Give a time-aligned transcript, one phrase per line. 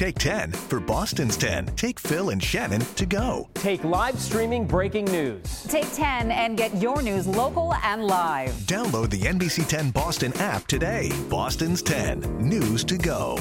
[0.00, 0.52] Take 10.
[0.52, 3.50] For Boston's 10, take Phil and Shannon to go.
[3.52, 5.64] Take live streaming breaking news.
[5.64, 8.48] Take 10 and get your news local and live.
[8.64, 11.12] Download the NBC 10 Boston app today.
[11.28, 12.38] Boston's 10.
[12.38, 13.38] News to go.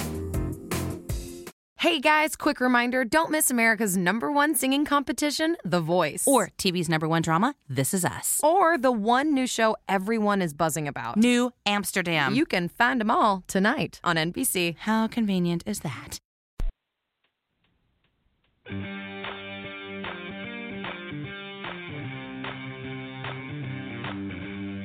[1.78, 6.26] Hey guys, quick reminder don't miss America's number one singing competition, The Voice.
[6.28, 8.42] Or TV's number one drama, This Is Us.
[8.44, 12.36] Or the one new show everyone is buzzing about, New Amsterdam.
[12.36, 14.76] You can find them all tonight on NBC.
[14.80, 16.20] How convenient is that?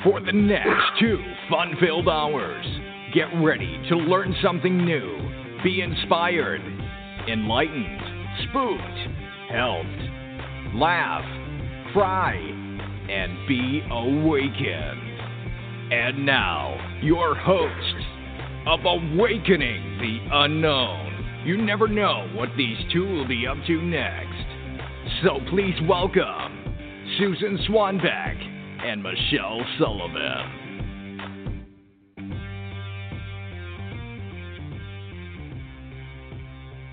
[0.04, 2.66] For the next two fun filled hours,
[3.14, 5.16] get ready to learn something new,
[5.62, 6.60] be inspired,
[7.26, 8.00] enlightened,
[8.48, 8.82] spooked,
[9.50, 11.24] helped, laugh,
[11.94, 12.34] cry,
[13.08, 15.14] and be awakened.
[15.92, 18.04] And now, your hosts
[18.66, 21.13] of Awakening the Unknown.
[21.44, 24.46] You never know what these two will be up to next.
[25.22, 26.74] So please welcome
[27.18, 28.42] Susan Swanbeck
[28.82, 30.64] and Michelle Sullivan.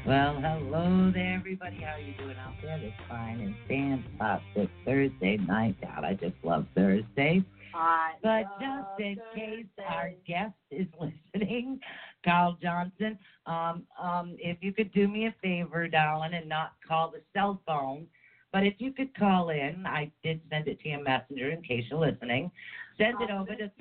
[0.05, 1.77] Well, hello there, everybody.
[1.77, 2.77] How are you doing out there?
[2.77, 5.77] This fine and fantastic this Thursday night.
[5.81, 7.41] God, I just love Thursday.
[8.21, 10.88] But just in case our guest is
[11.33, 11.80] listening,
[12.23, 17.11] Kyle Johnson, um, um, if you could do me a favor, darling, and not call
[17.11, 18.08] the cell phone,
[18.52, 21.86] but if you could call in, I did send it to your messenger in case
[21.89, 22.52] you're listening.
[22.97, 23.72] Send it over to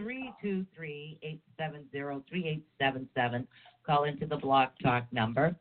[1.59, 3.47] 323-870-3877.
[3.85, 5.57] Call into the Blog Talk number.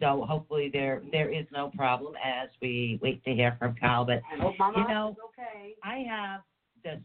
[0.00, 4.04] So hopefully there there is no problem as we wait to hear from Kyle.
[4.04, 4.38] But you
[4.88, 5.74] know, okay.
[5.82, 6.42] I have
[6.86, 7.00] the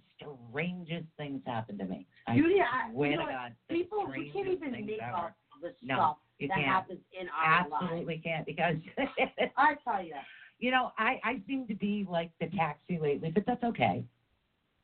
[0.49, 2.05] strangest things happen to me.
[2.27, 3.31] I I, swear you know to?
[3.31, 5.17] God, people we can't even make ever.
[5.17, 6.61] up the stuff that can't.
[6.65, 8.23] happens in our Absolutely lives.
[8.23, 8.75] can't because
[9.57, 10.15] I tell you,
[10.59, 14.03] you know I I seem to be like the taxi lately, but that's okay.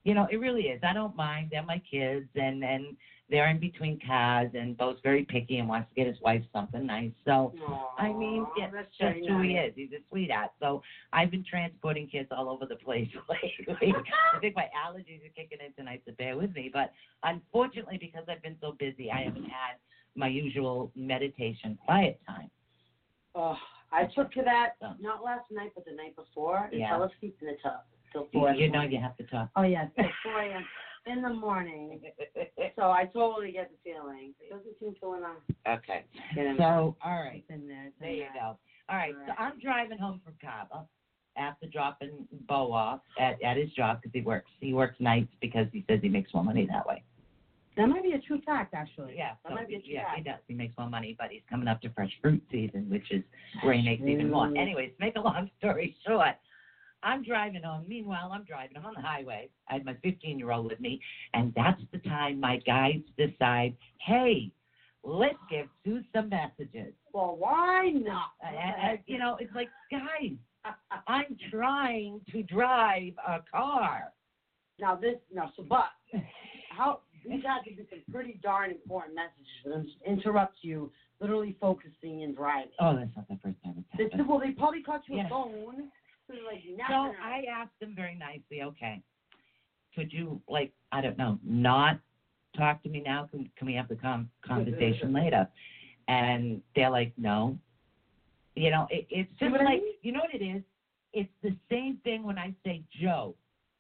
[0.04, 0.82] You know, it really is.
[0.84, 1.50] I don't mind.
[1.52, 2.96] They're my kids, and and
[3.30, 6.86] they're in between cars, and Bo's very picky and wants to get his wife something
[6.86, 7.12] nice.
[7.26, 7.54] So
[7.98, 9.74] I mean, Aw, yeah, that's that's very just who he is.
[9.76, 10.52] He's a sweetheart.
[10.62, 13.94] So I've been transporting kids all over the place lately.
[14.34, 16.70] I think my allergies are kicking in tonight, so bear with me.
[16.72, 16.92] But
[17.24, 19.76] unfortunately, because I've been so busy, I haven't had
[20.16, 22.50] my usual meditation quiet time.
[23.36, 23.58] Oh,
[23.92, 24.94] I took to that Oh.
[25.00, 26.90] not last night, but the night before, and Yeah.
[26.90, 28.52] fell asleep in the tub till You, four.
[28.54, 29.50] you know you have to talk.
[29.56, 30.66] Oh yeah, till four a.m.
[31.10, 32.02] in the morning.
[32.76, 34.34] So I totally get the feeling.
[34.40, 35.34] It doesn't seem to wanna
[35.68, 36.06] okay.
[36.36, 37.44] So, all right.
[37.50, 38.58] In there, there you go.
[38.90, 39.14] All right.
[39.14, 39.28] All right.
[39.28, 40.88] so I'm driving home from Cabo
[41.38, 45.68] after dropping Bo off at, at his job because he works he works nights because
[45.72, 47.04] he says he makes more money that way.
[47.78, 49.14] That might be a true fact, actually.
[49.16, 50.40] Yeah, that so, might be a true yeah, he does.
[50.48, 53.24] He makes more money, but he's coming up to fresh fruit season, which is
[53.62, 54.48] where he makes even more.
[54.48, 56.36] Anyways, make a long story short,
[57.04, 57.86] I'm driving home.
[57.88, 58.78] Meanwhile, I'm driving.
[58.78, 59.50] I'm on the highway.
[59.70, 61.00] I had my 15 year old with me,
[61.34, 63.76] and that's the time my guides decide,
[64.06, 64.52] hey,
[65.04, 66.94] let's give Sue some messages.
[67.14, 68.32] Well, why not?
[68.44, 70.34] Uh, and- and, you know, it's like, guys,
[71.08, 74.12] I'm trying to drive a car.
[74.80, 75.86] Now this, now so, but
[76.70, 80.92] how these had to be some pretty darn important messages for them to interrupt you,
[81.20, 82.72] literally focusing and driving.
[82.80, 85.30] Oh, that's not the first time it's They, well, they probably caught you Yeah.
[86.28, 87.14] Phone.
[87.14, 89.02] So I asked them very nicely, okay,
[89.96, 92.00] could you, like, I don't know, not
[92.56, 93.28] talk to me now?
[93.32, 95.48] Can, can we have the com- conversation later?
[96.08, 97.58] And they're like, no.
[98.56, 99.94] You know, it, it's just I like, mean?
[100.02, 100.64] you know what it is?
[101.14, 103.36] It's the same thing when I say, Joe,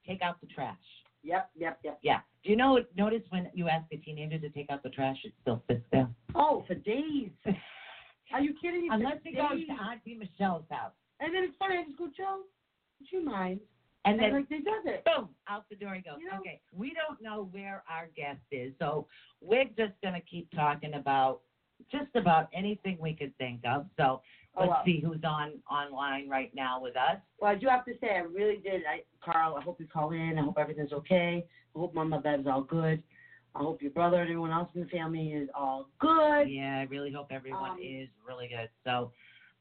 [0.05, 0.75] take out the trash.
[1.23, 1.99] Yep, yep, yep.
[2.01, 2.19] Yeah.
[2.43, 2.79] Do you know?
[2.95, 6.07] Notice when you ask a teenager to take out the trash, it still sits there.
[6.35, 7.29] Oh, for days.
[8.33, 11.77] Are you kidding Unless it goes to Auntie Michelle's house, And then it's funny.
[11.77, 12.41] I just go, Joe,
[12.99, 13.59] would you mind?
[14.05, 15.03] and And then like they does it.
[15.05, 16.19] boom, out the door he goes.
[16.19, 16.39] You know?
[16.39, 19.05] Okay, we don't know where our guest is, so
[19.41, 21.41] we're just gonna keep talking about
[21.91, 23.85] just about anything we could think of.
[23.97, 24.21] So
[24.55, 24.81] Oh, let's wow.
[24.85, 27.17] see who's on online right now with us.
[27.39, 28.81] Well, I do have to say, I really did.
[28.91, 30.35] I, Carl, I hope you call in.
[30.39, 31.45] I hope everything's okay.
[31.75, 33.03] I hope Mama Bev's all good.
[33.53, 36.45] I hope your brother and everyone else in the family is all good.
[36.49, 38.69] Yeah, I really hope everyone Um, is really good.
[38.83, 39.11] So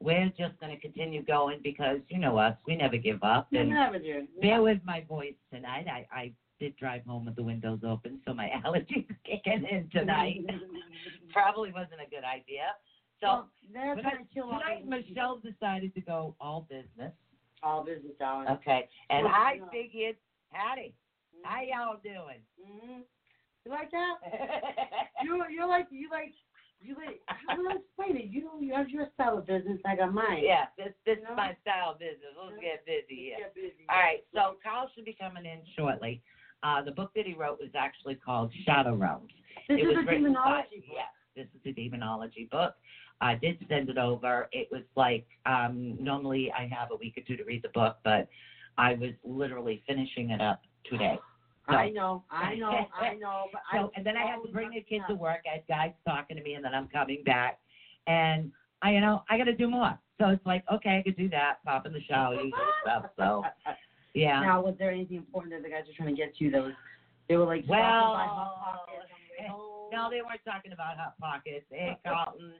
[0.00, 3.46] we're just gonna continue going because you know us, we never give up.
[3.52, 4.26] And never do.
[4.40, 5.87] bear with my voice tonight.
[5.90, 9.88] I, I did drive home with the windows open, so my allergies are kicking in
[9.93, 10.44] tonight.
[11.32, 12.75] Probably wasn't a good idea.
[13.20, 14.87] So Well, they're but trying to kill off tonight.
[14.87, 17.12] Michelle decided to go all business.
[17.62, 18.48] all business down.
[18.48, 19.66] Okay, and Well, I no.
[19.72, 20.16] figured,
[20.50, 20.94] Hattie,
[21.43, 22.40] how y'all doing?
[22.62, 23.00] hmm
[23.64, 24.14] You like that?
[25.25, 26.32] You you're like you like
[26.81, 27.20] You wait.
[27.26, 28.31] How do I explain it?
[28.31, 29.78] You know, you have your style of business.
[29.84, 30.43] Like I got mine.
[30.43, 31.31] Yeah, this this You know?
[31.32, 32.32] is my style of business.
[32.37, 33.37] Let's get busy here.
[33.38, 33.87] Get busy.
[33.88, 36.23] All right, so Carl should be coming in shortly.
[36.62, 39.32] Uh, the book that he wrote was actually called Shadow Realms.
[39.69, 40.96] This it is was a by- demonology book.
[40.96, 42.75] Yes, this is a demonology book.
[43.20, 44.49] I did send it over.
[44.52, 47.96] It was like um, normally I have a week or two to read the book,
[48.05, 48.29] but
[48.79, 51.19] I was literally finishing it up today.
[51.68, 53.46] So- I know, I know, I know.
[53.52, 55.40] But So, I and then I had to bring the kids to work.
[55.50, 57.58] I had guys talking to me, and then I'm coming back,
[58.06, 58.52] and
[58.82, 59.98] I, you know, I got to do more.
[60.20, 62.42] So it's like, okay, I could do that, pop in the shower, that
[62.82, 63.10] stuff.
[63.16, 63.42] So,
[64.14, 64.40] yeah.
[64.40, 66.50] Now, was there anything important that the guys were trying to get to?
[66.60, 66.72] Was
[67.28, 69.90] they were like Well, stopping Hot Pockets on the way home?
[69.92, 71.66] No, they weren't talking about hot pockets.
[71.70, 72.52] Hey, Carlton.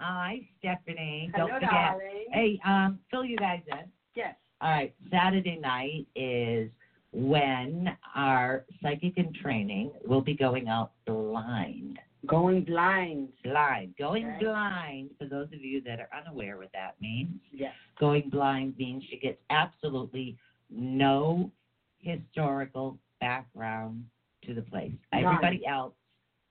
[0.00, 1.30] Hi, Stephanie.
[1.34, 1.70] Hello, Don't forget.
[1.70, 2.26] darling.
[2.32, 3.88] Hey, um, fill you guys in.
[4.14, 4.34] Yes.
[4.60, 6.70] All right, Saturday night is
[7.12, 11.98] when our psychic and training will be going out blind.
[12.26, 13.30] Going blind.
[13.42, 13.94] Blind.
[13.98, 14.38] Going Okay.
[14.44, 17.74] blind, for those of you that are unaware what that means, Yes.
[17.98, 20.36] going blind means she gets absolutely
[20.68, 21.50] no
[21.98, 24.04] historical background
[24.42, 24.92] to the place.
[25.12, 25.24] None.
[25.24, 25.94] Everybody else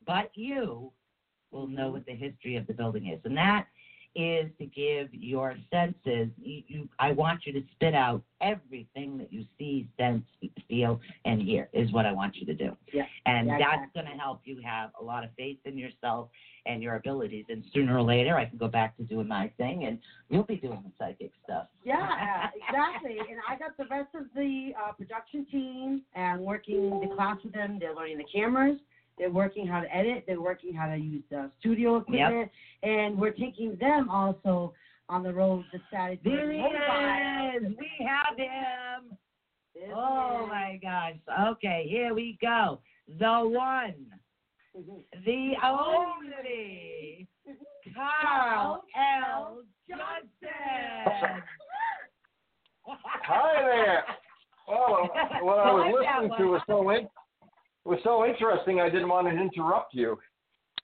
[0.10, 0.92] but you
[1.52, 1.94] will know mm-hmm.
[1.94, 3.20] what the history of the building is.
[3.26, 3.68] And that
[4.16, 9.32] is to give your senses you, you I want you to spit out everything that
[9.32, 10.24] you see, sense,
[10.68, 12.76] feel, and hear is what I want you to do.
[12.94, 13.04] Yeah.
[13.26, 14.04] And Yeah, that's exactly.
[14.04, 16.30] gonna help you have a lot of faith in yourself
[16.66, 17.46] and your abilities.
[17.50, 20.58] And sooner or later I can go back to doing my thing and you'll be
[20.58, 21.68] doing the psychic stuff.
[21.84, 23.18] Yeah, exactly.
[23.20, 27.54] And I got the rest of the uh, production team and working the class with
[27.54, 27.78] them.
[27.80, 28.80] They're learning the cameras.
[29.20, 30.24] They're working how to edit.
[30.26, 32.50] They're working how to use the studio equipment.
[32.84, 34.74] And we're taking them also
[35.10, 36.22] on the road to Saturday.
[36.24, 37.58] There he Motorbike.
[37.58, 37.64] is.
[37.78, 39.18] We have him.
[39.76, 41.16] This Oh is- my gosh.
[41.52, 42.80] Okay, here we go.
[43.20, 43.94] The one,
[45.26, 47.28] the only
[47.96, 49.62] Carl L.
[49.90, 51.42] Johnson.
[52.86, 54.04] Hi there.
[54.68, 55.10] Well,
[55.42, 57.08] what I was listening to was so in,
[57.86, 58.80] was so interesting.
[58.82, 60.18] I didn't want to interrupt you.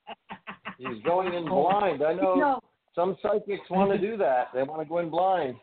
[0.78, 2.02] He's going in blind.
[2.02, 2.60] I know No,
[2.94, 4.48] some psychics want to do that.
[4.54, 5.56] They want to go in blind.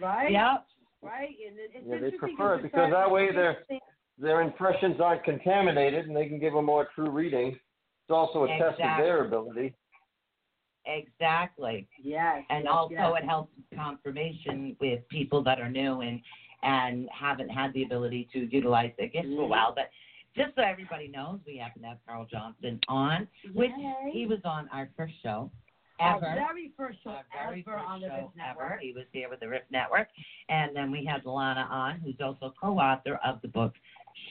[0.00, 0.30] right?
[0.30, 0.66] Yep.
[1.02, 1.28] Right?
[1.48, 3.58] And it- it's Yeah, they prefer it because that way their.
[4.16, 7.48] Their impressions aren't contaminated, and they can give a more true reading.
[7.48, 9.74] It's also a test of their ability.
[10.86, 11.88] Exactly.
[12.02, 12.44] Yes.
[12.50, 13.12] and yes, also yes.
[13.22, 16.20] it helps confirmation with people that are new and
[16.64, 19.72] and haven't had the ability to utilize their gifts for a while.
[19.74, 19.90] But
[20.34, 23.70] just so everybody knows, we happen to have Carl Johnson on, which
[24.12, 25.50] he was on our first show
[26.00, 28.60] Our very first show Our very ever first on the show Riff ever.
[28.64, 28.80] Network.
[28.80, 30.08] He was here with the Rift Network,
[30.48, 33.74] and then we had Lana on, who's also co-author of the book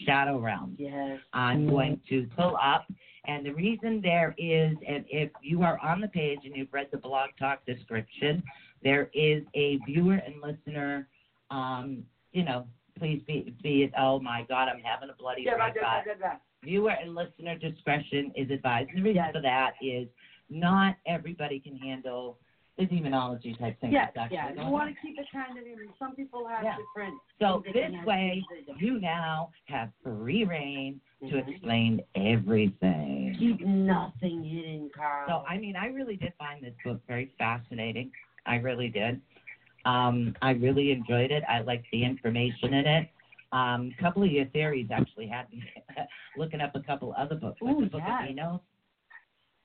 [0.06, 0.76] Shadow Realm.
[0.78, 1.20] Yes.
[1.34, 2.86] I'm going to pull up.
[3.26, 6.88] And the reason there is, and if you are on the page and you've read
[6.92, 8.44] the blog talk description,
[8.84, 11.08] there is a viewer and listener,
[11.50, 12.04] um,
[12.34, 12.66] you know,
[13.00, 15.74] please be, be it, oh my God, I'm having a bloody Yeah, red.
[16.64, 18.90] Viewer and listener discretion is advised.
[18.90, 20.08] And the reason for that is
[20.50, 22.38] not everybody can handle
[22.78, 23.92] the demonology type thing.
[23.92, 24.52] Yes, yeah.
[24.54, 25.64] You want to keep it kind of.
[26.00, 26.78] Some people have Yeah.
[26.78, 27.20] different.
[27.40, 28.44] So this way,
[28.78, 31.48] you now have free reign to Mhm.
[31.48, 33.36] explain everything.
[33.38, 35.28] keep nothing hidden, Carl.
[35.28, 38.12] So I mean, I really did find this book very fascinating.
[38.46, 39.22] I really did.
[39.86, 41.44] Um, I really enjoyed it.
[41.50, 43.10] I liked the information in it.
[43.52, 45.64] Um, a couple of your theories actually had me
[46.38, 48.22] looking up a couple other books, like Ooh, the Book yes.
[48.24, 48.64] of Enoch.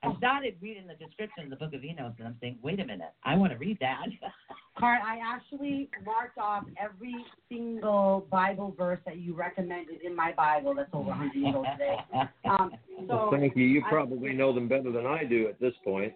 [0.02, 2.84] I started reading the description of the Book of Enoch, and I'm saying, wait a
[2.84, 4.04] minute, I want to read that.
[4.78, 7.16] Carl, I actually marked off every
[7.48, 10.72] single Bible verse that you recommended in my Bible.
[10.75, 11.96] That's over 100 years old today.
[12.48, 12.70] Um,
[13.06, 13.64] so, well, thank you.
[13.64, 16.14] You I- probably know them better than I do at this point.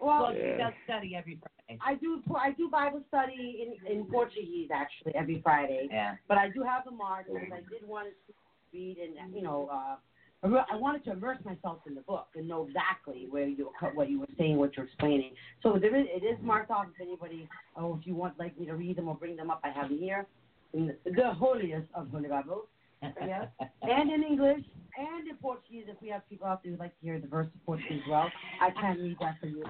[0.00, 1.80] Well, well, she does study every Friday.
[1.84, 5.88] I do I do Bible study in in Portuguese actually every Friday.
[5.90, 6.16] Yeah.
[6.28, 8.34] But I do have the mark because I did want to
[8.72, 9.96] read and you know uh,
[10.42, 14.20] I wanted to immerse myself in the book and know exactly where you what you
[14.20, 15.32] were saying, what you're explaining.
[15.62, 18.66] So there is it is marked off if anybody oh if you want like me
[18.66, 20.26] to read them or bring them up, I have them here
[20.72, 22.66] in the, the holiest of holy Bibles.
[23.02, 23.48] Yes.
[23.82, 24.64] And in English
[24.98, 27.46] and in Portuguese if we have people out there who'd like to hear the verse
[27.52, 28.30] in Portuguese as well.
[28.60, 29.64] I can read that for you.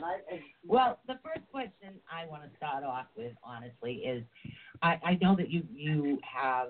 [0.66, 4.24] Well, the first question I want to start off with, honestly, is
[4.82, 6.68] I, I know that you you have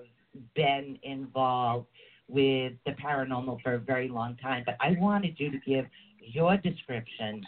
[0.55, 1.87] been involved
[2.27, 5.85] with the paranormal for a very long time, but I wanted you to give
[6.19, 7.43] your description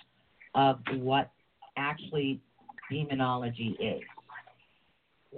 [0.55, 1.31] of what
[1.77, 2.41] actually
[2.91, 4.01] demonology is.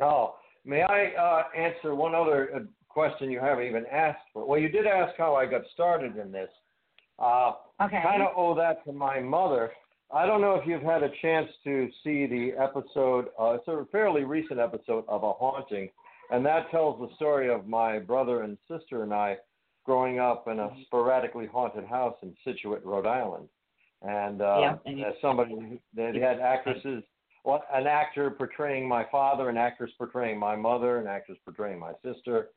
[0.01, 2.59] Oh, may I uh, answer one other uh,
[2.95, 4.47] question you haven't even asked for?
[4.47, 6.49] Well, you did ask how I got started in this,
[7.19, 8.01] Uh, Okay.
[8.01, 9.71] Kind of owe that to my mother.
[10.13, 13.25] I don't know if you've had a chance to see the episode.
[13.39, 15.89] Uh, it's a fairly recent episode of A Haunting,
[16.31, 19.37] and that tells the story of my brother and sister and I
[19.85, 23.49] growing up in a sporadically haunted house in Scituate, Rhode Island.
[24.01, 27.03] And, uh, Yeah, and as somebody, they had actresses,
[27.43, 31.93] well, an actor portraying my father, an actress portraying my mother, an actress portraying my
[32.03, 32.51] sister,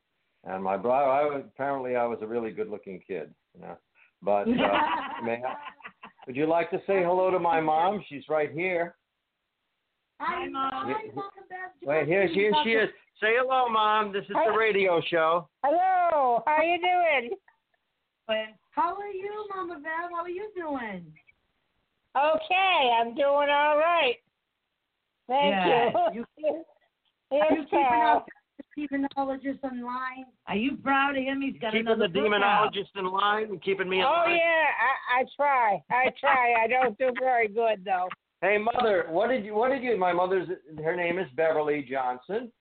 [0.44, 1.10] and my brother.
[1.10, 3.76] I was, apparently I was a really good-looking kid, you know.
[4.22, 5.54] But uh, may I,
[6.26, 8.02] would you like to say hello to my mom?
[8.08, 8.96] She's right here.
[10.20, 10.88] Hi, Mom.
[10.88, 10.94] Yeah.
[10.94, 11.24] Hi, Mom.
[11.84, 12.88] Wait, here, here she is.
[13.20, 14.12] Say hello, mom.
[14.12, 15.48] This is the radio show.
[15.64, 17.36] Hello, how are you doing?
[18.70, 20.10] How are you, Mama Bev?
[20.12, 21.04] How are you doing?
[22.16, 24.16] Okay, I'm doing all right.
[25.28, 26.24] Thank Yeah, you.
[26.38, 26.64] you-
[27.30, 28.26] Yes, Are you keeping up
[28.80, 30.26] with the demonologist online?
[30.46, 31.40] Are you proud of him?
[31.42, 32.72] He's got Keeping another the book out.
[32.72, 34.36] demonologist in line and keeping me in Oh line.
[34.36, 34.66] yeah,
[35.16, 35.82] I, I try.
[35.90, 36.54] I try.
[36.62, 38.08] I don't do very good though.
[38.40, 39.54] Hey, mother, what did you?
[39.54, 39.96] What did you?
[39.98, 40.48] My mother's.
[40.84, 42.52] Her name is Beverly Johnson.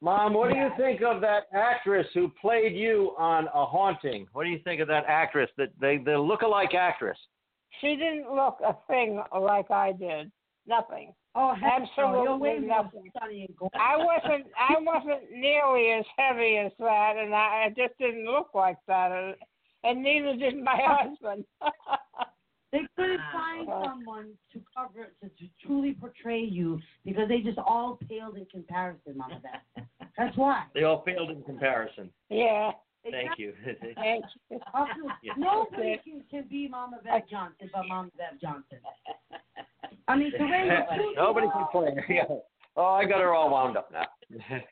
[0.00, 4.26] Mom, what do you think of that actress who played you on A Haunting?
[4.32, 5.48] What do you think of that actress?
[5.56, 7.18] That they the look-alike actress.
[7.80, 10.30] She didn't look a thing like I did.
[10.66, 11.12] Nothing.
[11.34, 12.04] Oh, heck no.
[12.28, 13.10] Absolutely nothing.
[13.16, 13.80] stunning and gorgeous.
[13.80, 14.46] I wasn't.
[14.58, 19.10] I wasn't nearly as heavy as that, and I, I just didn't look like that,
[19.12, 19.34] and,
[19.84, 21.44] and neither did my husband.
[22.70, 27.58] They couldn't Ah, find someone to cover to, to truly portray you because they just
[27.58, 29.84] all paled in comparison, Mama Beth.
[30.18, 30.64] That's why.
[30.74, 32.10] They all failed in comparison.
[32.30, 32.72] yeah.
[33.10, 33.52] Thank you.
[33.96, 34.60] Thank you.
[35.22, 35.32] Yeah.
[35.36, 38.78] Nobody can, can be Mama Bev Johnson but Mama Bev Johnson.
[40.08, 40.32] I mean,
[41.16, 42.04] Nobody can play her.
[42.12, 42.24] Yeah.
[42.76, 44.06] Oh, I got her all wound up now.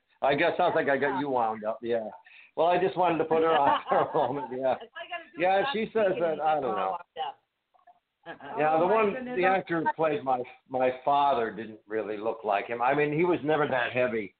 [0.22, 1.78] I guess sounds like I got you wound up.
[1.82, 2.08] Yeah.
[2.56, 4.48] Well, I just wanted to put her on for a moment.
[4.58, 4.74] Yeah.
[5.38, 6.40] Yeah, she says that.
[6.40, 6.96] I don't know.
[8.58, 12.66] Yeah, the Oh, one, the actor who played my my father didn't really look like
[12.66, 12.82] him.
[12.82, 14.34] I mean, he was never that heavy.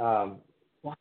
[0.00, 0.38] Um,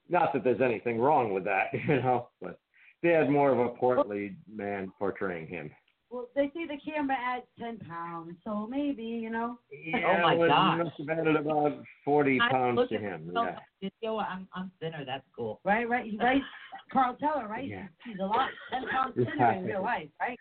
[0.09, 2.59] not that there's anything wrong with that, you know, but
[3.01, 5.71] they had more of a portly man portraying him.
[6.13, 9.57] Well, they say the camera adds 10 pounds, so maybe, you know.
[9.71, 10.77] Yeah, my well, gosh.
[10.77, 13.25] He must have added about forty I pounds to at him.
[13.25, 13.55] myself Yeah.
[13.55, 15.03] on video, I'm I'm thinner.
[15.03, 15.59] That's cool.
[15.63, 16.41] Right, right, right.
[16.93, 17.67] Carl Teller, right?
[17.67, 17.87] Yeah.
[18.05, 20.37] He's a lot, 10 pounds thinner in real life, right?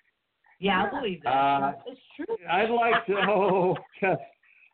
[0.61, 1.31] Yeah, I believe that.
[1.31, 2.37] Uh, It's true.
[2.51, 3.15] I'd like to.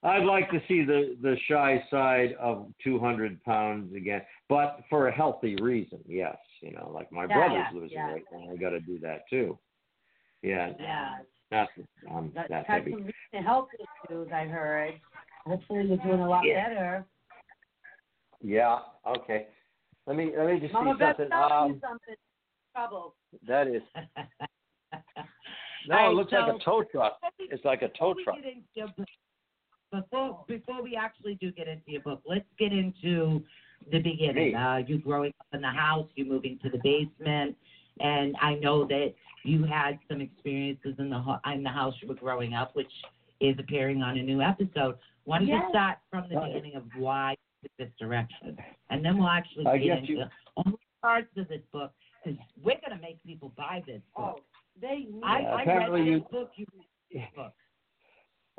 [0.03, 5.07] Oh, I'd like to see the the shy side of 200 pounds again, but for
[5.09, 6.01] a healthy reason.
[6.07, 8.15] Yes, you know, like my Yeah, brother's yeah, losing yeah.
[8.15, 9.59] weight, and I got to do that too.
[10.43, 11.19] Yeah, Yeah.
[11.51, 12.93] not that I'm Got, that had heavy.
[12.93, 13.69] some recent health
[14.09, 15.01] issues, I heard.
[15.47, 16.69] Hopefully you're doing a lot Yeah.
[16.69, 17.07] better.
[18.41, 18.81] Yeah.
[19.07, 19.49] Okay.
[20.07, 21.33] Let me let me just Mama see something.
[21.33, 22.15] Um, something.
[22.75, 23.15] Trouble.
[23.47, 23.83] that is
[25.89, 27.19] no, All it looks right, like a tow truck.
[27.39, 28.37] It's like a tow truck.
[28.37, 29.07] get into your book-
[29.91, 33.43] Before before we actually do get into your book, let's get into
[33.91, 34.55] the beginning.
[34.55, 37.57] Uh, you growing up in the house, you moving to the basement,
[38.01, 39.15] and I know that
[39.45, 42.91] you had some experiences in the ho- in the house you were growing up, which
[43.41, 44.97] is appearing on a new episode.
[45.25, 45.71] Why don't you Yes.
[45.71, 47.37] start from the beginning of why
[47.79, 48.57] this direction,
[48.91, 50.25] and then we'll actually I get into you-
[50.57, 51.93] only parts of this book
[52.25, 54.41] because we're gonna make people buy this book.
[54.41, 54.43] Oh,
[54.81, 56.51] they need I, Yeah, I apparently read you- this book.
[56.57, 56.87] You read
[57.23, 57.53] this book.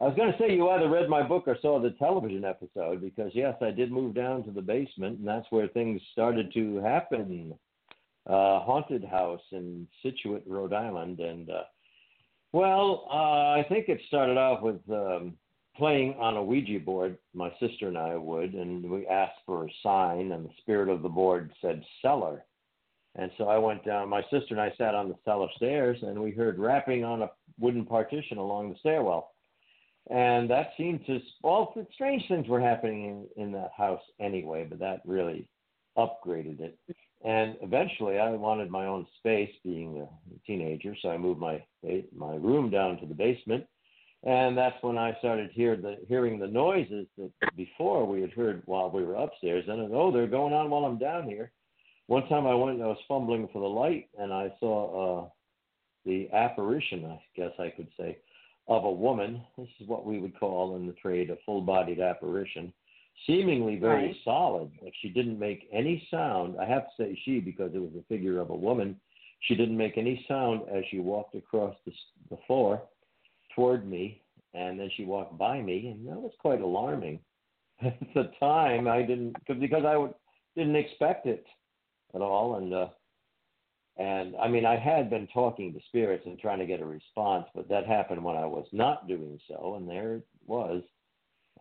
[0.01, 3.01] I was going to say you either read my book or saw the television episode
[3.01, 6.77] because yes, I did move down to the basement, and that's where things started to
[6.77, 7.53] happen.
[8.29, 11.63] Uh, haunted house in Scituate, Rhode Island, and uh,
[12.51, 15.33] well, uh, I think it started off with um,
[15.75, 17.17] playing on a Ouija board.
[17.33, 21.01] My sister and I would, and we asked for a sign, and the spirit of
[21.01, 22.45] the board said cellar.
[23.15, 24.09] And so I went down.
[24.09, 27.31] My sister and I sat on the cellar stairs, and we heard rapping on a
[27.57, 29.31] wooden partition along the stairwell
[30.09, 34.79] and that seemed to well strange things were happening in, in that house anyway but
[34.79, 35.47] that really
[35.97, 36.77] upgraded it
[37.23, 41.61] and eventually i wanted my own space being a teenager so i moved my
[42.15, 43.65] my room down to the basement.
[44.23, 48.61] And that's when i started hear the hearing the noises that before we had heard
[48.65, 49.63] while we were upstairs.
[49.67, 51.51] And I, oh they're going on while i'm down here.
[52.07, 55.29] One time i went and i was fumbling for the light and i saw uh
[56.05, 58.17] the apparition i guess i could say
[58.67, 59.41] of a woman.
[59.57, 62.71] This is what we would call in the trade a full bodied apparition,
[63.25, 64.15] seemingly very Right.
[64.23, 66.59] solid, Like she didn't make any sound.
[66.59, 68.99] I have to say she because it was a figure of a woman.
[69.41, 71.93] She didn't make any sound as she walked across the,
[72.29, 72.81] the floor
[73.55, 74.21] toward me,
[74.53, 77.19] and then she walked by me, and that was quite alarming.
[77.81, 80.13] At the time, I didn't because I would,
[80.55, 81.45] didn't expect it
[82.13, 82.89] at all, and uh,
[83.95, 87.45] and I mean, I had been talking to spirits and trying to get a response,
[87.55, 90.83] but that happened when I was not doing so, and there it was.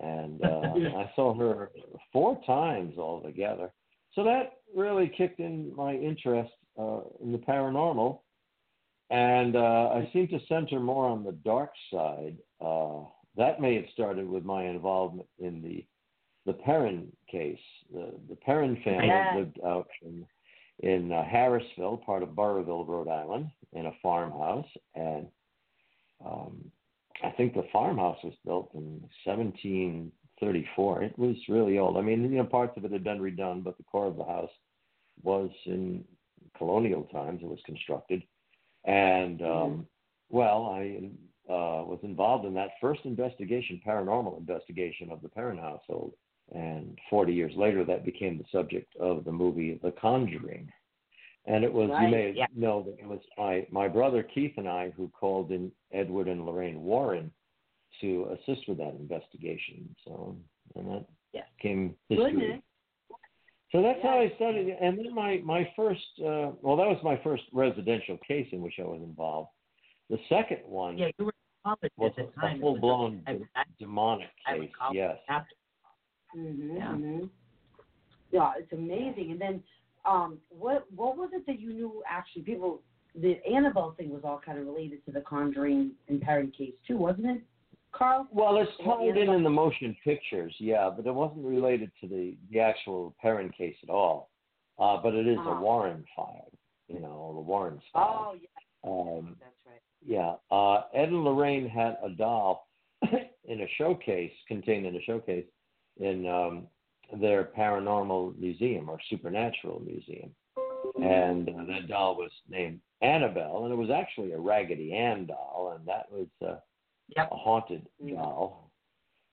[0.01, 1.71] And uh, I saw her
[2.13, 3.73] four times altogether.
[4.15, 8.21] So that really kicked in my interest uh, in the paranormal.
[9.11, 12.37] And uh, I seem to center more on the dark side.
[12.61, 13.01] Uh,
[13.37, 15.85] that may have started with my involvement in the
[16.47, 17.59] the Perron case.
[17.93, 19.35] The the Perron family Yeah.
[19.35, 20.27] lived out in
[20.81, 25.27] in uh, Harrisville, part of Burrillville, Rhode Island, in a farmhouse, and
[26.25, 26.71] um,
[27.23, 31.03] I think the farmhouse was built in 1734.
[31.03, 31.97] It was really old.
[31.97, 34.25] I mean, you know, parts of it had been redone, but the core of the
[34.25, 34.51] house
[35.23, 36.05] was in
[36.57, 37.41] colonial times.
[37.43, 38.23] It was constructed,
[38.85, 39.87] and um,
[40.31, 41.11] well, I
[41.49, 46.13] uh, was involved in that first investigation, paranormal investigation of the Perron household.
[46.55, 50.71] And 40 years later, that became the subject of the movie The Conjuring.
[51.47, 52.47] And it was, you may yeah.
[52.55, 56.45] know that it was my, my brother Keith and I who called in Edward and
[56.45, 57.31] Lorraine Warren
[58.01, 59.95] to assist with that investigation.
[60.05, 60.37] So,
[60.75, 61.45] and that Yes.
[61.61, 62.33] came history.
[62.33, 62.61] Goodness.
[63.71, 64.69] So that's how I started.
[64.81, 68.75] And then my, my first, uh, well, that was my first residential case in which
[68.79, 69.51] I was involved.
[70.09, 72.57] The second one Yeah, you were in college was at the a, time.
[72.57, 74.71] a full blown I- I- demonic case.
[74.93, 75.19] Yes.
[75.29, 75.55] after-
[76.33, 76.93] hmm Yeah.
[76.95, 77.25] hmm
[78.33, 79.33] Yeah, it's amazing.
[79.33, 79.63] And then,
[80.09, 82.03] um, what what was it that you knew?
[82.09, 82.83] Actually, people,
[83.15, 86.97] the Annabelle thing was all kind of related to the Conjuring and Perron case too,
[86.97, 87.43] wasn't it,
[87.93, 88.27] Carl?
[88.33, 92.37] Well, it's tied in in the motion pictures, yeah, but it wasn't related to the
[92.51, 94.31] the actual Perron case at all.
[94.79, 95.51] Uh, but it is Uh-huh.
[95.51, 96.53] a Warren file,
[96.87, 98.09] you know, the Warren stuff.
[98.09, 98.37] Oh, file.
[98.37, 99.81] yeah, Um, that's right.
[100.07, 102.69] yeah, uh, Ed and Lorraine had a doll
[103.45, 105.47] in a showcase, contained in a showcase
[105.97, 106.69] in um,
[107.21, 110.31] their paranormal museum or supernatural museum.
[111.03, 115.75] And uh, that doll was named Annabelle, and it was actually a Raggedy Ann doll,
[115.77, 116.57] and that was uh,
[117.17, 117.29] Yep.
[117.33, 118.15] a haunted Mm.
[118.17, 118.71] doll.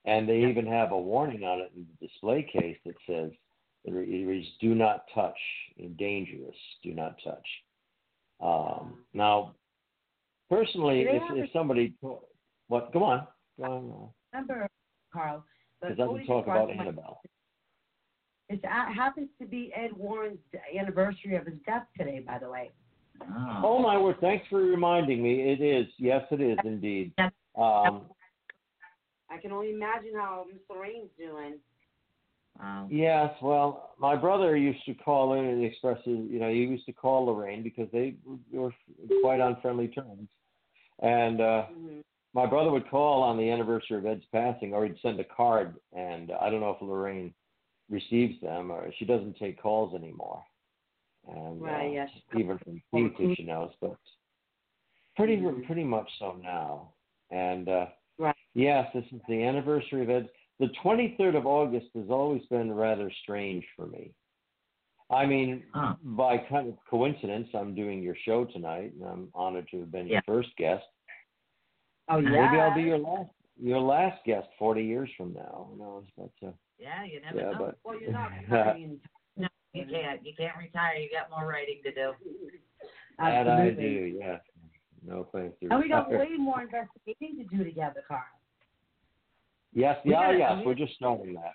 [0.06, 3.32] And they even have a warning on it in the display case that says,
[3.84, 5.38] it reads, "Do not touch,
[5.96, 6.56] dangerous.
[6.82, 7.64] Do not touch."
[8.40, 9.54] Um, now,
[10.48, 11.94] personally, if, if somebody,
[12.68, 12.92] what?
[12.92, 13.26] Go on,
[13.58, 14.10] go on.
[14.32, 14.68] Remember,
[15.12, 15.44] Carl?
[15.80, 17.20] But It doesn't Cody talk about Annabelle.
[18.48, 20.38] It happens to be Ed Warren's
[20.78, 22.70] anniversary of his death today, by the way.
[23.20, 23.60] Oh.
[23.64, 24.16] Oh my word!
[24.20, 25.40] Thanks for reminding me.
[25.40, 25.86] It is.
[25.98, 27.12] Yes, it is indeed.
[27.18, 28.02] Um,
[29.30, 31.54] I can only imagine how Miss Lorraine's doing.
[32.60, 32.88] Wow.
[32.90, 36.86] Yes, well, my brother used to call in and express his, you know, he used
[36.86, 38.14] to call Lorraine because they
[38.52, 38.72] were
[39.22, 40.28] quite on friendly terms.
[41.00, 42.00] And uh, hmm
[42.36, 45.76] my brother would call on the anniversary of Ed's passing, or he'd send a card,
[45.96, 47.32] and I don't know if Lorraine
[47.90, 50.42] receives them, or she doesn't take calls anymore.
[51.28, 52.10] And Right, uh, yes.
[52.36, 53.96] even from Keith, who she knows, but
[55.16, 56.92] pretty pretty much so now.
[57.30, 57.86] And uh,
[58.18, 58.36] Right.
[58.54, 60.28] yes, this is the anniversary of Ed's.
[60.58, 64.14] The 23rd of August has always been rather strange for me.
[65.10, 65.96] I mean, Huh.
[66.02, 70.06] by kind of coincidence, I'm doing your show tonight, and I'm honored to have been
[70.06, 70.84] your first guest.
[72.08, 72.30] Oh yeah.
[72.30, 75.68] Maybe I'll be your last your last guest 40 years from now.
[75.70, 76.04] Who knows?
[76.16, 77.58] But uh, Yeah, you never yeah, know.
[77.58, 79.00] but Well, you're not retiring.
[79.36, 80.24] No, you can't.
[80.24, 80.94] You can't retire.
[80.96, 82.12] You got more writing to do.
[83.18, 83.82] that I Absolutely.
[83.82, 84.16] do.
[84.18, 84.40] Yes.
[85.06, 85.68] No thank you.
[85.70, 88.22] And we got way more investigating to do together, Carl.
[89.72, 90.52] Yes, we yeah, gotta- yes.
[90.58, 91.52] we- We're just starting that.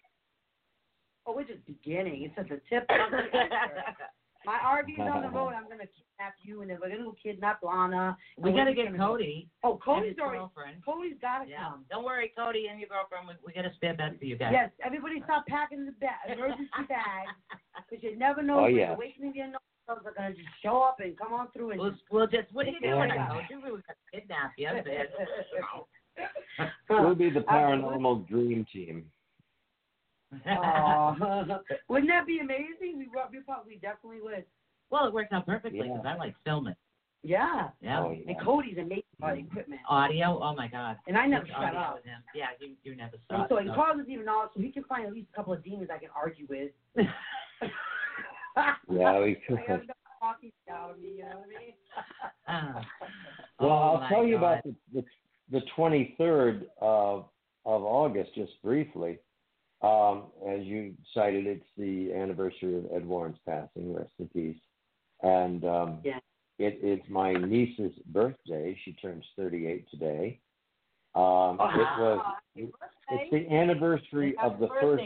[1.25, 2.23] Oh, we're just beginning.
[2.23, 2.83] It's just the tip.
[2.83, 3.31] of the iceberg.
[4.45, 5.53] My RV's on the road.
[5.55, 8.17] I'm gonna kidnap you, and then we're gonna go kidnap Lana.
[8.37, 9.47] We got to get gonna go- Cody.
[9.63, 10.39] Oh, Cody's already.
[10.39, 10.83] girlfriend.
[10.85, 11.69] Cody's gotta Yeah.
[11.69, 11.85] come.
[11.89, 13.27] Don't worry, Cody and your girlfriend.
[13.27, 14.51] We, we got a spare bed for you guys.
[14.53, 17.31] Yes, everybody stop packing the bag, emergency bags,
[17.89, 18.87] because you never know Oh, when yeah.
[18.89, 19.47] the awakening of your
[19.87, 22.03] are gonna just show up and come on through and We'll, just.
[22.09, 22.51] we'll just.
[22.53, 22.95] What are you Yeah.
[22.95, 23.11] doing?
[23.11, 24.69] I told you we were gonna kidnap you.
[26.89, 27.89] We'll be the Absolutely.
[27.97, 29.05] paranormal dream team.
[30.45, 31.59] Aw.
[31.89, 32.97] Wouldn't that be amazing?
[32.97, 34.45] We would- we definitely would.
[34.89, 35.93] well, it works out perfectly Yeah.
[35.93, 36.75] because I like filming.
[37.23, 37.69] Yeah.
[37.81, 37.99] Yeah.
[38.03, 38.31] Oh, yeah.
[38.31, 39.81] And Cody's amazing about equipment.
[39.87, 40.39] Audio.
[40.41, 40.97] Oh my God.
[41.07, 41.95] And I never His shut audio up.
[41.95, 42.23] with him.
[42.33, 45.05] Yeah, you you never And so and Carl doesn't even know, so he can find
[45.05, 46.71] at least a couple of demons I can argue with.
[48.89, 49.81] Yeah, we I got
[50.19, 51.73] talking out me, you know what I mean?
[52.47, 52.85] Ah.
[53.59, 55.03] Well, Oh, I'll my tell you about the, the
[55.51, 57.25] the 23rd of
[57.65, 59.19] of August, just briefly.
[59.81, 63.93] Um, as you cited, it's the anniversary of Ed Warren's passing.
[63.93, 64.61] Rest in peace.
[65.23, 66.19] And um, Yeah.
[66.59, 68.77] it is my niece's birthday.
[68.83, 70.39] She turns 38 today.
[71.15, 72.35] Um, it was.
[72.55, 75.03] It's the anniversary of the first.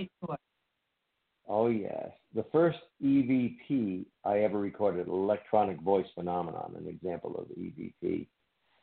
[1.48, 8.28] Oh yes, the first EVP I ever recorded, electronic voice phenomenon, an example of EVP.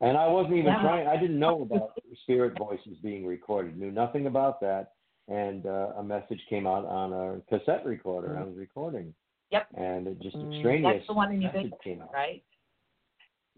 [0.00, 1.06] And I wasn't even trying.
[1.06, 3.78] I didn't know about spirit voices being recorded.
[3.78, 4.92] Knew nothing about that.
[5.32, 8.38] And uh, a message came out on a cassette recorder.
[8.38, 9.14] I was recording.
[9.50, 9.66] Yep.
[9.74, 12.12] And it just Mm, extraneous That's the one in your big came out.
[12.12, 12.44] right?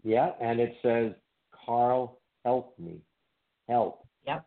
[0.01, 1.13] Yeah, and it says,
[1.51, 3.01] "Carl, help me,
[3.67, 4.45] help." Yep.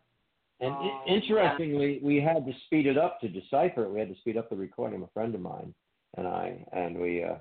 [0.61, 3.91] And Oh, interestingly, we had to speed it up to decipher it.
[3.91, 5.03] We had to speed up the recording.
[5.03, 5.75] A friend of mine
[6.17, 7.37] and I, and we, uh,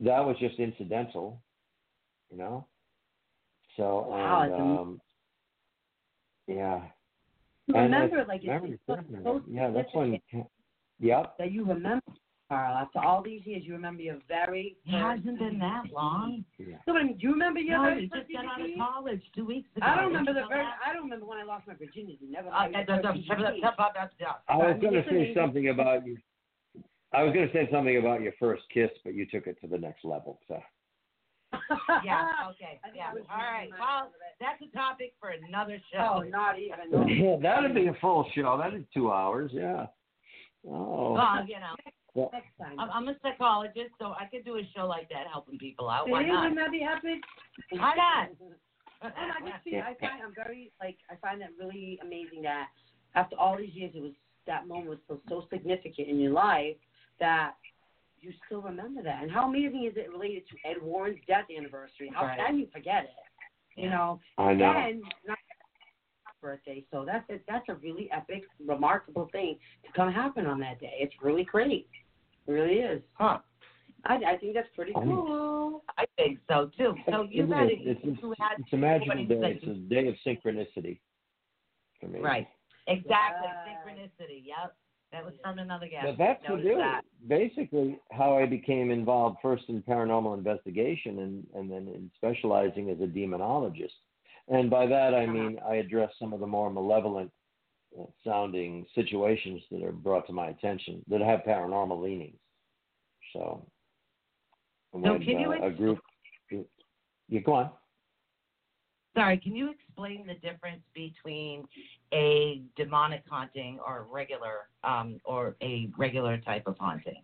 [0.00, 1.42] that was just incidental,
[2.30, 2.66] you know.
[3.76, 5.00] So Wow, and um,
[6.46, 6.82] yeah.
[7.68, 10.06] You And remember, it's like, it's, memory it's so, so yeah, that's one.
[10.06, 10.46] significant
[11.00, 11.34] Yep.
[11.38, 12.02] that you remember,
[12.48, 12.76] Carl.
[12.78, 16.44] After all these years, you remember your very It first hasn't been that long.
[16.58, 16.76] Yeah.
[16.86, 18.64] No, but I mean, do you remember your No, very you first just got out
[18.64, 19.86] of college two weeks ago.
[19.86, 20.64] I don't remember the know very.
[20.64, 22.18] I don't remember when I lost my virginity.
[22.28, 22.48] Never.
[22.48, 23.28] Uh, mind my first EVP.
[23.28, 26.16] I I was going to say something about you.
[27.12, 29.66] I was going to say something about your first kiss, but you took it to
[29.66, 30.40] the next level.
[30.48, 30.58] So.
[32.04, 33.10] Yeah, okay, yeah.
[33.30, 35.98] All right, well, that's a topic for another show.
[35.98, 36.28] Oh, show.
[36.28, 37.08] not even.
[37.18, 38.58] Yeah, that'd be a full show.
[38.58, 39.50] That'd be two hours.
[39.54, 39.86] Yeah.
[40.66, 41.12] Oh.
[41.12, 41.74] Well, you know,
[42.14, 42.78] Well, Next time.
[42.78, 46.08] I'm, I'm a psychologist, so I could do a show like that, helping people out.
[46.08, 46.42] Why not?
[46.42, 47.22] wouldn't that be epic?
[47.70, 48.28] Why not?
[49.00, 52.66] And I just see, I find I'm very like I find that really amazing that
[53.14, 54.10] after all these years, it was
[54.48, 56.74] that moment was so so significant in your life
[57.20, 57.52] that
[58.20, 59.22] you still remember that.
[59.22, 62.10] And how amazing is it related to Ed Warren's death anniversary?
[62.14, 62.38] How Right.
[62.38, 63.80] can you forget it?
[63.80, 64.72] You know, I know.
[64.72, 65.38] and not
[66.40, 66.84] birthday.
[66.90, 70.94] So that's a, that's a really epic, remarkable thing to come happen on that day.
[70.98, 71.88] It's really great.
[72.46, 73.02] It really is.
[73.14, 73.38] Huh.
[74.04, 75.24] I, I think that's pretty I know.
[75.26, 75.84] cool.
[75.96, 76.94] I think so too.
[77.10, 77.78] So you Isn't it?
[77.82, 79.40] It's, it's, you had it's a magical day.
[79.40, 80.98] that It's a day of synchronicity
[82.00, 82.20] for me.
[82.20, 82.46] Right.
[82.86, 83.48] Exactly.
[83.48, 83.66] Right.
[83.68, 84.42] Synchronicity.
[84.44, 84.74] Yep.
[85.12, 86.02] That was from another guy.
[86.04, 87.00] But that's to Noticed do that.
[87.26, 92.98] basically how I became involved first in paranormal investigation and, and then in specializing as
[93.00, 93.96] a demonologist.
[94.48, 97.30] And by that I mean I address some of the more malevolent
[97.98, 102.38] uh, sounding situations that are brought to my attention that have paranormal leanings.
[103.32, 103.66] So,
[104.92, 105.98] So when can you uh, a group,
[106.50, 107.70] you go on.
[109.14, 111.66] Sorry, can you explain the difference between
[112.12, 117.22] a demonic haunting or a regular um, or a regular type of haunting?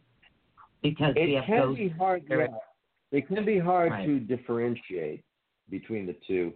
[0.83, 1.79] Because we It have can ghosts.
[1.79, 2.23] be hard.
[2.29, 2.47] Yeah,
[3.13, 4.07] it can be hard Right.
[4.07, 5.25] to differentiate
[5.71, 6.53] between the two.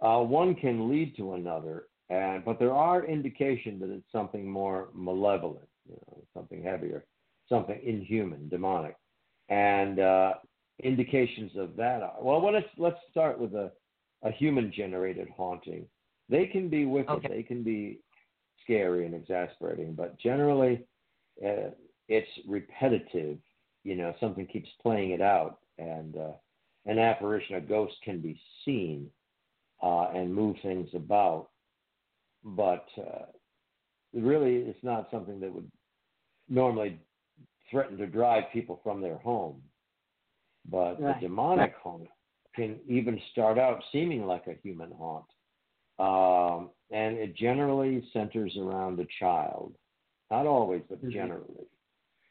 [0.00, 4.88] Uh, one can lead to another, and but there are indications that it's something more
[4.94, 7.04] malevolent, you know, something heavier,
[7.48, 8.96] something inhuman, demonic,
[9.48, 10.34] and uh,
[10.82, 12.02] indications of that.
[12.02, 13.70] Are, well, let's let's start with a
[14.22, 15.86] a human generated haunting.
[16.30, 17.10] They can be wicked.
[17.10, 17.28] Okay.
[17.28, 17.98] They can be
[18.62, 20.84] scary and exasperating, but generally,
[21.44, 21.70] uh,
[22.08, 23.38] it's repetitive
[23.84, 26.32] you know something keeps playing it out and uh,
[26.86, 29.08] an apparition a ghost can be seen
[29.82, 31.48] uh, and move things about
[32.44, 33.26] but uh,
[34.12, 35.70] really it's not something that would
[36.48, 36.98] normally
[37.70, 39.62] threaten to drive people from their home
[40.70, 41.14] but Right.
[41.20, 42.08] the demonic haunt
[42.54, 45.24] can even start out seeming like a human haunt
[46.00, 49.72] um, and it generally centers around the child
[50.30, 51.12] not always but Mhm.
[51.12, 51.66] generally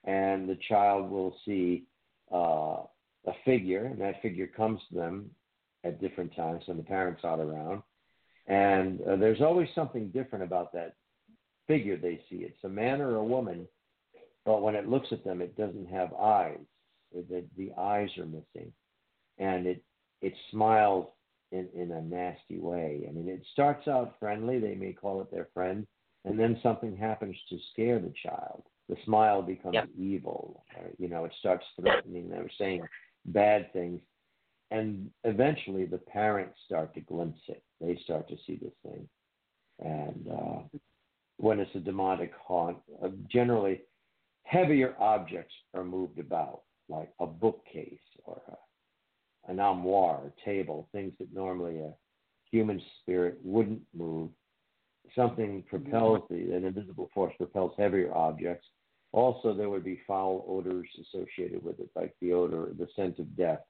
[0.05, 1.86] and the child will see
[2.32, 2.84] uh,
[3.25, 5.29] a figure, and that figure comes to them
[5.84, 7.82] at different times when the parents aren't around.
[8.47, 10.95] And uh, there's always something different about that
[11.67, 12.38] figure they see.
[12.38, 13.67] It's a man or a woman,
[14.45, 16.60] but when it looks at them, it doesn't have eyes.
[17.13, 18.71] The, the eyes are missing,
[19.38, 19.84] and it
[20.21, 21.08] it smiles
[21.52, 23.06] in in a nasty way.
[23.08, 24.60] I mean, it starts out friendly.
[24.60, 25.88] They may call it their friend,
[26.26, 28.64] and then something happens to scare the child.
[28.88, 29.90] The smile becomes Yep.
[29.98, 30.64] evil.
[30.78, 32.82] Or, you know, it starts threatening them, saying
[33.26, 34.02] bad things,
[34.72, 37.64] and eventually the parents start to glimpse it.
[37.80, 39.08] They start to see this thing,
[39.80, 40.62] and uh,
[41.38, 43.82] when it's a demonic haunt, uh, generally
[44.44, 48.56] heavier objects are moved about, like a bookcase or a,
[49.50, 51.92] an armoire, a table, things that normally a
[52.52, 54.30] human spirit wouldn't move.
[55.16, 58.68] Something propels the an invisible force propels heavier objects.
[59.12, 63.36] Also, there would be foul odors associated with it, like the odor, the scent of
[63.36, 63.62] death,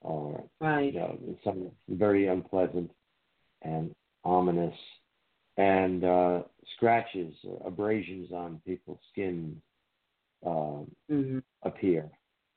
[0.00, 0.94] or Right.
[0.94, 2.90] you know, some very unpleasant
[3.60, 3.94] and
[4.24, 4.74] ominous,
[5.58, 6.42] and uh,
[6.76, 9.60] scratches, uh, abrasions on people's skins
[10.46, 12.10] um, hmm appear.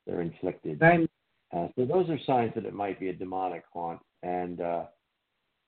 [0.06, 0.80] They're inflicted.
[0.80, 1.10] Very.
[1.56, 4.84] Uh, so those are signs that it might be a demonic haunt, and uh,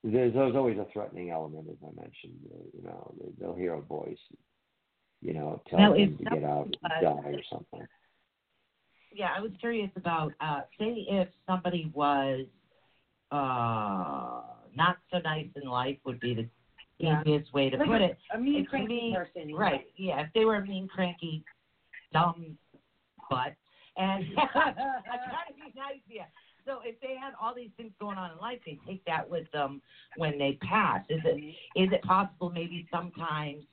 [0.04, 2.38] there's, there's always a threatening element, as I mentioned.
[2.54, 4.18] Uh, you know, they- they'll hear a voice,
[5.22, 7.88] you know, tell Now, them to get out and somebody die or something.
[9.14, 12.46] Yeah, I was curious about uh say if somebody was
[13.32, 14.42] uh
[14.76, 16.48] not so nice in life would be the
[17.00, 17.22] Yeah.
[17.22, 18.18] easiest way to Like put a- it.
[18.32, 19.88] a mean, If to cranky me- person, Right.
[19.96, 20.22] Yeah.
[20.22, 21.44] If they were a mean, cranky,
[22.12, 22.58] dumb
[23.30, 23.56] butt
[23.98, 26.28] and I'm trying to be nice here.
[26.66, 29.50] So if they had all these things going on in life, they take that with
[29.52, 29.82] them
[30.18, 31.02] when they pass.
[31.10, 31.38] Is it
[31.80, 33.64] is it possible maybe sometimes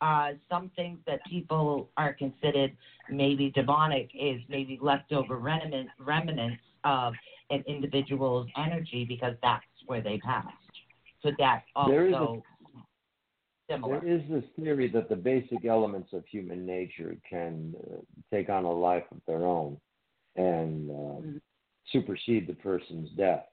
[0.00, 2.74] uh, some things that people are considered
[3.10, 7.12] maybe demonic is maybe leftover remnant, remnants of
[7.50, 10.46] an individual's energy because that's where they passed.
[11.22, 12.42] So that's There is a- also
[13.70, 14.00] similar.
[14.00, 17.96] There is this theory that the basic elements of human nature can uh,
[18.30, 19.78] take on a life of their own
[20.36, 21.38] and uh,
[21.92, 23.46] supersede the person's death.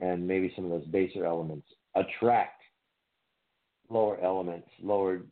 [0.00, 2.62] And maybe some of those baser elements attract
[3.90, 5.22] lower elements, lower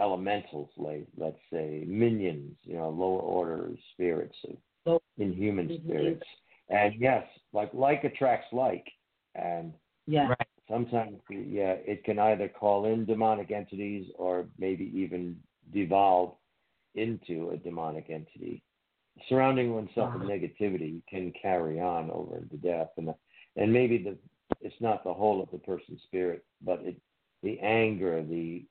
[0.00, 4.36] elementals, like let's say minions, you know, lower order spirits,
[4.86, 5.84] of inhuman Mhm.
[5.84, 6.26] spirits.
[6.68, 8.90] And yes, like like attracts like,
[9.34, 9.74] and
[10.06, 10.34] Yeah.
[10.68, 15.36] Sometimes yeah it can either call in demonic entities or maybe even
[15.72, 16.34] devolve
[16.94, 18.62] into a demonic entity.
[19.28, 22.88] Surrounding oneself with negativity can carry on over into death.
[22.96, 23.14] And
[23.56, 24.16] and maybe the
[24.60, 26.96] it's not the whole of the person's spirit but it
[27.42, 28.64] the anger the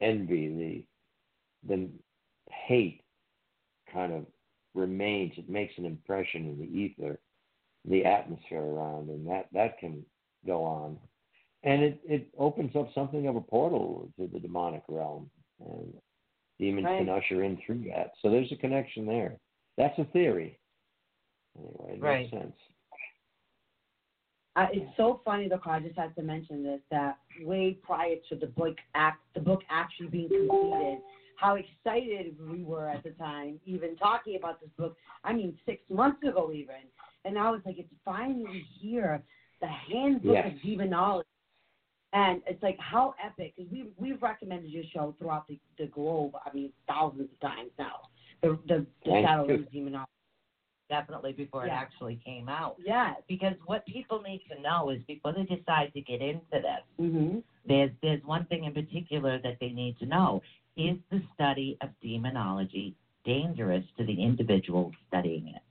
[0.00, 1.88] envy the the
[2.50, 3.02] hate
[3.92, 4.26] kind of
[4.74, 5.32] remains.
[5.36, 7.18] It makes an impression in the ether
[7.84, 10.04] the atmosphere around and that that can
[10.46, 10.98] go on
[11.64, 15.92] and it, it opens up something of a portal to the demonic realm and
[16.58, 19.38] demons can usher in through that so there's a connection there
[19.76, 20.58] that's a theory
[21.58, 22.20] anyway it Right.
[22.20, 22.56] makes sense
[24.56, 25.60] Uh, it's so funny though.
[25.66, 29.60] I just had to mention this that way prior to the book act, the book
[29.70, 30.98] actually being completed,
[31.36, 34.96] how excited we were at the time, even talking about this book.
[35.22, 36.74] I mean, six months ago even,
[37.24, 39.22] and I was like, it's finally here,
[39.60, 40.52] the handbook Yes.
[40.52, 41.27] of demonology.
[42.12, 46.32] And it's like how epic because we we've recommended your show throughout the, the globe.
[46.44, 48.08] I mean, thousands of times now.
[48.42, 49.48] The the, the Shadow you.
[49.54, 50.10] Rings demonology.
[50.88, 52.76] definitely before it actually came out.
[52.84, 53.14] Yeah.
[53.28, 57.38] Because what people need to know is before they decide to get into this, Mm-hmm.
[57.66, 60.42] there's there's one thing in particular that they need to know:
[60.76, 62.94] is the study of demonology
[63.24, 65.62] dangerous to the individual studying it?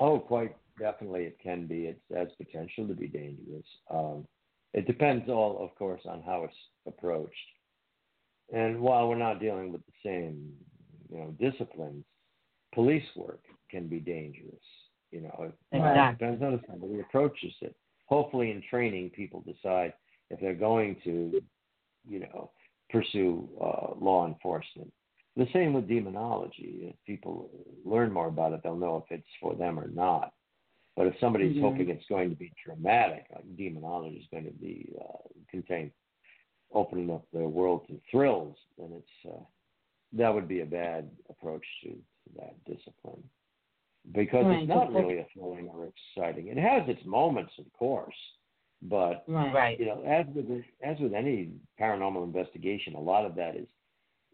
[0.00, 4.26] oh quite definitely it can be it has potential to be dangerous um,
[4.74, 6.54] it depends all of course on how it's
[6.86, 7.36] approached
[8.52, 10.52] and while we're not dealing with the same
[11.10, 12.04] you know disciplines
[12.74, 14.64] police work can be dangerous
[15.10, 16.26] you know it, Exactly.
[16.26, 17.74] depends on how somebody approaches it
[18.06, 19.92] hopefully in training people decide
[20.30, 21.40] if they're going to
[22.08, 22.50] you know
[22.90, 24.92] pursue uh, law enforcement.
[25.36, 27.50] the same with demonology if people
[27.84, 30.32] learn more about it they'll know if it's for them or not
[30.96, 31.60] but if somebody's Mhm.
[31.62, 35.90] hoping it's going to be dramatic like demonology is going to be uh, contain
[36.72, 39.42] opening up their world to thrills then it's uh,
[40.12, 43.22] that would be a bad approach to, to that discipline
[44.12, 46.48] because Right, it's not but- really a thrilling or exciting.
[46.48, 48.16] It has its moments, of course,
[48.82, 49.54] but Right.
[49.54, 49.78] Right.
[49.80, 53.68] you know, as with as with any paranormal investigation, a lot of that is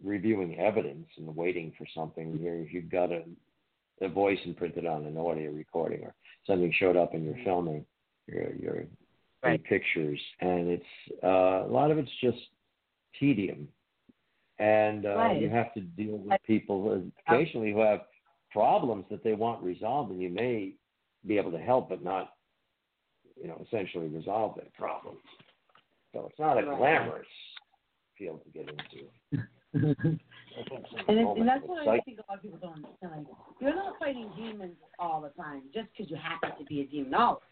[0.03, 2.39] reviewing evidence and waiting for something.
[2.39, 3.25] Here, if you've got a
[4.01, 6.15] a voice imprinted on an audio recording, or
[6.47, 7.85] something showed up in your filming,
[8.27, 8.87] your your, your
[9.43, 9.65] Right.
[9.65, 12.39] pictures, and it's uh, a lot of it's just
[13.19, 13.69] tedium,
[14.59, 15.41] and uh, Right.
[15.41, 18.01] you have to deal with people occasionally who have
[18.51, 20.75] problems that they want resolved, and you may
[21.27, 22.35] be able to help, but not,
[23.41, 25.21] you know, essentially resolve their problems.
[26.13, 26.79] So it's not a Right.
[26.79, 27.27] glamorous
[28.17, 29.09] field to get into.
[29.75, 33.27] And, and that's what I think a lot of people don't understand.
[33.61, 37.43] You're not fighting demons all the time just because you happen to be a demonologist.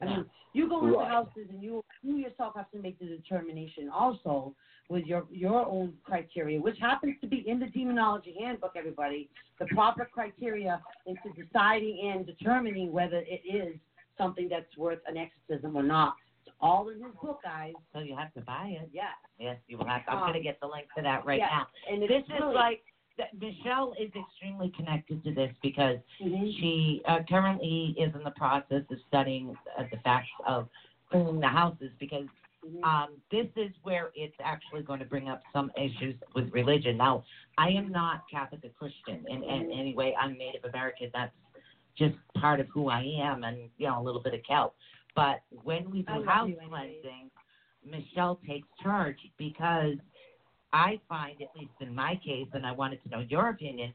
[0.00, 1.08] I mean, you go into Right.
[1.08, 4.54] houses and you you yourself have to make the determination also
[4.88, 8.72] with your your own criteria, which happens to be in the demonology handbook.
[8.76, 13.76] Everybody, the proper criteria into deciding and determining whether it is
[14.18, 16.16] something that's worth an exorcism or not.
[16.62, 17.72] All in his book, guys.
[17.92, 18.88] So you have to buy it.
[18.92, 19.02] Yeah.
[19.38, 20.04] Yes, you will have.
[20.06, 20.12] to.
[20.12, 21.66] I'm Um, going to get the link to that right now.
[21.90, 22.84] and this is really- like
[23.38, 26.46] Michelle is extremely connected to this because Mm-hmm.
[26.58, 30.68] she uh, currently is in the process of studying uh, the facts of
[31.10, 32.26] cleaning the houses because
[32.64, 32.84] Mm-hmm.
[32.84, 36.96] um, this is where it's actually going to bring up some issues with religion.
[36.96, 37.24] Now,
[37.58, 40.14] I am not Catholic or Christian in, in any way.
[40.18, 41.10] I'm Native American.
[41.12, 41.32] That's
[41.98, 44.74] just part of who I am, and you know a little bit of Celt.
[45.14, 47.30] But when we do house cleansing,
[47.84, 49.96] Michelle takes charge because
[50.72, 53.92] I find, at least in my case, and I wanted to know your opinion,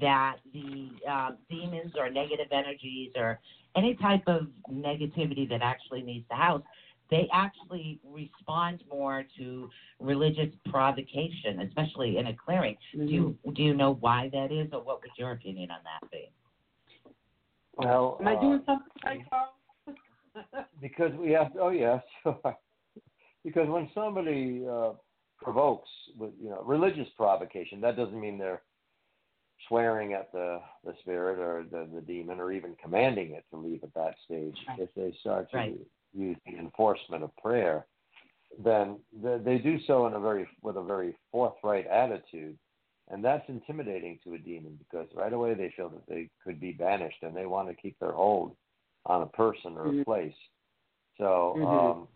[0.00, 3.38] that the uh, demons or negative energies or
[3.76, 6.62] any type of negativity that actually needs the house,
[7.10, 12.76] they actually respond more to religious provocation, especially in a clearing.
[12.96, 13.06] Mm-hmm.
[13.06, 16.10] Do you do you know why that is, or what would your opinion on that
[16.10, 16.30] be?
[17.76, 19.55] Well, Am I uh, doing something right, Carl?
[20.80, 22.02] Because we have oh yes
[23.44, 24.90] because when somebody uh,
[25.42, 28.62] provokes with you know religious provocation that doesn't mean they're
[29.68, 33.82] swearing at the the spirit or the the demon or even commanding it to leave
[33.82, 34.80] at that stage Right.
[34.80, 35.80] if they start to Right.
[36.12, 37.86] use the enforcement of prayer
[38.62, 42.58] then they, they do so in a very with a very forthright attitude
[43.08, 46.72] and that's intimidating to a demon because right away they feel that they could be
[46.72, 48.56] banished and they want to keep their hold
[49.06, 50.04] on a person or a Mhm.
[50.04, 50.34] place.
[51.18, 51.90] So, Mhm.
[51.90, 52.08] um,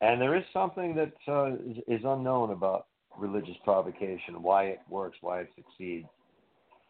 [0.00, 5.18] and there is something that uh, is, is unknown about religious provocation, why it works,
[5.20, 6.08] why it succeeds,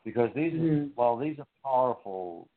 [0.04, 0.90] because these, Mhm.
[0.96, 2.48] well, these are powerful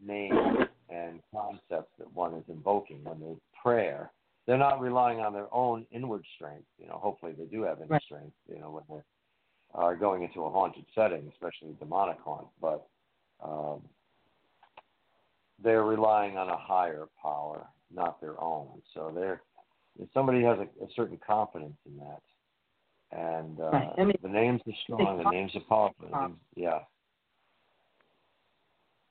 [0.00, 0.56] names
[0.90, 4.10] and concepts that one is invoking when they prayer.
[4.46, 6.66] They're not relying on their own inward strength.
[6.78, 8.02] You know, hopefully they do have inner Right.
[8.02, 8.36] strength.
[8.48, 9.02] You know, when they
[9.74, 12.86] are going into a haunted setting, especially a demonic haunt, but
[13.42, 13.82] um,
[15.62, 18.82] they're relying on a higher power, not their own.
[18.92, 19.42] So they're
[20.00, 22.22] if somebody has a, a certain confidence in that,
[23.16, 23.92] and uh, Right.
[23.98, 26.08] I mean, the names are strong, the names are powerful.
[26.12, 26.80] Uh, yeah.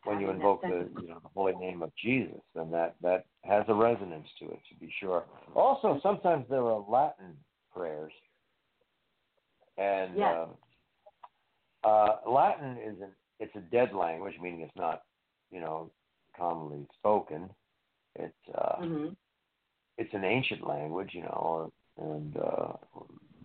[0.03, 3.63] When you invoke the you know the holy name of Jesus, then that that has
[3.69, 5.23] a resonance to it, to be sure.
[5.55, 7.37] Also, sometimes there are Latin
[7.73, 8.11] prayers,
[9.77, 10.49] and Yes.
[11.83, 15.03] uh, uh, Latin is an it's a dead language, meaning it's not
[15.51, 15.89] you know
[16.37, 17.49] commonly spoken.
[18.15, 19.15] It's uh, Mhm.
[19.97, 22.73] it's an ancient language, you know, and uh,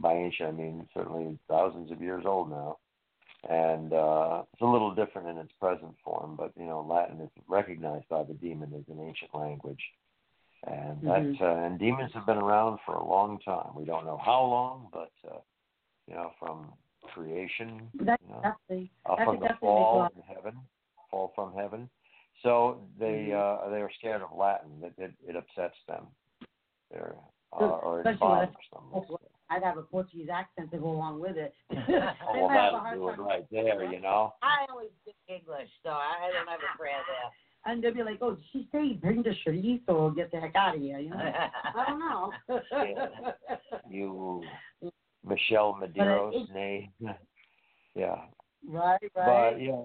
[0.01, 2.79] by ancient I mean certainly thousands of years old now,
[3.49, 6.37] and uh, it's a little different in its present form.
[6.37, 9.83] But you know, Latin is recognized by the demon as an ancient language,
[10.67, 11.41] and that Mhm.
[11.41, 13.75] uh, and demons have been around for a long time.
[13.75, 15.41] We don't know how long, but uh,
[16.07, 16.73] you know, from
[17.15, 20.55] creation, That you know, definitely, uh, that from the definitely make a fall in heaven,
[21.11, 21.89] fall from heaven.
[22.43, 23.67] So they Mhm.
[23.67, 24.83] uh, they are scared of Latin.
[24.83, 26.07] It it, it upsets them.
[26.91, 27.17] They're
[27.53, 28.85] uh, or it bothers them.
[28.95, 29.19] Oh,
[29.51, 31.55] I'd have a Portuguese accent to go along with it.
[32.29, 34.35] Oh, well, might have a that'll hard do it right there, you know.
[34.43, 37.31] I always speak English, so I don't have a prayer there.
[37.65, 40.55] And they'd be like, "Oh, did she say bring the chorizo or get the heck
[40.55, 41.17] out of here?" You know?
[41.75, 42.33] I don't know.
[42.73, 43.33] Yeah.
[43.91, 44.45] You,
[45.25, 46.91] Michelle Medeiros, it- nay,
[47.95, 48.27] yeah.
[48.67, 49.53] right, right.
[49.55, 49.83] But yeah,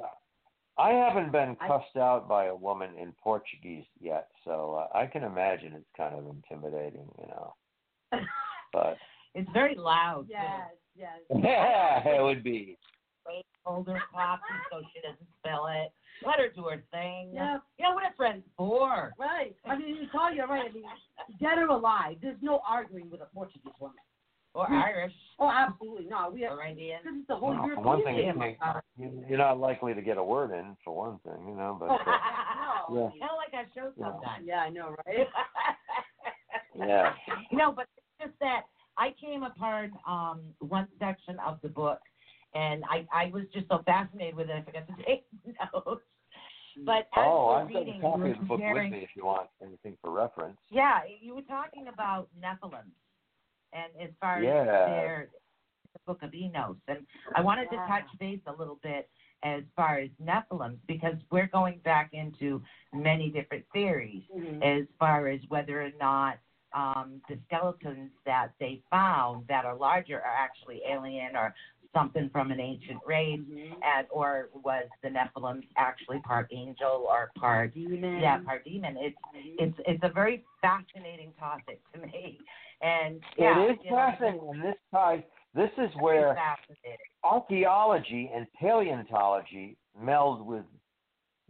[0.78, 5.06] I haven't been I- cussed out by a woman in Portuguese yet, so uh, I
[5.06, 7.54] can imagine it's kind of intimidating, you know.
[8.74, 8.98] But
[9.36, 10.26] It's very loud.
[10.28, 10.34] too.
[10.34, 11.20] yes, yes.
[11.44, 12.76] yeah, it would be.
[13.28, 15.92] Wait, hold her coffee so she doesn't spill it.
[16.26, 17.32] Let her do her thing.
[17.36, 17.58] Yeah.
[17.78, 19.14] You know what a friend's for.
[19.20, 19.56] Right.
[19.66, 20.70] I mean, you call you right.
[20.70, 20.84] I mean,
[21.40, 23.96] dead or alive, there's no arguing with a Portuguese woman.
[24.56, 25.14] Or Irish.
[25.40, 26.30] Oh, absolutely no.
[26.32, 27.00] We have Or Indian.
[27.04, 28.58] this is the whole Well, European one thing, game.
[28.62, 28.82] Uh,
[29.28, 31.76] You're not likely to get a word in, for one thing, you know.
[31.80, 33.04] But oh, uh, no.
[33.04, 33.10] Yeah.
[33.10, 34.46] Kind of like our show sometimes.
[34.46, 35.28] Yeah, I know, right?
[36.88, 37.14] yeah,
[37.52, 38.66] you know, but it's just that
[38.98, 42.00] I came upon um, one section of the book,
[42.54, 45.26] and I, I was just so fascinated with it, I forgot to take
[45.74, 46.04] notes.
[46.86, 49.10] But as oh, I've got reading, a copy we're of the book with me if
[49.16, 50.58] you want anything for reference.
[50.70, 52.90] Yeah, you were talking about Nephilim,
[53.74, 54.62] and as far Yeah.
[54.62, 55.30] as their
[55.94, 57.06] the Book of Enoch, and
[57.36, 59.10] I wanted to touch base a little bit
[59.44, 64.64] as far as Nephilim because we're going back into many different theories Mhm.
[64.64, 66.40] as far as whether or not
[66.74, 71.54] um, the skeletons that they found that are larger are actually alien or
[71.94, 73.78] something from an ancient race, Mhm.
[73.84, 78.20] and or was the Nephilim actually part angel or part Demon.
[78.20, 78.98] yeah part demon?
[78.98, 79.18] It's
[79.60, 82.42] it's it's a very fascinating topic to me,
[82.84, 85.24] and yeah, it is you know, fascinating, and this ties.
[85.56, 86.36] This is where
[87.24, 90.64] archaeology and paleontology meld with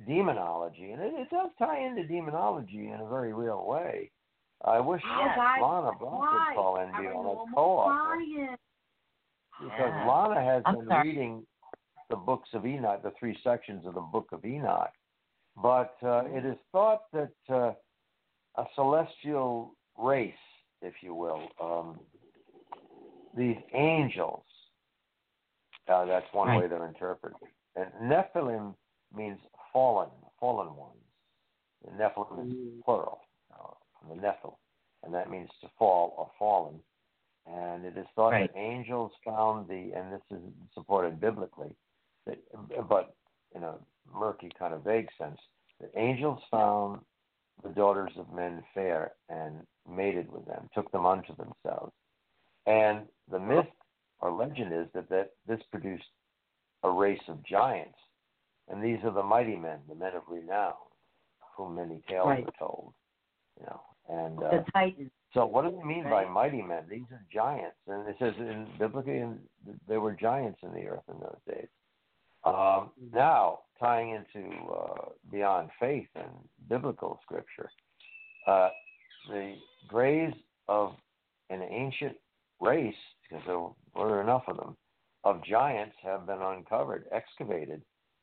[0.06, 4.12] demonology, and it, it does tie into demonology in a very real way.
[4.66, 6.46] I wish guys, Lana Brock why?
[6.50, 8.58] would call in and be on Paranormal as co-author
[9.60, 10.08] because Yeah.
[10.08, 11.10] Lana has I'm been sorry.
[11.10, 11.46] reading
[12.10, 14.92] the books of Enoch, the three sections of the Book of Enoch.
[15.62, 17.74] But uh, it is thought that uh,
[18.56, 20.34] a celestial race,
[20.84, 22.00] if you will, um,
[23.36, 24.44] these angels,
[25.88, 26.58] uh, that's one Right.
[26.62, 27.38] way they're interpreted.
[27.76, 28.76] And Nephilim
[29.12, 29.40] means
[29.72, 30.10] fallen,
[30.40, 31.04] fallen ones.
[31.88, 33.22] And Nephilim is plural,
[33.52, 34.58] uh, from the Nephil,
[35.04, 36.82] and that means to fall or fallen.
[37.46, 38.50] and it is thought Right.
[38.54, 40.42] that angels found the, and this is
[40.74, 41.76] supported biblically,
[42.26, 42.40] that,
[42.88, 43.18] but
[43.52, 43.78] in a
[44.14, 45.40] murky kind of vague sense,
[45.82, 47.04] that angels found
[47.62, 51.92] the daughters of men fair and mated with them, took them unto themselves.
[52.66, 53.66] And the myth
[54.22, 56.04] or legend is that, that this produced
[56.84, 57.98] a race of giants.
[58.70, 60.74] And these are the mighty men, the men of renown,
[61.58, 62.46] whom many tales Right.
[62.46, 62.94] are told.
[63.60, 65.12] You know, and uh, The Titans.
[65.34, 66.84] so what do they mean by mighty men?
[66.90, 69.24] These are giants, and it says in biblically,
[69.88, 71.68] there were giants in the earth in those days.
[72.46, 76.32] Um, now tying into uh, beyond faith and
[76.68, 77.70] biblical scripture,
[78.48, 78.70] uh,
[79.28, 79.56] the
[79.88, 80.36] graves
[80.68, 80.94] of
[81.50, 82.16] an ancient
[82.62, 83.60] race, because there
[83.96, 84.76] were enough of them,
[85.24, 87.82] of giants have been uncovered, excavated.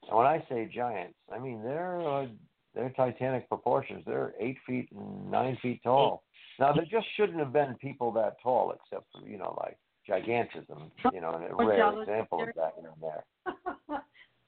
[0.09, 2.27] And when I say giants, I mean they're uh,
[2.75, 4.03] they're titanic proportions.
[4.07, 6.23] They're eight feet and nine feet tall.
[6.59, 9.79] Now there just shouldn't have been people that tall, except for you know like
[10.09, 14.03] gigantism, you know, and a rare example of that here and there.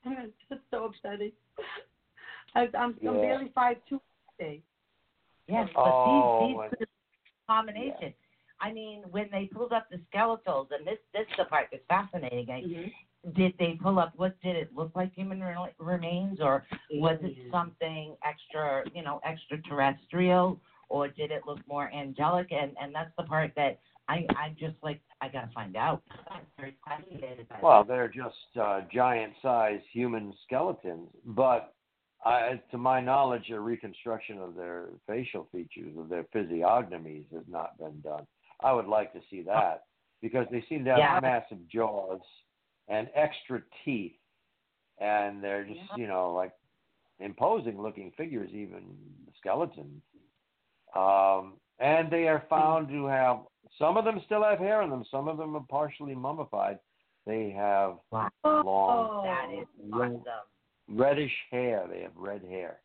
[0.51, 1.33] That's so upsetting.
[2.55, 3.11] I, I'm, Yeah.
[3.11, 4.01] I'm barely five two
[4.39, 4.63] today.
[5.53, 6.89] Yes, but Oh, these and- these
[7.49, 8.15] combination.
[8.61, 11.85] I mean, when they pulled up the skeletals, and this this is the part that's
[11.89, 12.51] fascinating.
[12.51, 12.89] I, Mm-hmm.
[13.37, 14.15] Did they pull up?
[14.17, 15.15] What did it look like?
[15.15, 18.83] Human re- remains, or was it something extra?
[18.97, 22.51] You know, extraterrestrial, or did it look more angelic?
[22.51, 23.79] And and that's the part that
[24.09, 26.03] I I'm just like I gotta find out.
[26.29, 31.75] I'm very fascinated by Well, they're just uh, giant-sized human skeletons, but
[32.25, 37.77] I, to my knowledge, a reconstruction of their facial features, of their physiognomies, has not
[37.79, 38.27] been done.
[38.61, 39.85] I would like to see that
[40.21, 41.21] because they seem to have Yeah.
[41.21, 42.21] massive jaws
[42.89, 44.19] and extra teeth,
[44.99, 46.53] and they're just you know like
[47.19, 48.97] imposing-looking figures, even
[49.39, 50.03] skeletons.
[50.95, 53.47] Um, and they are found to have
[53.79, 56.79] some of them still have hair on them, some of them are partially mummified.
[57.27, 58.31] They have Wow.
[58.45, 60.23] long that is awesome.
[60.93, 61.87] Reddish hair.
[61.91, 62.81] They have red hair.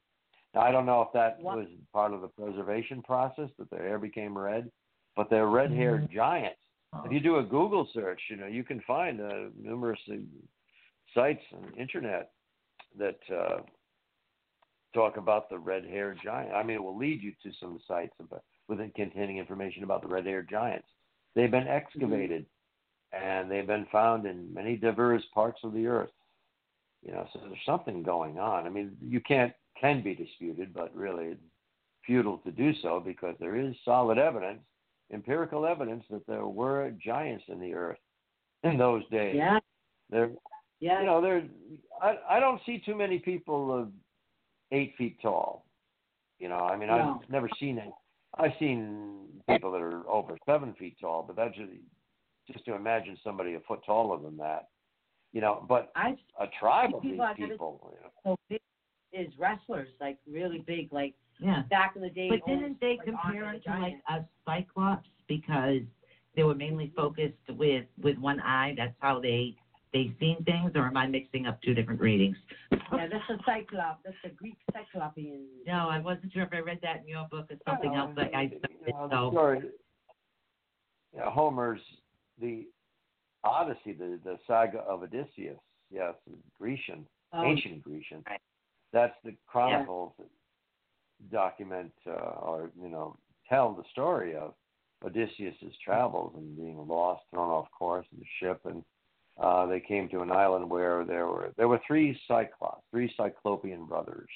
[0.53, 3.83] Now, I don't know if that What- was part of the preservation process that their
[3.83, 4.71] hair became red,
[5.15, 6.61] but they're red-haired giants.
[7.05, 10.15] If you do a Google search, you know you can find uh, numerous uh,
[11.13, 12.31] sites on the internet
[12.97, 13.61] that uh,
[14.93, 16.53] talk about the red-haired giant.
[16.53, 20.01] I mean, it will lead you to some sites about, with it containing information about
[20.01, 20.87] the red-haired giants.
[21.35, 22.45] They've been excavated,
[23.11, 26.09] and they've been found in many diverse parts of the earth.
[27.05, 28.65] You know, so there's something going on.
[28.65, 31.41] I mean, you can't can be disputed, but really it's
[32.05, 34.59] futile to do so because there is solid evidence,
[35.13, 37.99] empirical evidence that there were giants in the earth
[38.63, 39.35] in those days.
[39.35, 39.59] Yeah.
[40.09, 40.31] There,
[40.79, 40.99] Yeah.
[41.01, 41.47] you know, there.
[42.01, 43.91] I I don't see too many people of
[44.71, 45.65] eight feet tall.
[46.39, 47.19] You know, I mean, No.
[47.21, 47.91] I've never seen it.
[48.35, 51.71] I've seen people that are over seven feet tall, but that's just,
[52.51, 54.67] just to imagine somebody a foot taller than that.
[55.33, 57.91] You know, but I a tribe of these People I've people.
[57.93, 58.61] You know, so big
[59.13, 61.63] is wrestlers like really big, like Yeah.
[61.69, 62.29] back in the day.
[62.29, 64.03] But oh, didn't they like compare Andre it to like Giant.
[64.09, 65.81] a cyclops because
[66.35, 68.73] they were mainly focused with with one eye?
[68.77, 69.55] That's how they
[69.93, 72.37] they seen things, or am I mixing up two different readings?
[72.71, 74.01] Yeah, that's a cyclops.
[74.03, 75.45] That's a Greek cyclopean.
[75.65, 78.11] No, I wasn't sure if I read that in your book or something else.
[78.15, 79.61] But I you know, the so story.
[81.13, 81.81] You know, Homer's
[82.39, 82.67] the
[83.47, 85.59] Odyssey, the the saga of Odysseus.
[85.89, 86.15] Yes,
[86.59, 88.23] Grecian, Um, ancient Grecian.
[88.27, 88.41] Right.
[88.91, 90.27] That's the chronicles that
[91.31, 93.17] document uh, or you know
[93.49, 94.53] tell the story of
[95.05, 98.83] Odysseus's travels and being lost, thrown off course in the ship, and
[99.41, 103.85] uh, they came to an island where there were there were three Cyclops, three Cyclopean
[103.85, 104.29] brothers,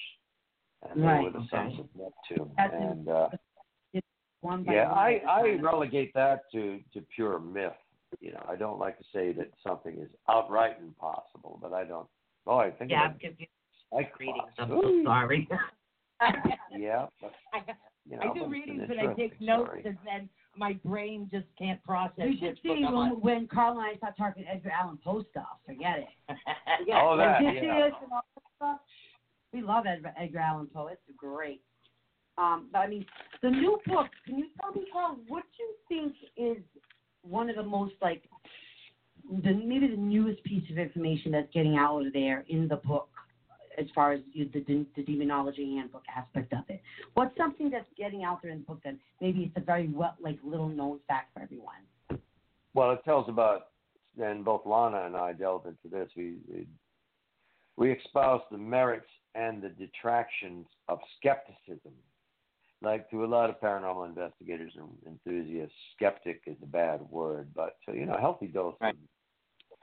[0.89, 2.51] and they were the sons of Neptune.
[2.57, 3.29] That's and uh,
[4.41, 7.71] one by yeah, one I, I relegate that to, to pure myth.
[8.19, 12.07] You know, I don't like to say that something is outright impossible, but I don't.
[12.45, 13.49] Oh, I think yeah, I'm confused
[13.91, 14.19] Cyclops.
[14.19, 14.53] readings.
[14.57, 15.47] I'm Ooh, so sorry.
[16.77, 17.31] Yeah, but,
[18.07, 19.83] you know, I do it's readings but I take notes, story.
[19.85, 23.09] and then my brain just can't process You should see when, on.
[23.21, 25.57] when Carl and I start talking Edgar Allan Poe stuff.
[25.65, 26.07] Forget it.
[26.79, 27.17] Forget Oh, it.
[27.17, 27.85] that, Odysseus yeah.
[28.03, 28.79] and all that stuff.
[29.51, 30.87] We love Edgar, Edgar Allan Poe.
[30.87, 31.61] It's great.
[32.37, 33.05] Um, but I mean,
[33.41, 34.07] the new book.
[34.25, 36.61] Can you tell me, Carl, what you think is
[37.23, 38.23] one of the most like
[39.43, 43.09] the maybe the newest piece of information that's getting out there in the book,
[43.77, 46.81] as far as you, the, the demonology handbook aspect of it?
[47.13, 50.15] What's something that's getting out there in the book that maybe it's a very well
[50.19, 51.75] like little known fact for everyone?
[52.73, 53.67] Well, it tells about,
[54.21, 56.09] and both Lana and I delved into this.
[56.15, 56.67] We we,
[57.77, 61.93] we espouse the merits and the detractions of skepticism.
[62.81, 67.77] Like to a lot of paranormal investigators and enthusiasts, skeptic is a bad word, but
[67.85, 68.95] so you know, a healthy dose Right.
[68.95, 68.99] of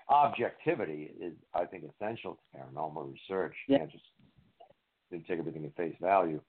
[0.09, 3.55] objectivity is, I think, essential to paranormal research.
[3.67, 3.79] You Yeah.
[3.79, 4.05] can't just
[5.11, 6.41] you take everything at face value.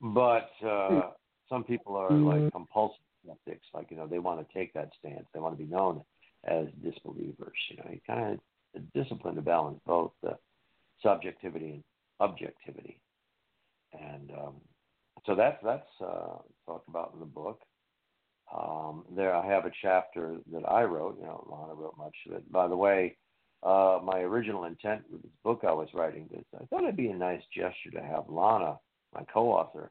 [0.00, 1.10] But uh,
[1.48, 5.26] some people are like compulsive skeptics, like you know, they want to take that stance.
[5.34, 6.04] They want to be known
[6.44, 7.56] as disbelievers.
[7.70, 8.40] You know, you kind of
[8.76, 10.38] a discipline to balance both the
[11.02, 11.84] subjectivity and
[12.20, 13.00] objectivity.
[13.98, 14.56] And um,
[15.28, 17.60] so that's that's uh, talked about in the book.
[18.56, 21.18] Um, there, I have a chapter that I wrote.
[21.20, 22.50] You know, Lana wrote much of it.
[22.50, 23.16] By the way,
[23.62, 27.10] uh, my original intent with this book I was writing is I thought it'd be
[27.10, 28.78] a nice gesture to have Lana,
[29.14, 29.90] my co-author,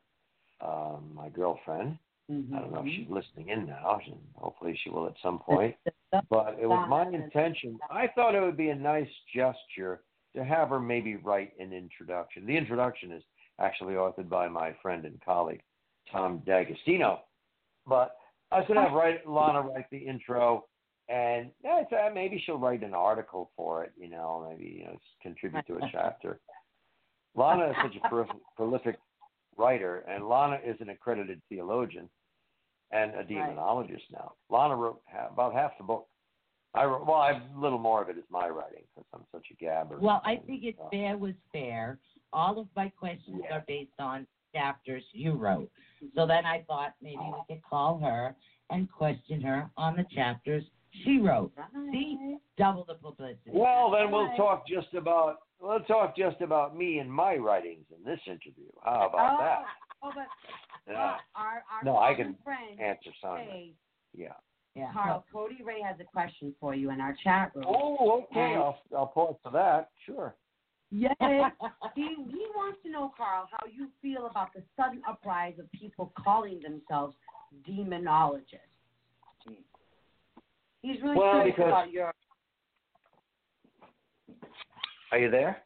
[0.59, 1.99] um, my girlfriend.
[2.29, 5.75] I don't know if she's listening in now, and hopefully she will at some point.
[6.29, 7.77] But it was my intention.
[7.91, 10.01] I thought it would be a nice gesture
[10.37, 12.45] to have her maybe write an introduction.
[12.45, 13.23] The introduction is
[13.59, 15.61] actually authored by my friend and colleague
[16.11, 17.21] Tom D'Agostino.
[17.85, 18.15] But
[18.51, 20.65] I was going to have write, Lana write the intro,
[21.09, 23.91] and yeah, uh, maybe she'll write an article for it.
[23.97, 26.39] You know, maybe you know contribute to a chapter.
[27.35, 28.99] Lana is such a prolific, prolific
[29.57, 32.09] writer, and Lana is an accredited theologian
[32.91, 34.33] and a demonologist now.
[34.49, 36.07] Lana wrote ha- about half the book.
[36.73, 39.45] I wrote, well, I, a little more of it is my writing because I'm such
[39.51, 39.99] a gabber.
[39.99, 41.99] Well, I think it's uh, fair was fair.
[42.33, 45.69] All of my questions are based on chapters you wrote.
[46.15, 48.35] So then I thought maybe we could call her
[48.69, 50.63] and question her on the chapters
[51.03, 51.51] she wrote.
[51.91, 53.51] See, double the publicity.
[53.51, 58.03] Well, then we'll talk just about we'll talk just about me and my writings in
[58.03, 58.69] this interview.
[58.83, 59.63] How about oh, that?
[60.03, 61.17] Oh, but Yeah.
[61.35, 62.35] our, our No, I can
[62.79, 63.39] answer some.
[63.39, 63.47] of
[64.13, 64.33] Yeah.
[64.75, 64.93] Yeah.
[64.93, 67.65] Carl, Cody Ray has a question for you in our chat room.
[67.67, 68.53] Oh, okay.
[68.53, 69.89] And- I'll I'll pause for that.
[70.05, 70.35] Sure.
[70.91, 71.15] Yes.
[71.95, 76.11] he, he wants to know, Carl, how you feel about the sudden uprise of people
[76.17, 77.15] calling themselves
[77.69, 78.41] demonologists.
[80.81, 82.13] He's really Well, curious because- about your.
[85.11, 85.63] Are you there?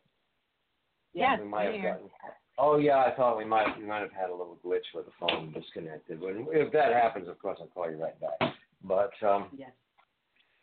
[1.14, 2.10] Yes, we might I'm have gotten.
[2.58, 5.12] Oh yeah, I thought we might we might have had a little glitch with the
[5.20, 6.22] phone disconnected.
[6.22, 8.54] But if that happens, of course, I'll call you right back.
[8.84, 9.72] But um, Yes.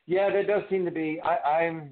[0.07, 1.21] yeah, there does seem to be.
[1.23, 1.91] I, I'm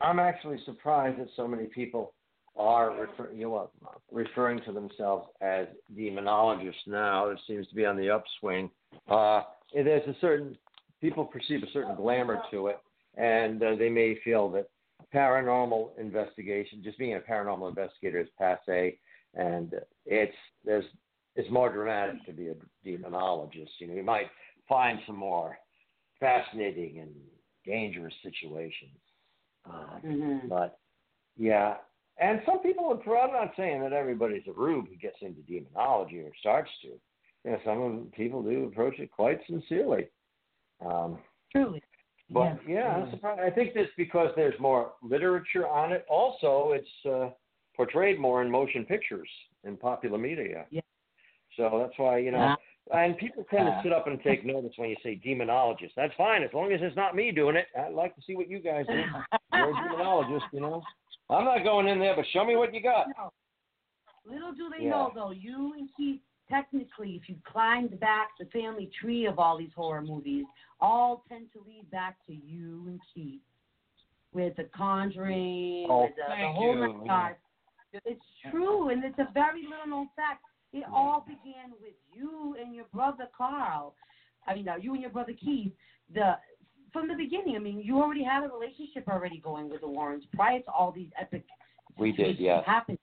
[0.00, 2.12] I'm actually surprised that so many people
[2.56, 3.70] are refer, you know,
[4.10, 5.66] referring to themselves as
[5.96, 7.28] demonologists now.
[7.28, 8.70] It seems to be on the upswing.
[9.08, 9.42] Uh,
[9.74, 10.56] there's a certain
[11.00, 12.78] people perceive a certain glamour to it,
[13.16, 14.68] and uh, they may feel that
[15.14, 18.98] paranormal investigation, just being a paranormal investigator, is passe,
[19.34, 19.74] and
[20.06, 20.84] it's there's
[21.36, 22.54] it's more dramatic to be a
[22.86, 23.68] demonologist.
[23.78, 24.28] You know, you might
[24.66, 25.58] find some more
[26.18, 27.10] fascinating and
[27.66, 28.96] dangerous situations.
[30.04, 30.48] Mm-hmm.
[30.48, 30.78] but
[31.36, 31.74] yeah,
[32.20, 33.00] and some people would.
[33.00, 36.88] I'm not saying that everybody's a rube who gets into demonology or starts to.
[37.44, 40.08] You know, some of the people do approach it quite sincerely.
[40.84, 41.18] Um,
[41.52, 41.82] Truly.
[42.30, 43.40] but yeah, I'm surprised.
[43.40, 46.04] I think that's because there's more literature on it.
[46.08, 47.30] Also, it's uh,
[47.76, 49.28] portrayed more in motion pictures
[49.64, 50.64] in popular media.
[50.70, 50.80] Yeah.
[51.56, 52.38] So that's why you know.
[52.38, 52.56] Uh,
[52.92, 55.90] And people tend to uh, sit up and take notice when you say demonologist.
[55.96, 57.66] That's fine as long as it's not me doing it.
[57.76, 59.02] I'd like to see what you guys do.
[59.52, 60.82] You're a demonologist, you know.
[61.28, 63.08] I'm not going in there, but show me what you got.
[63.18, 63.32] No.
[64.24, 64.90] Little do they Yeah.
[64.90, 69.56] know, though, you and Keith, technically, if you climbed back the family tree of all
[69.56, 70.46] these horror movies,
[70.80, 73.40] all tend to lead back to you and Keith.
[74.32, 78.00] With The Conjuring, Oh, with the, the whole you.
[78.04, 78.20] It's
[78.50, 80.42] true, and it's a very little known fact.
[80.76, 83.94] It all began with you and your brother Carl.
[84.46, 85.72] I mean, now you and your brother Keith.
[86.14, 86.36] The
[86.92, 87.56] from the beginning.
[87.56, 90.92] I mean, you already had a relationship already going with the Warrens prior to all
[90.92, 91.44] these epic
[91.98, 92.62] We did, yeah.
[92.64, 92.98] happening.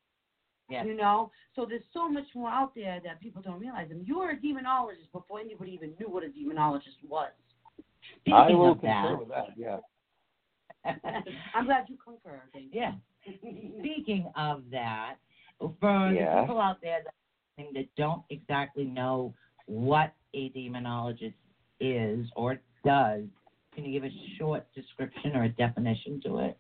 [0.70, 0.86] Yes.
[0.88, 3.88] You know, so there's so much more out there that people don't realize.
[3.92, 7.30] And you were a demonologist before anybody even knew what a demonologist was.
[8.22, 9.48] Speaking I will concur that, with that.
[9.58, 9.78] Yeah.
[11.56, 12.42] I'm glad you concur.
[12.72, 12.94] Yeah.
[13.80, 15.16] Speaking of that,
[15.60, 16.36] for Yeah.
[16.36, 17.14] the people out there that,
[17.58, 19.34] that don't exactly know
[19.66, 21.34] what a demonologist
[21.80, 23.24] is or does,
[23.74, 26.58] can you give a short description or a definition to it?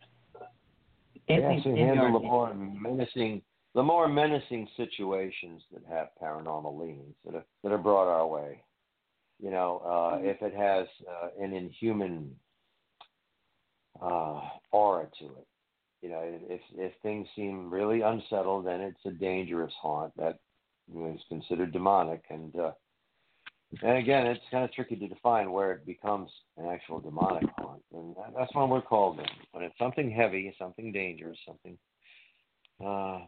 [1.28, 3.42] Yes, handle the more menacing,
[3.76, 8.62] the more menacing situations that have paranormal leanings that are that are brought our way.
[9.42, 12.36] You know, uh, if it has uh, an inhuman
[14.02, 14.42] uh,
[14.72, 15.48] aura to it,
[16.02, 20.40] you know, if if things seem really unsettled, then it's a dangerous haunt that
[20.90, 22.24] is considered demonic.
[22.30, 22.72] And uh,
[23.82, 27.82] and again, it's kind of tricky to define where it becomes an actual demonic haunt,
[27.94, 29.26] and that's when we're called in.
[29.52, 31.78] When it's something heavy, something dangerous, something
[32.86, 33.22] uh,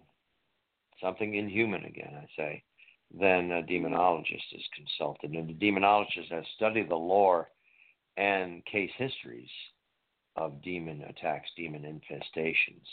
[1.02, 1.86] something inhuman.
[1.86, 2.64] Again, I say,
[3.12, 5.32] then a demonologist is consulted.
[5.32, 7.50] And the demonologist has studied the lore
[8.18, 9.50] and case histories
[10.36, 12.86] of demon attacks, demon infestations.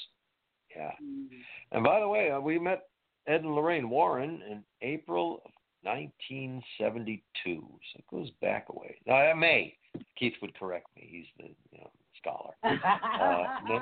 [0.74, 0.92] Yeah.
[1.02, 1.36] Mm-hmm.
[1.72, 2.82] And by the way, uh, we met
[3.26, 5.52] Ed and Lorraine Warren in April of
[5.82, 7.22] 1972.
[7.44, 8.96] So it goes back a way.
[9.06, 9.76] No, uh, May.
[10.18, 11.06] Keith would correct me.
[11.10, 12.54] He's the you know, scholar.
[12.62, 13.80] Uh,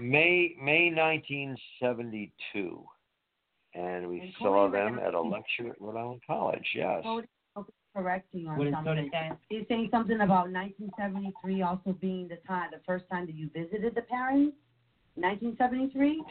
[0.00, 2.84] May May 1972,
[3.74, 6.66] and we And saw them at a lecture at Rhode Island College.
[6.74, 7.02] Yes.
[7.04, 7.28] Cody
[7.94, 9.10] correcting on something.
[9.48, 13.94] He's saying something about 1973 also being the time, the first time that you visited
[13.94, 14.52] the Perrons.
[15.16, 16.22] 1973.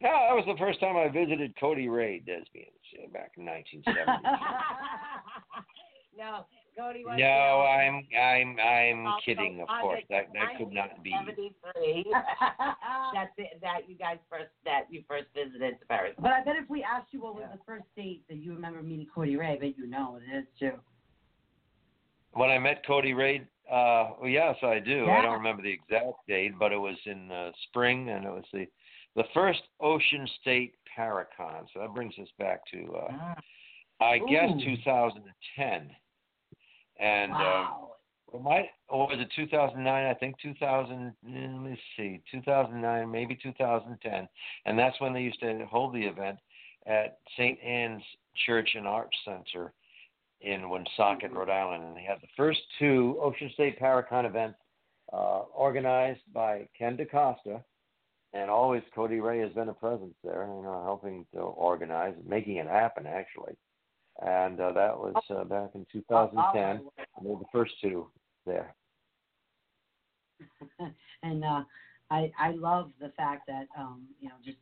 [0.00, 3.96] Yeah, that was the first time I visited Cody Ray Desbians uh, back in 1970.
[6.18, 6.44] no,
[6.76, 7.02] Cody.
[7.04, 7.16] was.
[7.18, 9.60] no, I'm I'm I'm Also, kidding.
[9.62, 11.10] Of course, the- that that could not be.
[11.10, 12.04] 1973.
[13.14, 16.14] That's it, that you guys first that you first visited the Perrons.
[16.18, 18.82] But I bet if we asked you what was the first date that you remember
[18.82, 20.72] meeting Cody Ray, I bet you know it is too.
[22.32, 23.40] When I met Cody Ray,
[23.70, 25.08] uh, well, yes, I do.
[25.08, 28.44] I don't remember the exact date, but it was in uh, spring, and it was
[28.52, 28.66] the
[29.16, 31.66] the first Ocean State Paracon.
[31.72, 33.34] So that brings us back to, uh,
[34.00, 35.90] I guess, 2010.
[36.98, 37.90] And Wow.
[38.34, 40.06] um, might, or was it 2009?
[40.06, 41.08] I think 2000.
[41.08, 44.28] eh, Let me see, 2009, maybe 2010.
[44.66, 46.38] And that's when they used to hold the event
[46.86, 47.58] at St.
[47.62, 48.02] Anne's
[48.46, 49.72] Church and Arts Center
[50.42, 54.58] in Woonsocket, Rhode Island, and they had the first two Ocean State Paracon events
[55.12, 57.64] uh, organized by Ken DaCosta,
[58.36, 62.56] and always Cody Ray has been a presence there, you know, helping to organize, making
[62.56, 63.54] it happen actually.
[64.22, 66.86] And uh, that was uh, back in 2010.
[67.22, 68.08] They were the first two
[68.46, 68.74] there.
[71.22, 71.62] and uh,
[72.10, 74.58] I I love the fact that um you know just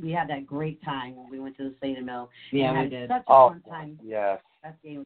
[0.00, 2.30] we had that great time when we went to the Slater Mill.
[2.52, 3.10] Yeah, and we had did.
[3.10, 3.98] Such a Oh, fun time.
[4.02, 4.40] yes.
[4.62, 5.04] That game.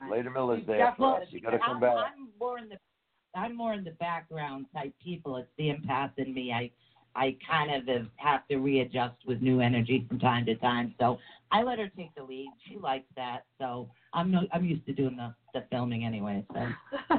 [0.00, 1.26] was Mill is there for us.
[1.30, 1.96] You got to come I'm, back.
[1.96, 2.76] I'm more in the
[3.34, 5.36] I'm more in the background type people.
[5.36, 6.52] It's the empath in me.
[6.52, 6.70] I
[7.16, 10.94] I kind of have- have to readjust with new energy from time to time.
[11.00, 11.18] So
[11.50, 12.50] I let her take the lead.
[12.68, 13.46] She likes that.
[13.58, 16.44] So I'm no, I'm used to doing the, the filming anyway.
[16.52, 16.68] So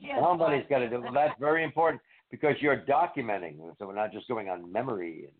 [0.00, 1.00] Yes, Somebody's got to do.
[1.00, 5.32] Well, that's very important because you're documenting, so we're not just going on memory and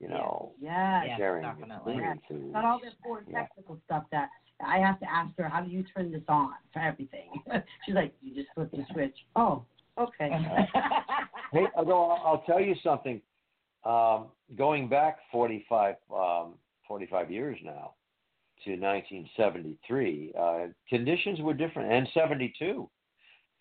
[0.00, 1.04] you know Yeah.
[1.04, 1.94] Yeah, sharing definitely.
[1.94, 2.52] experiences.
[2.52, 3.40] Not all the important Yeah.
[3.42, 4.28] technical stuff that
[4.64, 5.48] I have to ask her.
[5.48, 7.30] How do you turn this on for everything?
[7.86, 9.16] She's like, you just flip the switch.
[9.36, 9.64] Oh,
[9.96, 10.28] okay.
[11.52, 13.20] Hey, although I'll, I'll tell you something.
[13.84, 14.26] Um,
[14.56, 16.54] going back 45, um,
[16.86, 17.94] 45 years now
[18.64, 22.88] to 1973, uh, conditions were different, and 72.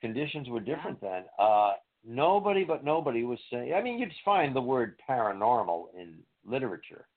[0.01, 1.23] Conditions were different then.
[1.39, 1.73] Uh,
[2.05, 3.73] nobody but nobody was saying.
[3.73, 7.07] I mean, you'd find the word paranormal in literature,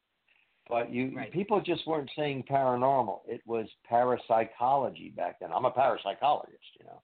[0.68, 1.32] but you Right.
[1.32, 3.20] people just weren't saying paranormal.
[3.26, 5.52] It was parapsychology back then.
[5.52, 7.02] I'm a parapsychologist, you know.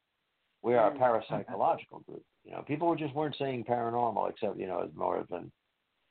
[0.62, 2.24] We are a parapsychological group.
[2.44, 5.50] You know, people just weren't saying paranormal, except you know, as more of an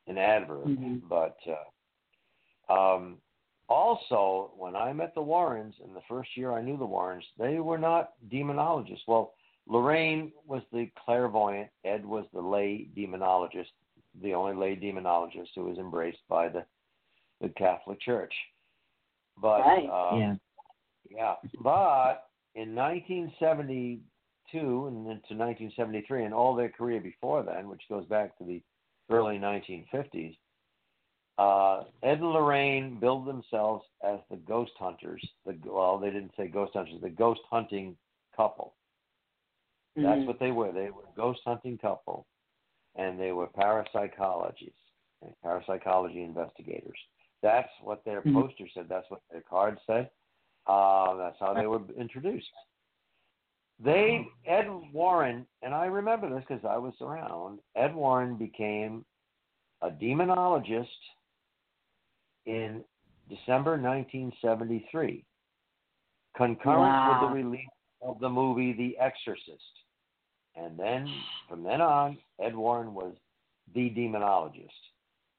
[0.08, 0.68] an adverb.
[0.68, 1.02] Mhm.
[1.10, 1.38] But
[2.70, 3.18] uh, um,
[3.68, 7.60] also, when I met the Warrens in the first year I knew the Warrens, they
[7.60, 9.08] were not demonologists.
[9.08, 9.34] Well,
[9.68, 11.70] Lorraine was the clairvoyant.
[11.84, 13.72] Ed was the lay demonologist,
[14.22, 16.66] the only lay demonologist who was embraced by the
[17.42, 18.34] the Catholic Church.
[19.38, 19.90] But Right.
[19.90, 20.36] um, yeah.
[21.10, 24.02] yeah, but in 1972
[24.60, 28.62] and into 1973 and all their career before then, which goes back to the
[29.10, 30.38] early 1950s,
[31.38, 35.22] uh, Ed and Lorraine billed themselves as the ghost hunters.
[35.46, 37.98] The well, they didn't say ghost hunters, the ghost hunting
[38.36, 38.76] couple.
[39.96, 40.28] That's Mhm.
[40.28, 40.72] what they were.
[40.72, 42.28] They were a ghost hunting couple,
[42.96, 44.74] and they were parapsychologists,
[45.22, 46.98] and parapsychology investigators.
[47.42, 48.34] That's what their Mhm.
[48.34, 48.88] poster said.
[48.88, 50.10] That's what their card said.
[50.68, 52.52] Uh, that's how they were introduced.
[53.84, 54.56] They uh-huh.
[54.58, 57.60] Ed Warren, and I remember this because I was around.
[57.76, 59.06] Ed Warren became
[59.82, 60.86] a demonologist
[62.46, 62.84] in
[63.30, 65.26] December 1973,
[66.38, 67.20] concurrent Wow.
[67.22, 67.68] with the release
[68.02, 69.62] of the movie The Exorcist.
[70.56, 71.08] And then
[71.50, 73.14] from then on, Ed Warren was
[73.74, 74.70] the demonologist,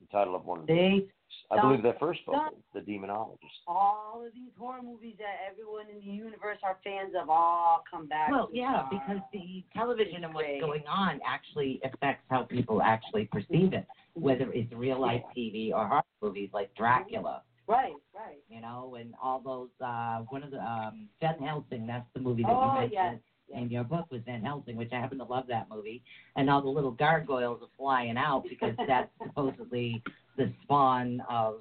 [0.01, 1.07] the title of one of the
[1.51, 2.37] I believe their first book,
[2.75, 3.63] The Demonologist.
[3.69, 8.07] all of these horror movies that everyone in the universe are fans of all come
[8.07, 8.31] back.
[8.31, 8.91] Well, to yeah, star.
[8.91, 14.51] because the television and what's going on actually affects how people actually perceive it, whether
[14.53, 18.39] it's real life TV or horror movies like Dracula, right, right.
[18.49, 19.69] you know, and all those.
[19.85, 22.93] uh One of the um Van Helsing, that's the movie that Oh, you mentioned.
[22.93, 23.19] yes,
[23.55, 26.03] In your book was Van Helsing, which I happen to love that movie,
[26.37, 30.03] and all the little gargoyles are flying out because that's supposedly
[30.37, 31.61] the spawn of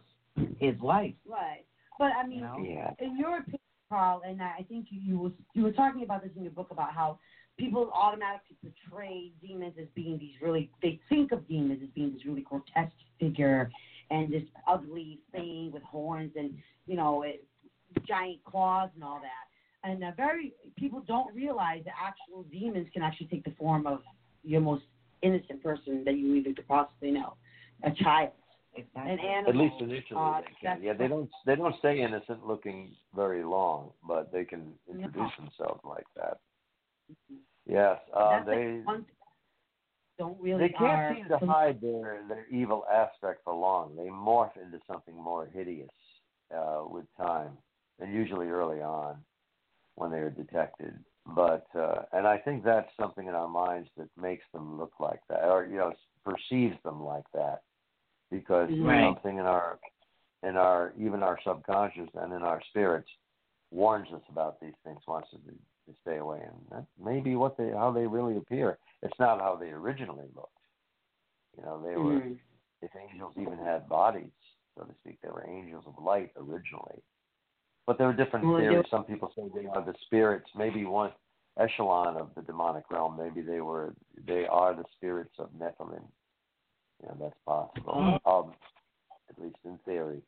[0.59, 1.13] his wife.
[1.27, 1.65] Right.
[1.97, 2.91] But I mean, Yeah.
[2.99, 3.59] in your opinion,
[3.89, 6.51] Carl, and I I think you you, was, you were talking about this in your
[6.51, 7.19] book about how
[7.57, 12.25] people automatically portray demons as being these really they think of demons as being this
[12.25, 13.71] really grotesque figure
[14.11, 16.53] and this ugly thing with horns and
[16.85, 17.45] you know it,
[18.07, 19.47] giant claws and all that.
[19.85, 23.99] And uh, very people don't realize that actual demons can actually take the form of
[24.43, 24.83] your most
[25.21, 27.35] innocent person that you even could possibly know,
[27.83, 28.31] a child,
[28.75, 29.49] an animal.
[29.49, 30.81] At least initially uh, they can.
[30.81, 35.81] Yeah, they don't they don't stay innocent looking very long, but they can introduce themselves
[35.83, 36.39] like that.
[37.67, 38.83] Yes, uh, That's like they
[40.17, 43.95] don't really they can't are seem to hide their their evil aspect for long.
[43.95, 45.89] They morph into something more hideous
[46.55, 47.51] uh, with time,
[47.99, 49.17] and usually early on
[49.95, 50.93] when they are detected.
[51.27, 55.21] But uh, and I think that's something in our minds that makes them look like
[55.29, 55.93] that, or you know,
[56.23, 57.63] perceives them like that,
[58.31, 59.03] because Right.
[59.03, 59.79] something in our
[60.43, 63.09] in our even our subconscious and in our spirits
[63.71, 65.51] warns us about these things, wants us to,
[65.91, 68.77] to stay away, and that may be what they how they really appear.
[69.01, 70.51] It's not how they originally looked.
[71.57, 72.39] You know, they were Mhm.
[72.81, 74.31] if angels even had bodies,
[74.77, 77.01] so to speak, they were angels of light originally.
[77.87, 78.85] But there are different Well, theories.
[78.89, 81.11] Some people say they are the spirits, maybe one
[81.59, 83.17] echelon of the demonic realm.
[83.17, 83.93] Maybe they were
[84.27, 86.03] they are the spirits of Nephilim.
[87.01, 88.19] You know, that's possible.
[88.25, 88.53] Um,
[89.29, 90.21] at least in theory.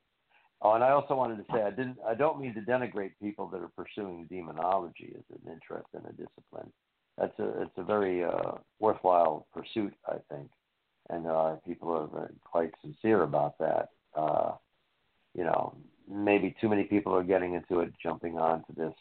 [0.61, 3.47] Oh, and I also wanted to say I didn't I don't mean to denigrate people
[3.49, 6.71] that are pursuing demonology as an interest and a discipline.
[7.17, 10.49] That's a it's a very uh, worthwhile pursuit, I think,
[11.09, 13.89] and are people are quite sincere about that.
[14.15, 14.53] Uh,
[15.35, 15.75] you know,
[16.09, 18.93] maybe too many people are getting into it, jumping onto this,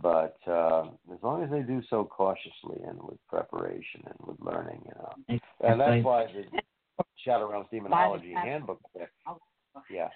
[0.00, 4.80] but uh, as long as they do so cautiously and with preparation and with learning,
[4.84, 6.44] you know, and that's why the
[7.24, 8.80] Shadow Realms Demonology Handbook.
[9.90, 10.08] Yeah,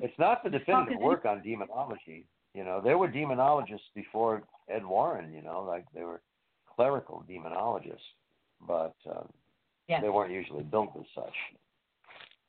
[0.00, 2.26] it's not the definitive work on demonology.
[2.54, 5.32] You know, there were demonologists before Ed Warren.
[5.32, 6.20] You know, like they were
[6.74, 7.98] clerical demonologists,
[8.66, 9.22] but uh,
[9.88, 10.00] Yes.
[10.00, 11.34] they weren't usually built as such.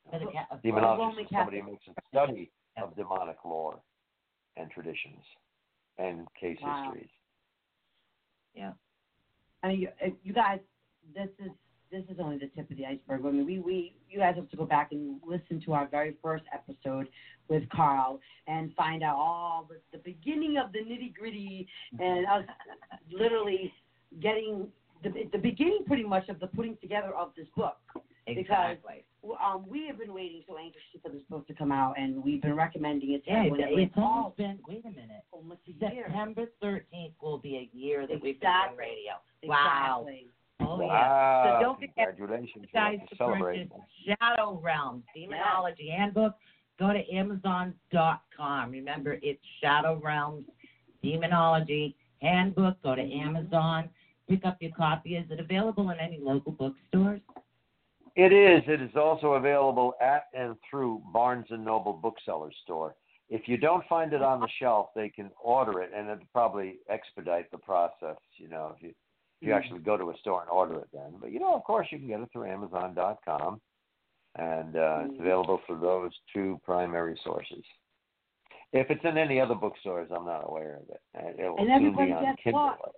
[0.10, 2.52] For the ca- for the Demonologist Roman is somebody makes a study
[2.82, 3.80] of demonic lore
[4.58, 5.24] and traditions
[5.98, 6.84] and case Wow.
[6.86, 7.10] histories.
[8.54, 8.74] Yeah.
[9.64, 10.60] I mean, you, uh, you guys,
[11.16, 11.52] this is
[11.92, 13.22] this is only the tip of the iceberg.
[13.24, 16.16] I mean, we we you guys have to go back and listen to our very
[16.24, 17.08] first episode
[17.50, 21.68] with Carl and find out all the, the beginning of the nitty gritty
[22.00, 22.44] and us
[23.12, 23.72] literally
[24.22, 24.68] getting
[25.04, 27.78] the the beginning pretty much of the putting together of this book.
[28.28, 29.04] Exactly.
[29.22, 32.24] Because um, we have been waiting so anxiously for this book to come out, and
[32.24, 33.60] we've been recommending it to Yeah, everyone.
[33.62, 34.60] it's, And it's almost been.
[34.68, 35.24] Wait a minute.
[35.32, 36.06] almost a year.
[36.08, 39.14] September thirteenth will be a year that we've been on doing radio.
[39.46, 40.06] Wow.
[40.08, 40.28] Exactly.
[40.60, 41.44] Oh yeah.
[41.58, 42.66] So don't forget, Congratulations!
[42.74, 43.70] guys, We'll to to celebrate.
[43.72, 46.34] purchase Shadow Realms Demonology Handbook.
[46.80, 48.72] Go to Amazon.com.
[48.72, 50.46] Remember, it's Shadow Realms
[51.02, 52.82] Demonology Handbook.
[52.84, 53.90] Go to Amazon.
[54.30, 55.16] Pick up your copy.
[55.16, 57.22] Is it available in any local bookstores?
[58.16, 58.62] It is.
[58.68, 62.96] It is also available at and through Barnes and Noble bookseller store.
[63.30, 66.76] If you don't find it on the shelf, they can order it, and it'll probably
[66.90, 68.18] expedite the process.
[68.38, 69.58] You know, if you if you Mhm.
[69.58, 71.18] actually go to a store and order it, then.
[71.20, 73.60] But you know, of course, you can get it through Amazon.com,
[74.36, 77.66] and uh, it's available for those two primary sources.
[78.74, 81.02] If it's in any other bookstores, I'm not aware of it.
[81.14, 82.62] And it will And soon everybody, be on guess Kindle.
[82.78, 82.96] what?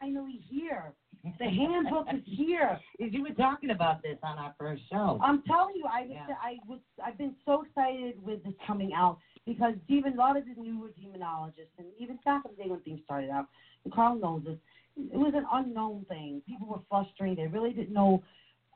[0.00, 0.94] Finally here.
[1.22, 2.78] The handbook is here.
[2.98, 5.18] You were talking about this on our first show.
[5.22, 6.34] I'm telling you, I was, Yeah.
[6.42, 10.44] I was, I've been so excited with this coming out because even a lot of
[10.44, 13.46] the newer demonologists, and even back in the day when things started out,
[13.84, 14.58] and Carl knows this,
[14.96, 16.42] it was an unknown thing.
[16.46, 17.38] People were frustrated.
[17.38, 18.22] They really didn't know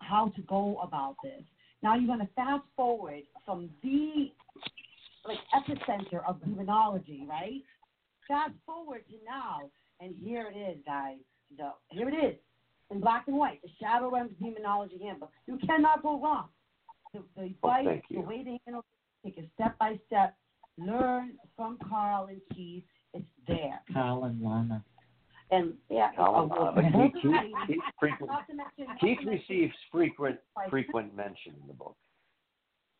[0.00, 1.42] how to go about this.
[1.82, 4.30] Now you're going to fast forward from the
[5.26, 7.62] like epicenter of demonology, right?
[8.28, 9.70] Fast forward to now,
[10.00, 11.16] and here it is, guys.
[11.56, 12.36] The, here it is
[12.90, 15.30] in black and white, the Shadow Realms Demonology Handbook.
[15.46, 16.48] You cannot go wrong.
[17.12, 18.20] The, the oh, advice, thank the you.
[18.22, 18.84] way to handle
[19.24, 20.36] it, take it step by step.
[20.76, 22.84] Learn from Carl and Keith.
[23.12, 23.80] It's there.
[23.92, 24.84] Carl and Lana.
[25.50, 30.38] And yeah, Carl, but Keith- Keith- Keith frequent- not to mention- not Keith receives frequent
[30.70, 31.96] frequent mention in the book.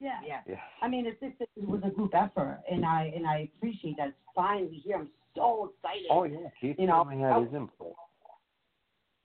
[0.01, 0.21] Yeah.
[0.25, 0.41] Yeah.
[0.47, 0.57] Yeah.
[0.83, 4.09] I mean, it's, it's, it was a group effort, and I and I appreciate that.
[4.09, 4.99] It's finally here.
[4.99, 6.07] I'm so excited.
[6.11, 7.95] Oh yeah, Keith You know, certainly had his input.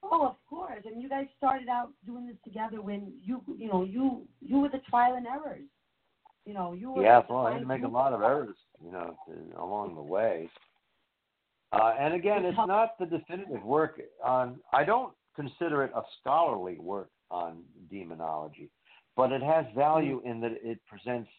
[0.04, 0.84] Oh, of course.
[0.86, 4.70] And you guys started out doing this together when you, you know, you you were
[4.70, 5.68] the trial and errors.
[6.46, 7.04] You know, you were.
[7.04, 9.16] Yeah, well, I had to make a lot of errors, you know,
[9.58, 10.50] along the way.
[11.72, 14.60] Uh, and again, it's not the definitive work on.
[14.74, 18.72] I don't consider it a scholarly work on demonology,
[19.16, 21.30] but it has value in that it presents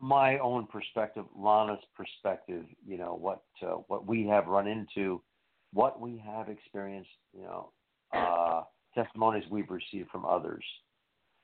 [0.00, 5.22] my own perspective, Lana's perspective, you know, what uh, what we have run into,
[5.76, 7.70] what we have experienced, you know,
[8.14, 8.62] uh,
[8.94, 10.64] testimonies we've received from others.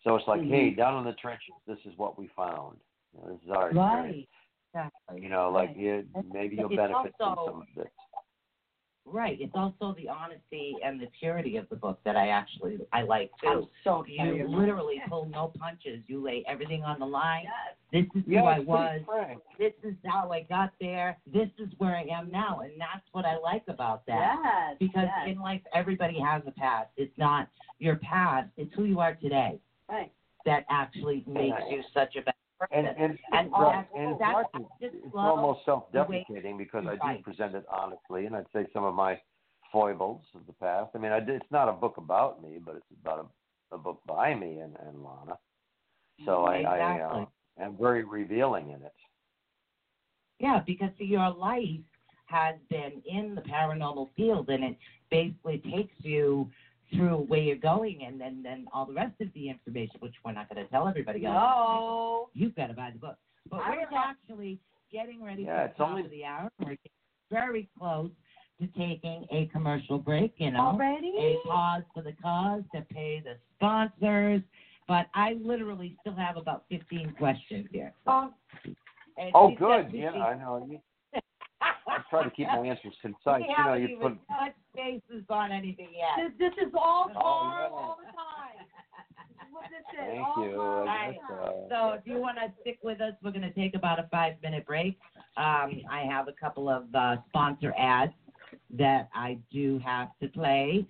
[0.03, 0.51] So it's like, mm-hmm.
[0.51, 2.79] hey, down in the trenches, this is what we found.
[3.13, 4.27] You know, this is our experience.
[4.75, 5.21] Exactly.
[5.21, 6.07] You know, like Right.
[6.33, 7.93] maybe you'll benefit from some of this.
[9.05, 9.37] Right.
[9.41, 13.31] It's also the honesty and the purity of the book that I actually I like
[13.45, 13.69] I'm too.
[13.85, 16.03] so You literally pull no punches.
[16.07, 17.45] You lay everything on the line.
[17.45, 18.07] Yes.
[18.15, 19.01] This is Yeah, who I was.
[19.07, 19.43] frank.
[19.59, 21.19] This is how I got there.
[21.27, 24.37] This is where I am now, and that's what I like about that.
[24.43, 24.77] Yes.
[24.79, 25.29] Because yes.
[25.29, 26.89] in life, everybody has a past.
[26.97, 27.49] It's not
[27.81, 28.49] your past.
[28.57, 30.11] It's who you are today right.
[30.47, 32.37] that actually makes you such a better.
[32.71, 34.19] And and And right, and
[34.81, 37.23] it's, it's almost self-deprecating because I do Right.
[37.23, 39.19] present it honestly, and I'd say some of my
[39.73, 40.91] foibles of the past.
[40.95, 43.31] I mean, I did, it's not a book about me, but it's about
[43.73, 45.39] a, a book by me and, and Lana.
[46.25, 47.27] So I, I Exactly.
[47.59, 48.93] uh, am very revealing in it.
[50.39, 51.81] Yeah, because see, your life
[52.27, 54.77] has been in the paranormal field, and it
[55.11, 56.51] basically takes you
[56.95, 60.33] through where you're going, and then then all the rest of the information, which we're
[60.33, 61.35] not going to tell everybody else.
[61.35, 62.29] No.
[62.35, 63.17] You've got to buy the book.
[63.51, 64.59] But I we're don't actually
[64.93, 66.49] getting ready Yeah, for it's the top only- of the hour.
[66.59, 66.91] We're getting
[67.31, 68.11] very close
[68.61, 70.35] to taking a commercial break.
[70.37, 71.13] You know, Already?
[71.19, 74.43] a pause for the cause to pay the sponsors.
[74.89, 77.95] But I literally still have about 15 questions here.
[78.07, 78.35] Um,
[79.19, 79.93] And Oh, good.
[79.93, 80.67] Yeah, I know.
[82.13, 83.43] You, I try to keep my answers concise.
[83.43, 86.33] We You know, you even put touched bases on anything yet.
[86.39, 87.75] this, this is all Oh, car no.
[87.75, 88.67] all the time.
[89.51, 90.57] What this is, Thank all you.
[90.57, 91.17] car all Right.
[91.29, 91.63] That's, time.
[91.71, 94.09] uh, So if you want to stick with us, we're going to take about a
[94.11, 94.99] five minute break.
[95.37, 98.13] Um, I have a couple of uh, sponsor ads
[98.77, 100.87] that I do have to play.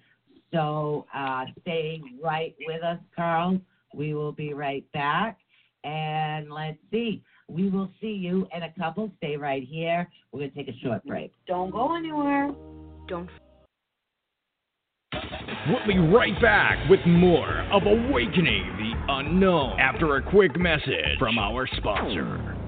[0.52, 3.58] So uh, stay right with us, Carl.
[3.94, 5.38] We will be right back.
[5.84, 7.22] And let's see.
[7.52, 9.10] We will see you in a couple.
[9.18, 10.08] Stay right here.
[10.32, 11.32] We're going to take a short break.
[11.46, 12.50] Don't go anywhere.
[13.08, 13.28] Don't.
[15.68, 21.38] We'll be right back with more of Awakening the Unknown after a quick message from
[21.38, 22.61] our sponsor.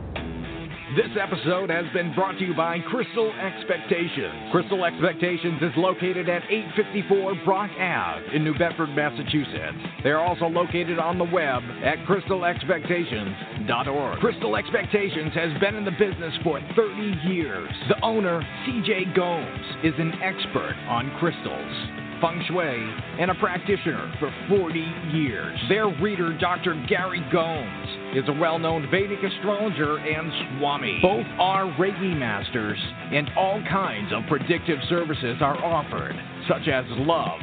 [0.93, 4.53] This episode has been brought to you by Crystal Expectations.
[4.53, 9.78] Crystal Expectations is located at 854 Brock Ave in New Bedford, Massachusetts.
[10.05, 14.18] They are also located on the web at crystalexpectations.org.
[14.20, 17.70] Crystal Expectations has been in the business for 30 years.
[17.89, 24.32] The owner, CJ Gomes, is an expert on crystals feng shui, and a practitioner for
[24.48, 24.78] 40
[25.12, 25.58] years.
[25.68, 26.74] Their reader, Dr.
[26.88, 30.98] Gary Gomes, is a well known Vedic astrologer and Swami.
[31.02, 32.78] Both are Reiki masters,
[33.12, 36.14] and all kinds of predictive services are offered,
[36.48, 37.40] such as love.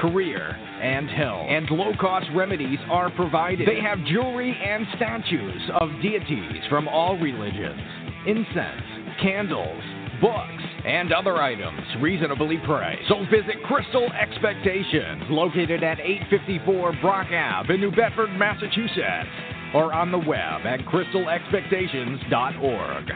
[0.00, 3.68] Career and health, and low cost remedies are provided.
[3.68, 7.80] They have jewelry and statues of deities from all religions,
[8.26, 8.82] incense,
[9.20, 9.82] candles,
[10.20, 13.08] books, and other items reasonably priced.
[13.08, 19.28] So visit Crystal Expectations, located at 854 Brock Ave in New Bedford, Massachusetts,
[19.74, 23.06] or on the web at crystalexpectations.org.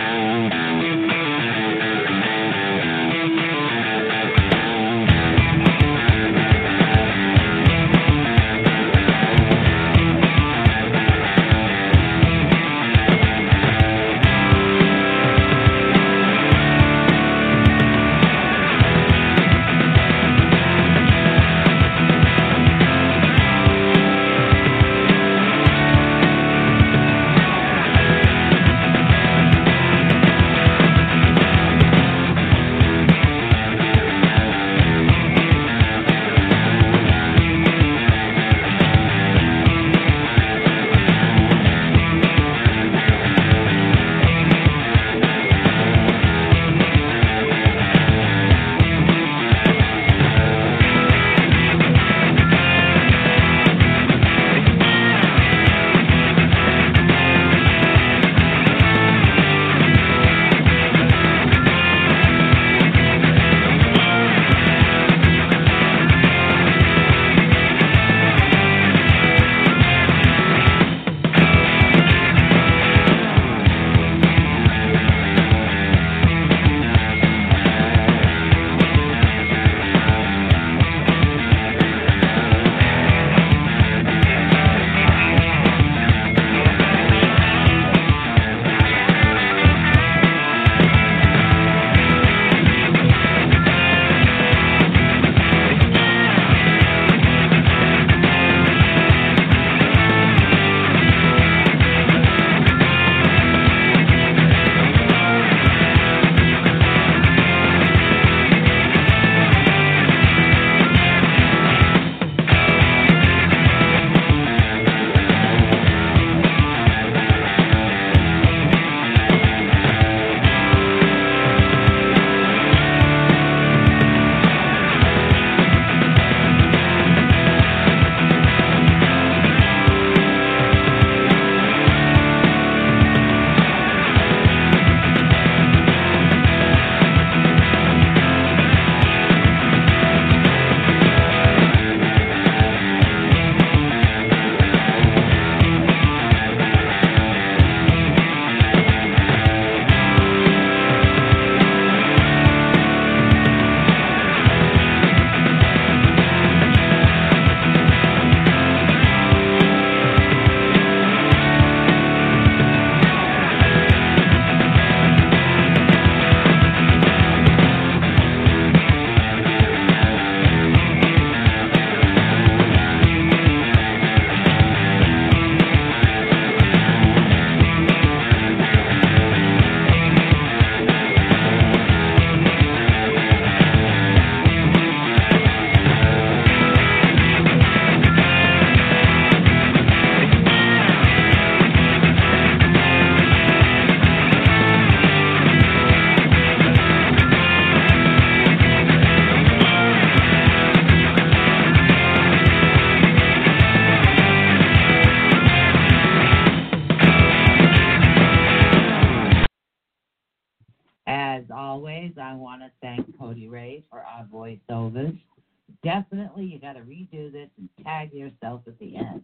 [216.64, 219.22] Got to redo this and tag yourself at the end.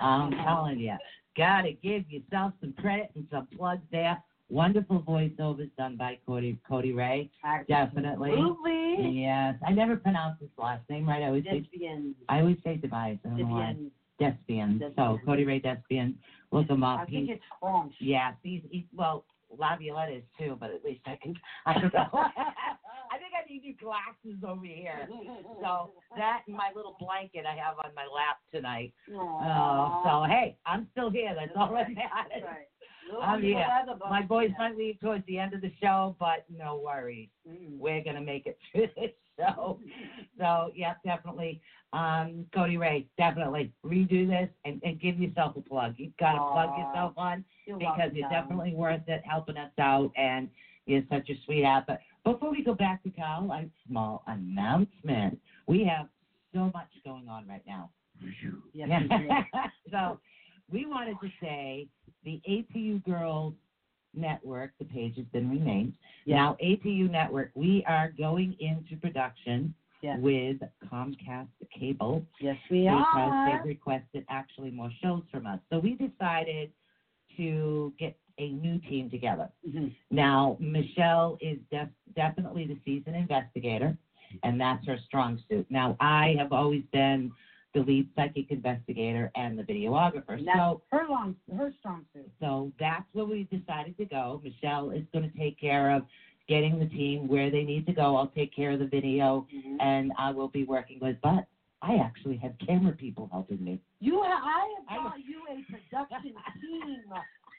[0.00, 0.94] I'm telling you,
[1.36, 4.22] got to give yourself some credit and some plugs there.
[4.48, 7.28] Wonderful voiceovers done by Cody Cody Ray.
[7.68, 8.30] Definitely.
[8.30, 9.20] Absolutely.
[9.20, 9.56] Yes.
[9.66, 11.22] I never pronounce his last name right.
[11.22, 12.12] I always say Despian.
[12.28, 13.18] I always say Tobias.
[13.24, 13.74] I don't know why.
[14.20, 14.78] Despian.
[14.78, 14.94] Despian.
[14.94, 16.14] So Cody Ray Despian.
[16.52, 17.00] Look him up.
[17.00, 17.92] I think He's- it's French.
[17.98, 19.24] yeah, he's, he's well,
[19.58, 21.34] Laviolette is too, but at least I can.
[21.66, 22.08] I don't know.
[23.48, 25.08] Need glasses over here.
[25.62, 28.92] So that and my little blanket I have on my lap tonight.
[29.12, 31.34] Oh, so hey, I'm still here.
[31.34, 32.44] That's all that matters.
[32.44, 33.22] Right.
[33.22, 33.66] I'm here.
[34.08, 34.68] My voice yeah.
[34.68, 37.28] might leave towards the end of the show, but no worries.
[37.48, 37.78] Mm.
[37.78, 39.80] We're gonna make it through this show.
[40.38, 41.62] So yeah, definitely.
[41.94, 45.94] Um, Cody Ray, definitely redo this and, and give yourself a plug.
[45.96, 49.70] You've got to plug yourself on You're because welcome, you're definitely worth it helping us
[49.78, 50.50] out and
[50.84, 51.84] you're such a sweetheart.
[51.86, 55.38] But before we go back to Carl, a small announcement.
[55.68, 56.08] We have
[56.52, 57.90] so much going on right now.
[58.74, 59.00] Yes, Yeah.
[59.02, 59.28] we do.
[59.90, 60.18] so
[60.70, 61.86] we wanted to say
[62.24, 63.54] the ATU Girls
[64.12, 65.92] Network, the page has been renamed.
[66.26, 69.72] Now ATU Network, we are going into production
[70.02, 70.18] Yes.
[70.20, 70.58] with
[70.92, 73.00] Comcast Cable Yes, we because
[73.32, 73.50] are.
[73.56, 75.58] they've requested actually more shows from us.
[75.70, 76.70] So we decided
[77.36, 79.48] to get a new team together.
[79.66, 79.90] Mhm.
[80.10, 83.94] Now, Michelle is def- definitely the seasoned investigator,
[84.42, 85.64] and that's her strong suit.
[85.70, 87.30] Now, I have always been
[87.72, 90.34] the lead psychic investigator and the videographer.
[90.34, 92.30] And So, her long, her strong suit.
[92.40, 94.40] so that's where we decided to go.
[94.42, 96.02] Michelle is going to take care of
[96.48, 98.14] getting the team where they need to go.
[98.14, 99.76] I'll take care of the video, Mhm.
[99.80, 101.16] and I will be working with.
[101.22, 101.44] But
[101.82, 103.80] I actually have camera people helping me.
[104.00, 107.02] You, ha- I have got you a production team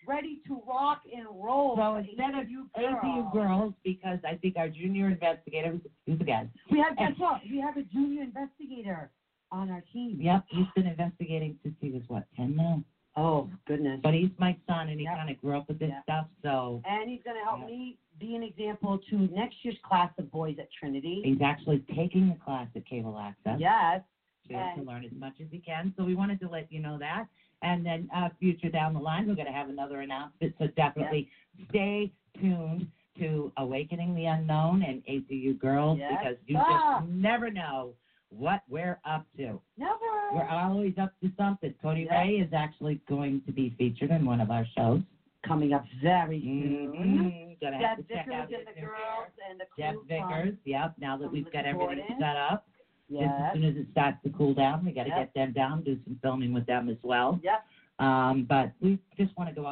[0.07, 1.75] ready to rock and roll.
[1.75, 6.23] So instead of ATU ATU girls, because I think our junior investigator, who's- who's a
[6.23, 7.41] guy, We have guess what?
[7.51, 9.11] We have a junior investigator
[9.51, 10.17] on our team.
[10.19, 12.83] Yep, he's been investigating since he was what, ten now?
[13.17, 13.99] Oh goodness.
[14.03, 15.15] But he's my son and he Yep.
[15.17, 16.03] kind of grew up with this Yep.
[16.03, 17.65] stuff, so And he's going to help Yeah.
[17.65, 21.21] me be an example to next year's class of boys at Trinity.
[21.23, 24.01] he's actually taking the class at Cable Access Yes.
[24.47, 25.91] to, to learn as much as he can.
[25.97, 27.25] So we wanted to let you know that.
[27.63, 30.53] And then uh, future down the line, we're going to have another announcement.
[30.59, 31.27] So definitely
[31.69, 32.87] stay tuned
[33.17, 36.65] to Awakening the Unknown and ATU Girls because you sir.
[36.69, 37.95] just never know
[38.29, 39.59] what we're up to.
[39.77, 39.95] Never.
[40.33, 41.73] We're always up to something.
[41.81, 42.21] Cody Yeah.
[42.21, 45.01] Ray is actually going to be featured in one of our shows.
[45.45, 46.91] coming up very soon.
[46.91, 47.65] Mm-hmm.
[47.65, 50.57] Gonna Deb to check Vickers out and the girls and the Jeff crew Vickers, from-
[50.65, 50.93] yep.
[50.99, 52.67] Now that we've got everything set up,
[53.09, 55.17] just as soon as it starts to cool down, we got to Yep.
[55.17, 57.39] get them down, do some filming with them as well.
[57.43, 57.65] Yep.
[57.99, 59.65] Um, but we just want to go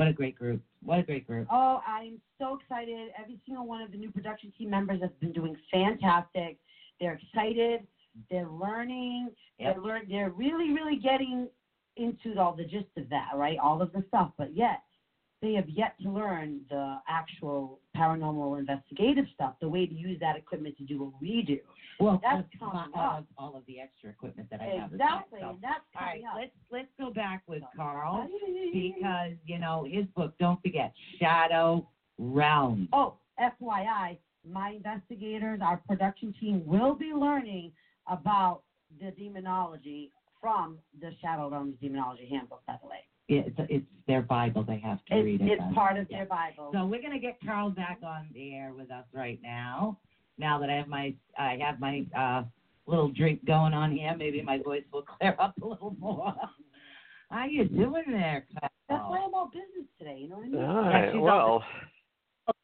[0.00, 0.84] out a couple times with with our crew, get Yep.
[0.84, 0.94] them used to the routine and and things.
[0.94, 0.98] But what a great group!
[0.98, 1.48] What a great group!
[1.50, 3.10] Oh, I'm so excited.
[3.18, 6.56] Every single one of the new production team members has been doing fantastic.
[7.00, 7.86] They're excited.
[8.30, 9.30] They're learning.
[9.58, 9.74] Yep.
[9.74, 10.06] They're learn.
[10.08, 11.48] They're really, really getting
[11.96, 13.58] into all the gist of that, right?
[13.58, 14.30] All of the stuff.
[14.36, 14.80] But yet,
[15.44, 20.36] they have yet to learn the actual paranormal investigative stuff, the way to use that
[20.36, 21.58] equipment to do what we do.
[22.00, 23.18] Well, that's coming all up.
[23.18, 24.92] of, all of the extra equipment that I have.
[24.92, 26.36] Exactly, So, and that's all right, up.
[26.36, 28.26] let's let's go back with Carl
[28.72, 30.32] because you know his book.
[30.40, 31.86] Don't forget Shadow
[32.18, 32.88] Realms.
[32.92, 34.18] Oh, FYI,
[34.50, 37.70] my investigators, our production team will be learning
[38.08, 38.62] about
[39.00, 43.04] the demonology from the Shadow Realms Demonology Handbook, by the way.
[43.28, 44.64] It's it's their Bible.
[44.64, 45.48] They have to It's, read it.
[45.52, 45.74] it's then.
[45.74, 46.18] part of Yeah.
[46.18, 46.70] their Bible.
[46.72, 49.98] So we're gonna get Carl back on the air with us right now.
[50.36, 52.44] Now that I have my I have my uh,
[52.86, 56.34] little drink going on here, maybe my voice will clear up a little more.
[57.30, 58.70] How you doing there, Carl?
[58.88, 60.62] That's why I'm all business today, you know what I mean?
[60.64, 61.12] All Yeah, right.
[61.12, 61.64] she's Well,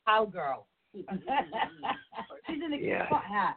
[0.07, 0.67] cowgirl.
[2.47, 3.07] She's in a Yeah.
[3.07, 3.57] spot hat.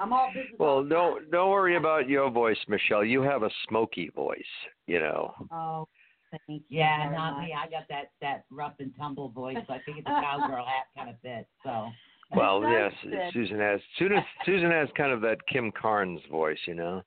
[0.00, 0.54] I'm all business.
[0.58, 3.04] well, all the don't don't worry about your voice, Michelle.
[3.04, 4.40] You have a smoky voice.
[4.86, 5.34] You know.
[5.52, 5.88] Oh,
[6.30, 6.78] thank you.
[6.78, 7.44] Yeah, very not much.
[7.44, 7.54] me.
[7.54, 9.58] I got that that rough and tumble voice.
[9.66, 11.46] So I think it's a cowgirl hat kind of fit.
[11.62, 11.88] So
[12.36, 13.32] Well, yes, fit.
[13.32, 13.80] Susan has.
[13.98, 17.02] Susan, Susan has kind of that Kim Carnes voice, you know.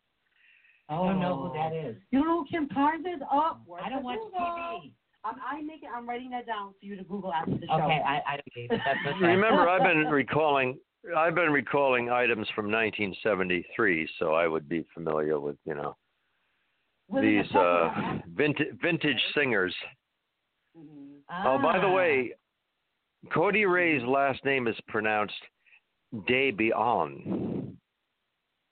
[0.89, 1.95] I don't know who that is.
[1.99, 2.03] Oh.
[2.11, 3.21] You don't know who Kim Carnes is?
[3.29, 4.39] Oh, worth I don't a watch Google.
[4.39, 4.91] TV.
[5.25, 5.89] I'm, I'm making.
[5.93, 7.73] I'm writing that down for you to Google after the show.
[7.73, 8.69] Okay, I I don't.
[8.69, 9.25] That's okay.
[9.25, 10.77] Remember, I've been recalling.
[11.15, 15.95] I've been recalling items from 1973, so I would be familiar with, you know,
[17.21, 19.73] these uh, vintage vintage singers.
[20.77, 21.19] Mhm.
[21.29, 21.93] Oh, by the Ah.
[21.93, 22.33] way,
[23.31, 25.41] Cody Ray's last name is pronounced
[26.27, 27.23] Day Beyond.
[27.23, 27.23] See,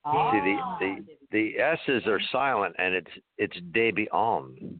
[0.03, 0.77] the, Ah.
[0.79, 4.79] the the S's are silent, and it's it's Day Beyond.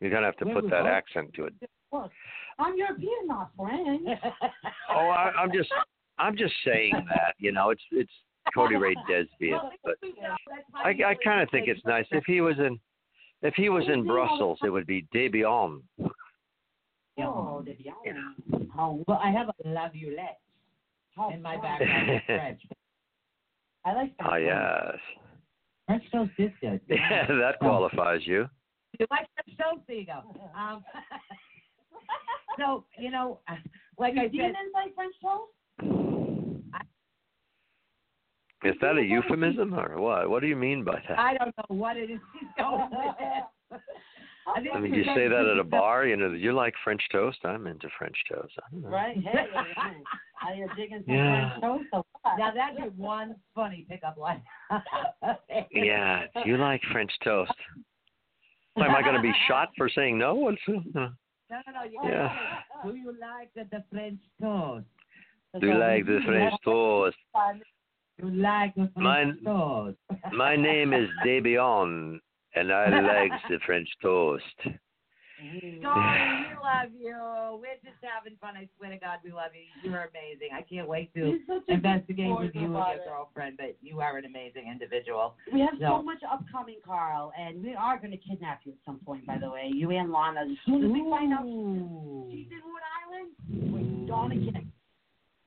[0.00, 1.54] You're gonna have to put that accent to it.
[1.92, 2.10] Look,
[2.58, 4.08] I'm European, not French.
[4.90, 5.72] Oh, I, I'm just,
[6.18, 7.34] I'm just saying that.
[7.38, 8.12] You know, it's it's
[8.54, 9.94] Cody Ray Desbian, but
[10.74, 12.78] I, I kind of think it's nice if he was in,
[13.42, 15.80] if he was in Brussels, it would be Debian.
[17.18, 18.68] Oh, de bien.
[18.76, 20.40] Oh, well, I have a la violette
[21.32, 22.60] in my background in French.
[23.84, 24.98] I like Ah, yes.
[25.86, 26.80] French toast is good.
[26.88, 28.46] Yeah, that qualifies you.
[29.00, 29.82] You like French toast?
[29.88, 30.22] There you go.
[30.56, 30.84] Um,
[32.60, 33.40] so, you know,
[33.98, 35.50] like Do I said, demons like French toast?
[38.64, 40.30] Is that a euphemism or what?
[40.30, 41.18] What do you mean by that?
[41.18, 42.88] I don't know what it is she's going.
[44.46, 46.06] I I mean, she's you say that at a bar.
[46.06, 47.38] You know, you like French toast.
[47.44, 48.52] I'm into French toast.
[48.58, 48.88] I don't know.
[48.88, 49.16] Right?
[49.16, 49.46] Hey,
[50.42, 51.50] are you digging some Yeah.
[51.50, 52.38] French toast or what?
[52.38, 54.42] Now that's one funny pickup line.
[55.70, 56.24] Yeah.
[56.34, 57.52] Do you like French toast?
[58.76, 60.34] Am I going to be shot for saying no?
[60.34, 61.10] What's, uh, No,
[61.50, 61.82] no, no.
[61.84, 62.34] You Yeah.
[62.84, 64.86] Do you like the, the French toast?
[65.60, 67.16] Do you like the French toast?
[68.22, 69.98] You like the French Mine- toast?
[70.32, 72.18] My name is Debian,
[72.54, 74.44] and I like the French toast.
[75.82, 77.58] Darling, we love you.
[77.60, 78.54] We're just having fun.
[78.56, 79.66] I swear to God, we love you.
[79.90, 80.50] You're amazing.
[80.54, 83.00] I can't wait to You're such a good investigate with you and your it.
[83.06, 85.34] girlfriend, but you are an amazing individual.
[85.52, 88.78] We have So- so much upcoming, Carl, and we are going to kidnap you at
[88.86, 89.70] some point, by the way.
[89.74, 90.42] You and Lana.
[90.42, 91.42] As soon as we find out
[92.30, 93.30] she's in Rhode Island,
[93.72, 94.62] we're going to get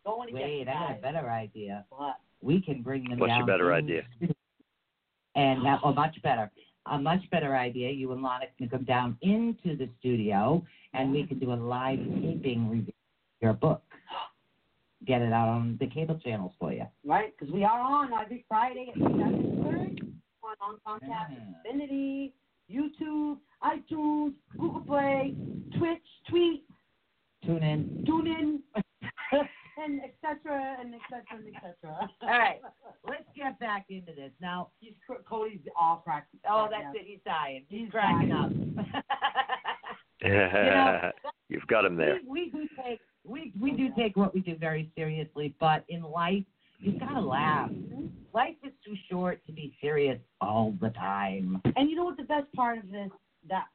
[0.07, 1.85] going to get Wait, you I got a better idea.
[1.89, 2.15] What?
[2.41, 3.39] We can bring them What's down.
[3.39, 4.01] your better in idea?
[5.35, 6.49] And have a oh, much better,
[6.87, 7.91] a much better idea.
[7.91, 11.99] You and Lana can come down into the studio, and we can do a live
[11.99, 13.84] taping review of your book.
[15.05, 16.88] Get it out on the cable channels for you.
[17.05, 17.38] Right?
[17.38, 20.07] Because we are on every Friday at 7.30
[20.41, 21.71] on, on Comcast Yeah.
[21.71, 22.34] Infinity,
[22.67, 25.35] YouTube, iTunes, Google Play,
[25.77, 26.01] Twitch,
[26.31, 26.63] Tweet,
[27.45, 28.05] Tune in.
[28.09, 28.59] TuneIn,
[29.83, 32.09] and et cetera, and et cetera, and et cetera.
[32.21, 32.59] All right,
[33.07, 34.69] let's get back into this now.
[34.79, 34.93] He's,
[35.29, 36.33] Cody's all cracked.
[36.49, 37.03] Oh, that's it.
[37.05, 37.65] He's dying.
[37.69, 38.75] He's, He's cracking dying.
[38.79, 39.03] up.
[41.49, 42.19] You've got him there.
[42.27, 46.01] We, we do take we we do take what we do very seriously, but in
[46.01, 46.43] life
[46.79, 47.69] you've got to laugh.
[48.33, 51.61] Life is too short to be serious all the time.
[51.75, 53.09] And you know what the best part of this
[53.49, 53.65] that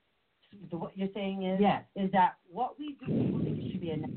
[0.70, 1.82] what you're saying is Yes.
[1.96, 4.08] is that what we do people think it should be a ne-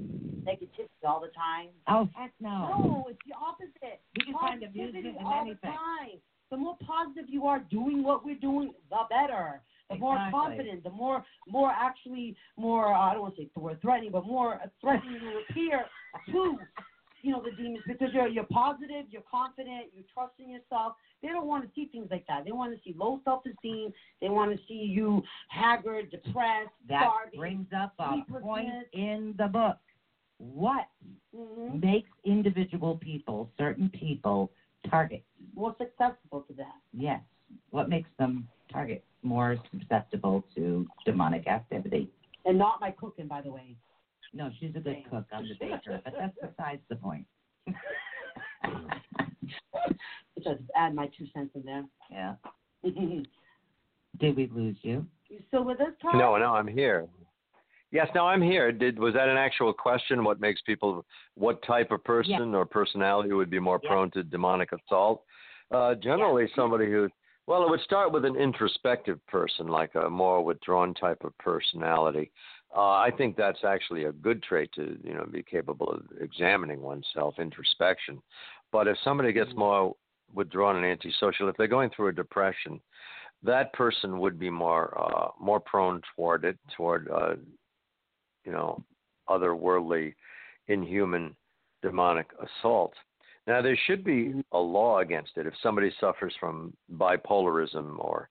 [0.45, 1.69] negativity all the time.
[1.87, 2.49] Oh heck no!
[2.49, 3.99] No, it's the opposite.
[4.17, 5.57] We can find amusement in all anything.
[5.63, 6.19] The, time.
[6.51, 9.61] the more positive you are doing what we're doing, the better.
[9.89, 10.39] The more Exactly.
[10.39, 14.11] confident, the more more actually more uh, I don't want to say the word threatening,
[14.11, 15.85] but more threatening you appear
[16.31, 16.57] to
[17.21, 20.93] you know the demons because you're you're positive, you're confident, you're trusting yourself.
[21.21, 22.45] They don't want to see things like that.
[22.45, 23.93] They want to see low self esteem.
[24.21, 27.39] They want to see you haggard, depressed, That starving.
[27.39, 29.77] brings up a point in the book.
[30.37, 30.87] What
[31.33, 31.81] Mhm.
[31.81, 34.51] makes individual people, certain people,
[34.83, 35.23] targets?
[35.55, 36.75] more susceptible to that.
[36.91, 37.23] Yes.
[37.69, 42.11] What makes them targets more susceptible to demonic activity?
[42.45, 43.77] And not my cooking, by the way.
[44.33, 45.25] No, she's a good cook.
[45.31, 47.25] I'm the baker, but that's besides the point.
[50.43, 51.85] Just add my two cents in there.
[52.11, 52.35] Yeah.
[54.17, 55.07] Did we lose you?
[55.29, 56.17] You still with us, Carl?
[56.17, 57.07] No, no, I'm here.
[57.91, 58.71] Yes, now I'm here.
[58.71, 60.23] Did was that an actual question?
[60.23, 61.05] What makes people,
[61.35, 65.23] what type of person or personality would be more prone to demonic assault?
[65.71, 67.07] Uh, generally, somebody who,
[67.47, 72.31] well, it would start with an introspective person, like a more withdrawn type of personality.
[72.75, 76.81] Uh, I think that's actually a good trait to, you know, be capable of examining
[76.81, 78.21] oneself, introspection.
[78.71, 79.95] But if somebody gets more
[80.33, 82.81] withdrawn and antisocial, if they're going through a depression,
[83.43, 87.35] that person would be more uh, more prone toward it, toward uh,
[88.45, 88.83] you know
[89.29, 90.13] otherworldly,
[90.67, 91.35] inhuman,
[91.81, 92.93] demonic assault.
[93.47, 95.45] Now there should be a law against it.
[95.45, 98.29] If somebody suffers from bipolarism or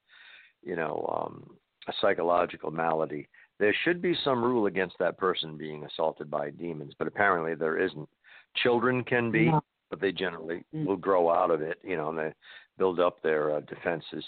[0.63, 1.57] you know um,
[1.89, 3.29] a psychological malady,
[3.59, 6.95] there should be some rule against that person being assaulted by demons.
[6.99, 8.09] But apparently there isn't.
[8.63, 9.51] Children can be,
[9.91, 11.79] but they generally will grow out of it.
[11.83, 12.33] You know, and they
[12.79, 14.25] build up their uh, defenses.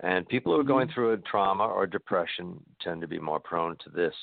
[0.00, 3.76] And people who are going through a trauma or depression tend to be more prone
[3.84, 4.14] to this.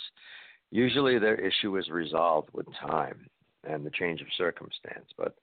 [0.73, 3.27] Usually their issue is resolved with time
[3.63, 5.05] and the change of circumstance.
[5.15, 5.35] But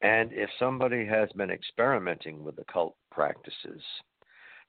[0.00, 3.82] and if somebody has been experimenting with occult practices,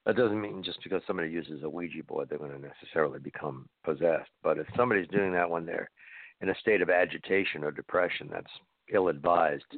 [0.07, 3.69] that doesn't mean just because somebody uses a Ouija board they're going to necessarily become
[3.83, 4.31] possessed.
[4.41, 5.91] But if somebody's doing that when they're
[6.41, 8.51] in a state of agitation or depression, that's
[8.91, 9.75] ill advised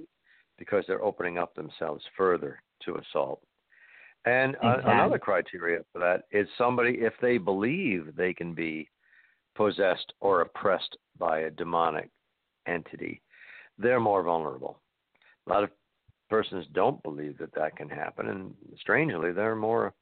[0.57, 3.41] because they're opening up themselves further to assault.
[4.23, 4.93] And Exactly.
[4.93, 8.87] another criteria for that is somebody if they believe they can be
[9.55, 12.09] possessed or oppressed by a demonic
[12.67, 13.21] entity,
[13.77, 14.79] they're more vulnerable.
[15.47, 15.69] A lot of
[16.29, 19.93] persons don't believe that that can happen, and strangely, they're more.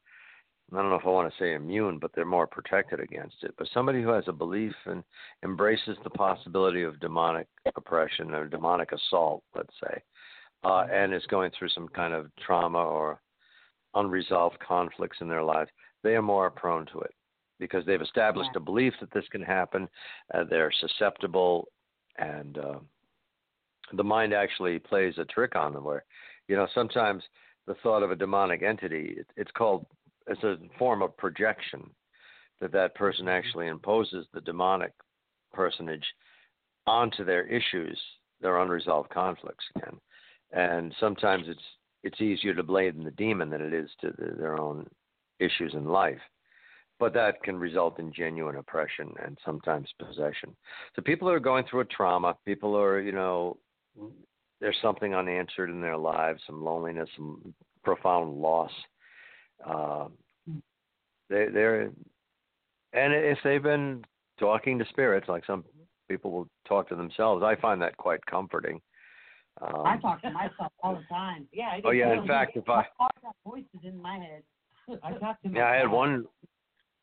[0.72, 3.52] I don't know if I want to say immune, but they're more protected against it.
[3.58, 5.04] But somebody who has a belief and
[5.44, 7.46] embraces the possibility of demonic
[7.76, 10.00] oppression or demonic assault, let's say,
[10.64, 13.20] uh, and is going through some kind of trauma or
[13.94, 15.70] unresolved conflicts in their lives,
[16.02, 17.12] they are more prone to it
[17.62, 19.88] because they've established a belief that this can happen.
[20.34, 21.68] Uh, they're susceptible,
[22.18, 22.78] and uh,
[23.92, 25.84] the mind actually plays a trick on them.
[25.84, 26.04] Where,
[26.48, 27.22] you know, sometimes
[27.68, 29.86] the thought of a demonic entity, it, it's called,
[30.26, 31.88] it's a form of projection
[32.60, 34.92] that that person actually imposes the demonic
[35.52, 36.04] personage
[36.88, 38.00] onto their issues,
[38.40, 40.00] their unresolved conflicts again.
[40.50, 41.62] And sometimes it's
[42.02, 44.88] it's easier to blame the demon than it is to the, their own
[45.38, 46.18] issues in life.
[47.02, 50.54] But that can result in genuine oppression and sometimes possession.
[50.94, 52.36] So people are going through a trauma.
[52.44, 53.56] People are, you know,
[54.60, 57.52] there's something unanswered in their lives, some loneliness, some
[57.82, 58.70] profound loss.
[59.66, 60.06] Uh,
[61.28, 61.90] they, they're,
[62.92, 64.04] and if they've been
[64.38, 65.64] talking to spirits, like some
[66.08, 68.80] people will talk to themselves, I find that quite comforting.
[69.60, 71.48] Um, I talk to myself all the time.
[71.52, 71.64] Yeah.
[71.64, 74.44] I Oh yeah, in fact, if I got voices in my head.
[75.02, 76.26] I talk to yeah, I had one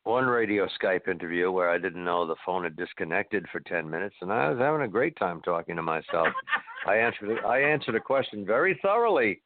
[0.03, 4.15] one radio Skype interview where I didn't know the phone had disconnected for ten minutes,
[4.21, 6.27] and I was having a great time talking to myself.
[6.87, 9.41] I answered I answered a question very thoroughly,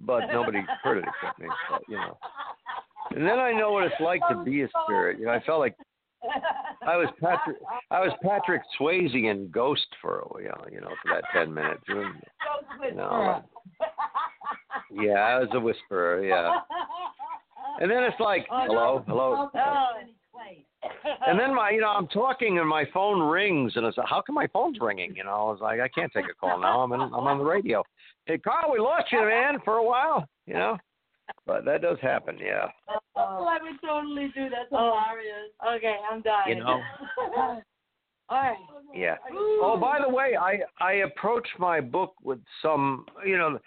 [0.00, 1.48] but nobody heard it except me.
[1.70, 2.16] But, you know,
[3.10, 5.18] and then I know what it's like to be a spirit.
[5.18, 5.76] You know, I felt like
[6.82, 7.56] I was Patrick
[7.90, 11.82] I was Patrick Swayze in Ghost for a while, you know, for that ten minutes.
[11.88, 13.42] You know,
[14.92, 16.24] yeah, I was a whisperer.
[16.24, 16.60] Yeah.
[17.80, 19.48] And then it's like, hello, hello.
[21.26, 24.22] And then my, you know, I'm talking and my phone rings, and it's like, how
[24.22, 25.14] come my phone's ringing?
[25.16, 26.80] You know, I was like, I can't take a call now.
[26.80, 27.82] I'm in, I'm on the radio.
[28.26, 30.26] Hey, Carl, we lost you, man, for a while.
[30.46, 30.78] You know,
[31.46, 32.38] but that does happen.
[32.38, 32.68] Yeah.
[33.16, 34.50] Oh, I would totally do that.
[34.50, 34.98] That's Oh.
[34.98, 35.52] hilarious.
[35.76, 36.58] Okay, I'm dying.
[36.58, 36.80] You know.
[38.28, 38.56] All right.
[38.94, 39.16] Yeah.
[39.32, 43.58] Oh, by the way, I I approached my book with some, you know,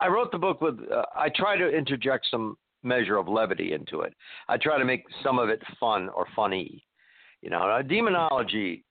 [0.00, 0.78] I wrote the book with.
[0.90, 4.14] Uh, I try to interject some measure of levity into it.
[4.48, 6.84] I try to make some of it fun or funny.
[7.42, 8.84] You know, demonology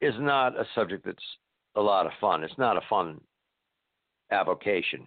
[0.00, 1.18] is not a subject that's
[1.74, 2.42] a lot of fun.
[2.44, 3.20] It's not a fun
[4.30, 5.06] avocation.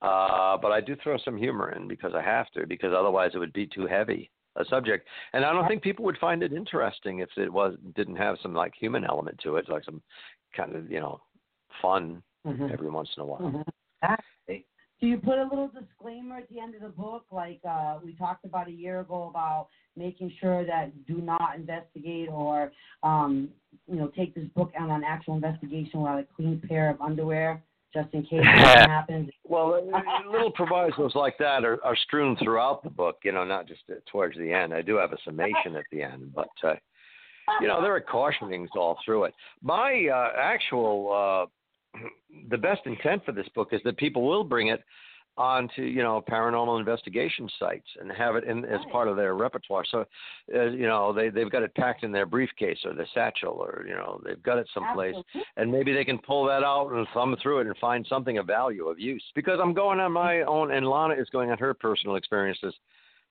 [0.00, 3.38] Uh, but I do throw some humor in because I have to, because otherwise it
[3.38, 5.08] would be too heavy a subject.
[5.32, 8.54] And I don't think people would find it interesting if it was didn't have some
[8.54, 10.02] like human element to it, like some
[10.56, 11.20] kind of you know
[11.80, 12.70] fun Mhm.
[12.70, 13.40] every once in a while.
[13.40, 13.64] Mhm.
[15.02, 18.14] Do you put a little disclaimer at the end of the book, like uh, we
[18.14, 19.66] talked about a year ago about
[19.96, 22.70] making sure that do not investigate or
[23.02, 23.48] um,
[23.88, 27.00] you know take this book out on an actual investigation without a clean pair of
[27.00, 27.60] underwear,
[27.92, 29.30] just in case something happens?
[29.42, 33.16] Well, uh, little provisos like that are, are strewn throughout the book.
[33.24, 34.72] You know, not just uh, towards the end.
[34.72, 36.74] I do have a summation at the end, but uh,
[37.60, 39.34] you know there are cautionings all through it.
[39.62, 41.50] My uh, actual uh,
[42.50, 44.82] the best intent for this book is that people will bring it
[45.38, 49.84] onto you know paranormal investigation sites and have it in as part of their repertoire.
[49.90, 50.04] So
[50.54, 53.84] uh, you know they they've got it packed in their briefcase or their satchel or
[53.88, 55.14] you know they've got it someplace
[55.56, 58.46] and maybe they can pull that out and thumb through it and find something of
[58.46, 59.24] value of use.
[59.34, 62.74] Because I'm going on my own and Lana is going on her personal experiences.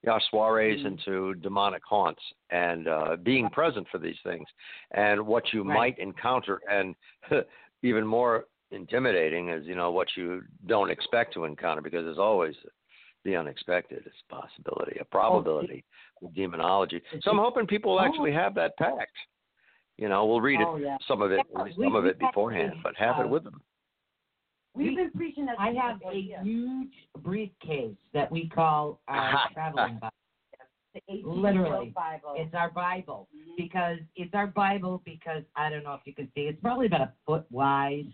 [0.04, 4.48] You know, soirees into demonic haunts and uh, being present for these things
[4.90, 5.76] and what you Right.
[5.76, 6.96] might encounter and
[7.84, 12.56] even more intimidating is you know what you don't expect to encounter because there's always
[13.26, 15.84] the unexpected is a possibility a probability
[16.22, 19.12] with demonology so i'm hoping people will actually have that packed
[19.98, 20.98] you know we'll read it Oh, yeah.
[21.08, 23.44] some of it Yeah, read we- some of it beforehand but have uh, it with
[23.44, 23.62] them
[24.74, 25.60] We've been preaching that.
[25.60, 30.12] I have a huge briefcase that we call our traveling Bible.
[31.26, 32.36] Literally, Bible.
[32.38, 33.28] it's our Bible
[33.58, 36.42] because it's our Bible because I don't know if you can see.
[36.42, 38.06] It's probably about a foot wide,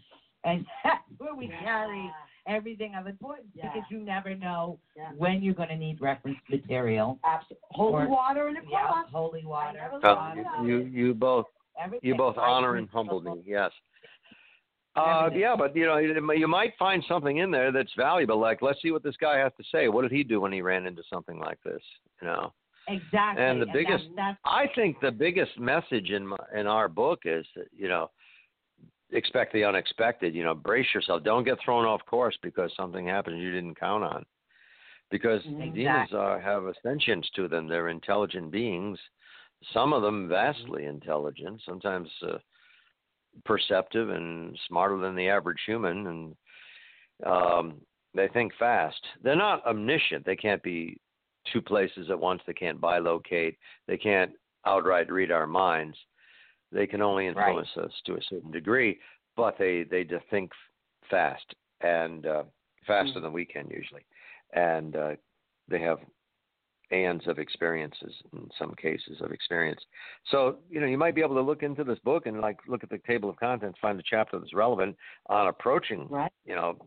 [0.47, 2.09] and that's where we carry
[2.47, 3.69] everything of importance Yeah.
[3.73, 5.09] because you never know Yeah.
[5.17, 7.19] when you're going to need reference material.
[7.25, 7.57] Absolutely.
[7.71, 9.89] Holy Or- water in a Yeah, holy water.
[10.03, 10.33] Oh,
[10.63, 11.45] you, you you both
[11.83, 12.07] Everything.
[12.07, 13.71] you both honor and humble me yes
[14.95, 18.39] uh, yeah, but you know, you you might find something in there that's valuable.
[18.39, 19.89] Like, let's see what this guy has to say.
[19.89, 21.81] What did he do when he ran into something like this?
[22.19, 22.51] You know,
[22.87, 23.43] Exactly.
[23.43, 27.19] and the that's- biggest, that's, I think, the biggest message in my, in our book
[27.25, 28.09] is that you know,
[29.11, 30.35] expect the unexpected.
[30.35, 31.23] You know, brace yourself.
[31.23, 34.25] Don't get thrown off course because something happens you didn't count on.
[35.09, 35.71] because Exactly.
[35.71, 37.67] demons are have a sentience to them.
[37.67, 38.99] They're intelligent beings.
[39.73, 40.89] Some of them vastly Mm-hmm.
[40.95, 42.37] intelligent, sometimes uh,
[43.45, 46.35] perceptive and smarter than the average human, and
[47.25, 47.81] um,
[48.13, 48.99] they think fast.
[49.23, 50.25] They're not omniscient.
[50.25, 50.97] They can't be
[51.51, 52.41] two places at once.
[52.45, 53.57] They can't bilocate.
[53.87, 54.31] They can't
[54.65, 55.97] outright read our minds.
[56.71, 58.99] They can only influence us to a certain degree,
[59.35, 60.51] but they they think
[61.09, 62.43] fast and uh,
[62.85, 64.05] faster than we can usually,
[64.53, 65.11] and uh,
[65.67, 65.99] they have
[66.91, 69.81] aeons of experiences in some cases of experience.
[70.31, 72.83] So you know you might be able to look into this book and like look
[72.83, 74.95] at the table of contents, find the chapter that's relevant
[75.27, 76.31] on approaching Right.
[76.45, 76.77] you know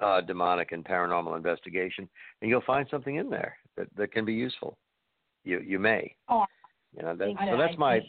[0.00, 2.08] uh, demonic and paranormal investigation,
[2.40, 4.76] and you'll find something in there that, that can be useful.
[5.44, 6.14] You you may.
[6.28, 6.44] Oh,
[6.96, 8.00] You know, that, so that's my.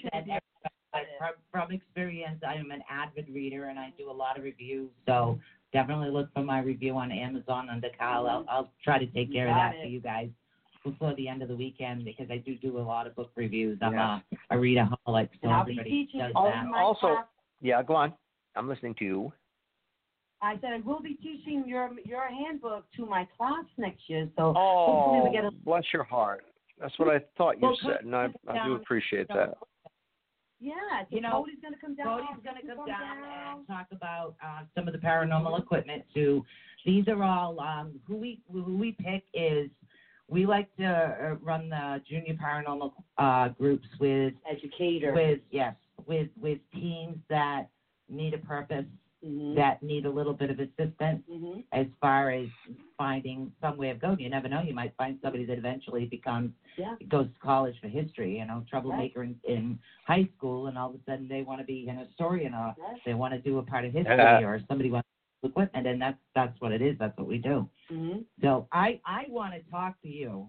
[1.19, 4.43] But from, from experience, I am an avid reader and I do a lot of
[4.43, 4.89] reviews.
[5.05, 5.39] So
[5.73, 8.27] definitely look for my review on Amazon under Kyle.
[8.27, 8.49] I'll, mm-hmm.
[8.49, 9.83] I'll try to take care of that it.
[9.83, 10.29] for you guys
[10.83, 13.79] before the end of the weekend because I do do a lot of book reviews.
[13.81, 14.19] I'm Yeah.
[14.51, 16.71] a, a readaholic, so And I'll everybody does that.
[16.75, 17.23] Also-
[17.61, 17.81] yeah.
[17.81, 18.13] Go on.
[18.55, 19.33] I'm listening to you.
[20.41, 24.29] I said I will be teaching your your handbook to my class next year.
[24.37, 26.43] So Oh, hopefully we get a bless your heart.
[26.79, 29.57] That's what I thought you Well, said, and I, I do appreciate no, that.
[30.65, 31.03] Yeah.
[31.09, 32.19] You know, Cody's gonna come down.
[32.19, 36.43] Cody's going to come down and talk about uh, some of the paranormal equipment too.
[36.85, 39.69] These are all um, who we who we pick is
[40.27, 45.75] we like to uh, run the junior paranormal uh, groups with educators with yes
[46.07, 47.67] with with teams that
[48.09, 48.85] need a purpose
[49.25, 49.55] Mhm.
[49.55, 51.63] that need a little bit of assistance Mhm.
[51.71, 52.47] as far as
[52.97, 54.19] finding some way of going.
[54.19, 54.61] You never know.
[54.61, 56.95] You might find somebody that eventually becomes Yeah.
[57.07, 60.95] goes to college for history, you know, troublemaker in, in high school, and all of
[60.95, 62.99] a sudden they want to be an historian or Yes.
[63.05, 64.39] they want to do a part of history Yeah.
[64.41, 66.97] or somebody wants to do equipment, and that's that's what it is.
[66.97, 67.67] That's what we do.
[67.89, 68.25] Mhm.
[68.41, 70.47] So I I want to talk to you.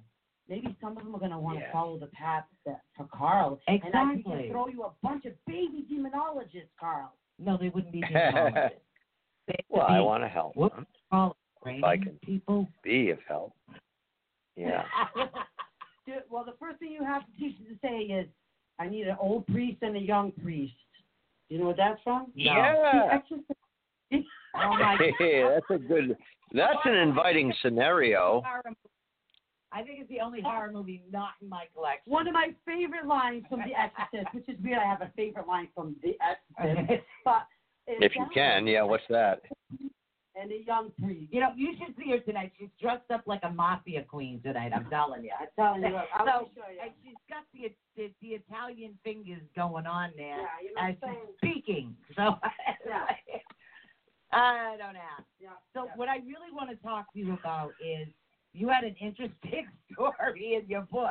[0.49, 3.77] Maybe some of them are gonna want to follow the path that for Carl, and
[3.77, 3.89] I can
[4.19, 4.39] Exactly.
[4.43, 7.13] just throw you a bunch of baby demonologists, Carl.
[7.39, 8.71] No, they wouldn't be demonologists.
[9.49, 10.87] They would Well, I want to help what them,
[11.67, 12.19] If I can.
[12.25, 12.67] people.
[12.83, 13.53] be of help.
[14.57, 14.83] Yeah.
[16.07, 18.27] Dude, well, the first thing you have to teach them to say is,
[18.81, 20.75] "I need an old priest and a young priest."
[21.49, 22.33] Do you know what that's from?
[22.35, 22.75] Yeah.
[22.93, 23.51] The Exorcist.
[24.59, 26.17] Oh my Hey, that's a good.
[26.53, 28.43] That's an inviting scenario.
[29.77, 29.83] Horror movie.
[29.83, 30.49] I think it's the only oh.
[30.49, 32.13] horror movie not in my collection.
[32.13, 34.79] One of my favorite lines from The Exorcist, which is weird.
[34.79, 37.47] I have a favorite line from The Exorcist, but
[37.87, 38.83] If you can, yeah.
[38.83, 39.43] What's that?
[40.39, 41.33] And a young priest.
[41.33, 42.53] You know, you should see her tonight.
[42.59, 44.73] She's dressed up like a mafia queen tonight.
[44.75, 45.31] I'm telling you.
[45.41, 46.79] I'm telling you, I'll so, show you.
[46.83, 50.97] and she's got the, the the Italian fingers going on there Yeah, you know as
[51.03, 51.53] I'm she's saying?
[51.55, 51.97] speaking.
[52.17, 52.37] So
[52.87, 53.07] Yeah.
[54.33, 55.25] I don't ask.
[55.41, 55.51] Yeah.
[55.73, 55.93] So yeah.
[55.97, 58.09] what I really want to talk to you about is
[58.57, 61.11] you had an interesting story in your book,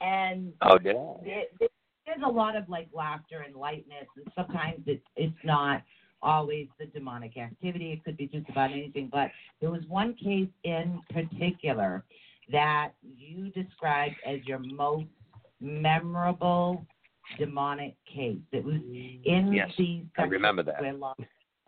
[0.00, 1.14] and Oh, did I?
[1.24, 1.68] there- there-
[2.04, 5.82] there's a lot of like laughter and lightness, and sometimes it's it's not
[6.20, 7.92] always the demonic activity.
[7.92, 9.08] It could be just about anything.
[9.10, 9.30] But
[9.60, 12.04] there was one case in particular
[12.50, 15.06] that you described as your most
[15.60, 16.84] memorable
[17.38, 18.40] demonic case.
[18.52, 18.76] It was
[19.24, 20.80] in Yes, the I remember that.
[20.80, 21.14] Where Lon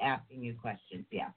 [0.01, 1.31] asking you questions, yeah.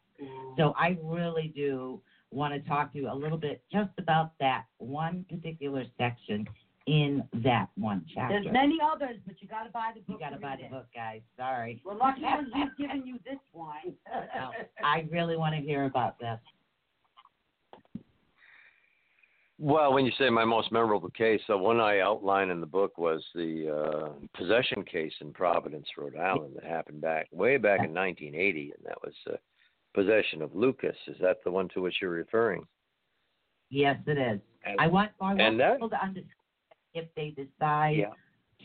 [0.57, 4.65] So I really do want to talk to you a little bit just about that
[4.77, 6.45] one particular section
[6.87, 8.39] in that one chapter.
[8.41, 10.19] There's many others, but you got to buy the book.
[10.19, 10.71] you got to to buy the it.
[10.71, 11.21] book, guys.
[11.35, 11.81] Sorry.
[11.85, 13.93] We're lucky that we've given you this one.
[14.09, 14.51] No,
[14.83, 16.39] I really want to hear about this.
[19.59, 22.97] Well, when you say my most memorable case, the one I outline in the book
[22.99, 27.91] was the uh, possession case in Providence, Rhode Island, that happened back way back in
[27.91, 29.35] 1980, and that was uh,
[29.97, 30.95] possession of Lucas.
[31.07, 32.63] Is that the one to which you're referring?
[33.71, 34.39] Yes, it is.
[34.63, 36.29] And, I want, I want that- people to understand
[36.93, 38.13] if they decide yeah,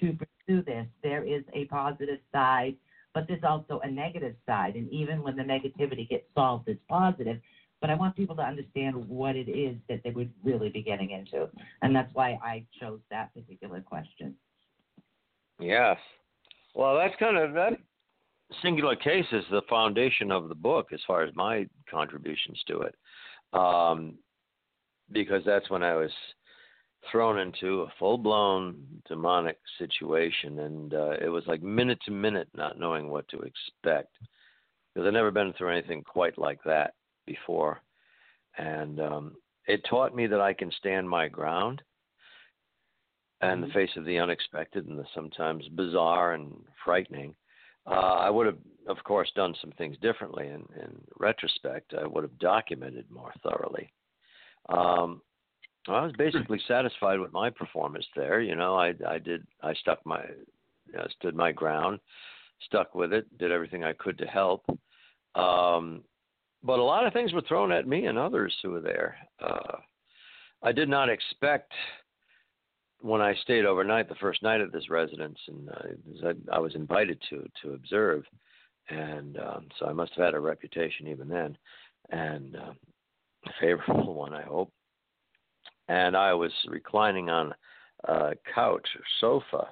[0.00, 2.76] to pursue this, there is a positive side,
[3.14, 4.74] but there's also a negative side.
[4.74, 7.40] And even when the negativity gets solved, it's positive.
[7.80, 11.10] But I want people to understand what it is that they would really be getting
[11.10, 11.48] into.
[11.80, 14.36] And that's why I chose that particular question.
[15.58, 15.96] yes.
[16.74, 17.72] Well, that's kind of that
[18.62, 22.94] singular case is the foundation of the book as far as my contributions to it,
[23.52, 24.18] um,
[25.10, 26.10] because that's when I was
[27.10, 28.76] thrown into a full-blown
[29.08, 34.16] demonic situation, and uh, it was like minute to minute, not knowing what to expect,
[34.94, 36.94] because I've never been through anything quite like that
[37.26, 37.80] before,
[38.56, 41.82] and um, it taught me that I can stand my ground
[43.42, 46.52] in the face of the unexpected and the sometimes bizarre and
[46.84, 47.34] frightening.
[47.86, 50.46] Uh, I would have, of course, done some things differently.
[50.46, 53.92] In, in retrospect, I would have documented more thoroughly.
[54.68, 55.20] Um,
[55.88, 58.40] I was basically satisfied with my performance there.
[58.40, 60.22] You know, I I did I stuck my
[60.86, 61.98] you know, stood my ground,
[62.66, 64.64] stuck with it, did everything I could to help.
[65.34, 66.02] Um,
[66.62, 69.16] but a lot of things were thrown at me and others who were there.
[69.40, 69.78] Uh,
[70.62, 71.72] I did not expect
[73.02, 77.20] when I stayed overnight the first night at this residence, and uh, I, was invited
[77.30, 78.24] to to observe,
[78.88, 81.58] and um, so I must have had a reputation even then,
[82.10, 82.72] and uh,
[83.46, 84.72] a favorable one, I hope.
[85.88, 87.52] And I was reclining on
[88.04, 89.68] a couch or sofa,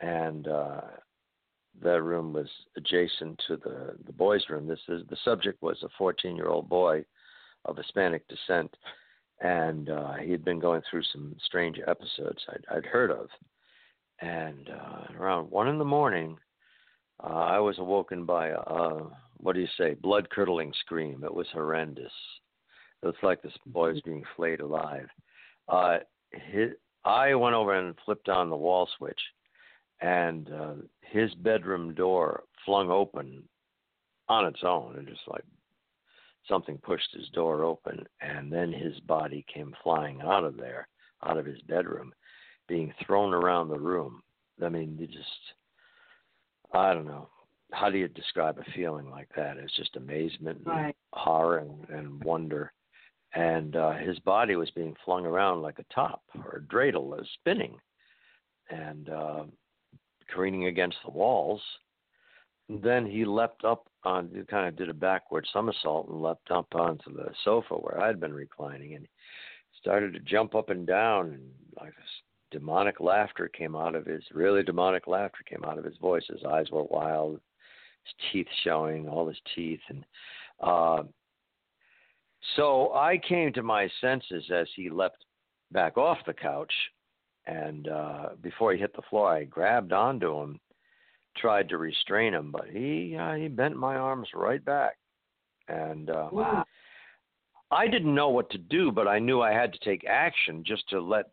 [0.00, 0.80] and uh,
[1.82, 4.66] the room was adjacent to the the boys' room.
[4.66, 7.04] This is the subject was a 14 year old boy
[7.66, 8.74] of Hispanic descent
[9.40, 13.28] and uh, he had been going through some strange episodes I'd, I'd heard of.
[14.20, 16.38] And uh, around one in the morning,
[17.22, 21.22] uh, I was awoken by a, a what do you say, blood curdling scream.
[21.22, 22.12] It was horrendous.
[23.02, 25.08] It was like this boy was being flayed alive.
[25.68, 25.98] Uh,
[26.32, 26.70] his,
[27.04, 29.20] I went over and flipped on the wall switch,
[30.00, 33.42] and uh, his bedroom door flung open
[34.28, 35.44] on its own and just like
[36.48, 40.88] something pushed his door open, and then his body came flying out of there,
[41.24, 42.12] out of his bedroom,
[42.68, 44.22] being thrown around the room.
[44.62, 45.26] I mean, you just,
[46.72, 47.28] I don't know.
[47.72, 49.56] How do you describe a feeling like that?
[49.56, 50.96] It's just amazement, and right.
[51.12, 52.72] horror, and, and wonder.
[53.34, 57.28] And uh, his body was being flung around like a top or a dreidel, was
[57.34, 57.76] spinning,
[58.70, 59.44] and uh,
[60.32, 61.60] careening against the walls.
[62.68, 66.50] And then he leapt up on he kind of did a backward somersault and leapt
[66.50, 69.06] up onto the sofa where I'd been reclining and
[69.80, 71.42] started to jump up and down and
[71.76, 72.22] like this
[72.52, 76.22] demonic laughter came out of his really demonic laughter came out of his voice.
[76.28, 77.32] His eyes were wild,
[78.04, 80.04] his teeth showing, all his teeth and
[80.60, 81.02] uh
[82.54, 85.24] so I came to my senses as he leapt
[85.72, 86.72] back off the couch
[87.46, 90.60] and uh before he hit the floor I grabbed onto him
[91.36, 94.96] tried to restrain him, but he uh, he bent my arms right back,
[95.68, 96.64] and uh, wow.
[97.70, 100.88] I didn't know what to do, but I knew I had to take action just
[100.90, 101.26] to let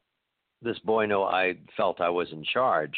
[0.61, 2.95] this boy know I felt I was in charge,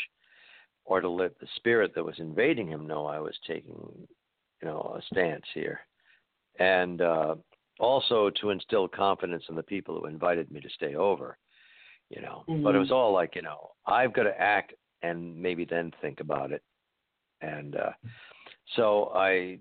[0.85, 4.07] or to let the spirit that was invading him know I was taking,
[4.61, 5.81] you know, a stance here,
[6.59, 7.35] and uh,
[7.79, 11.37] also to instill confidence in the people who invited me to stay over.
[12.09, 12.63] You know, mm-hmm.
[12.63, 16.19] but it was all like, you know, I've got to act and maybe then think
[16.19, 16.61] about it
[17.41, 17.91] and uh,
[18.75, 19.59] so I,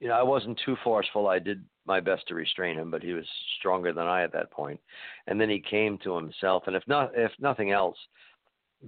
[0.00, 1.28] you know, I wasn't too forceful.
[1.28, 3.26] I did my best to restrain him, but he was
[3.58, 4.80] stronger than I at that point.
[5.26, 7.96] And then he came to himself, and if not, if nothing else,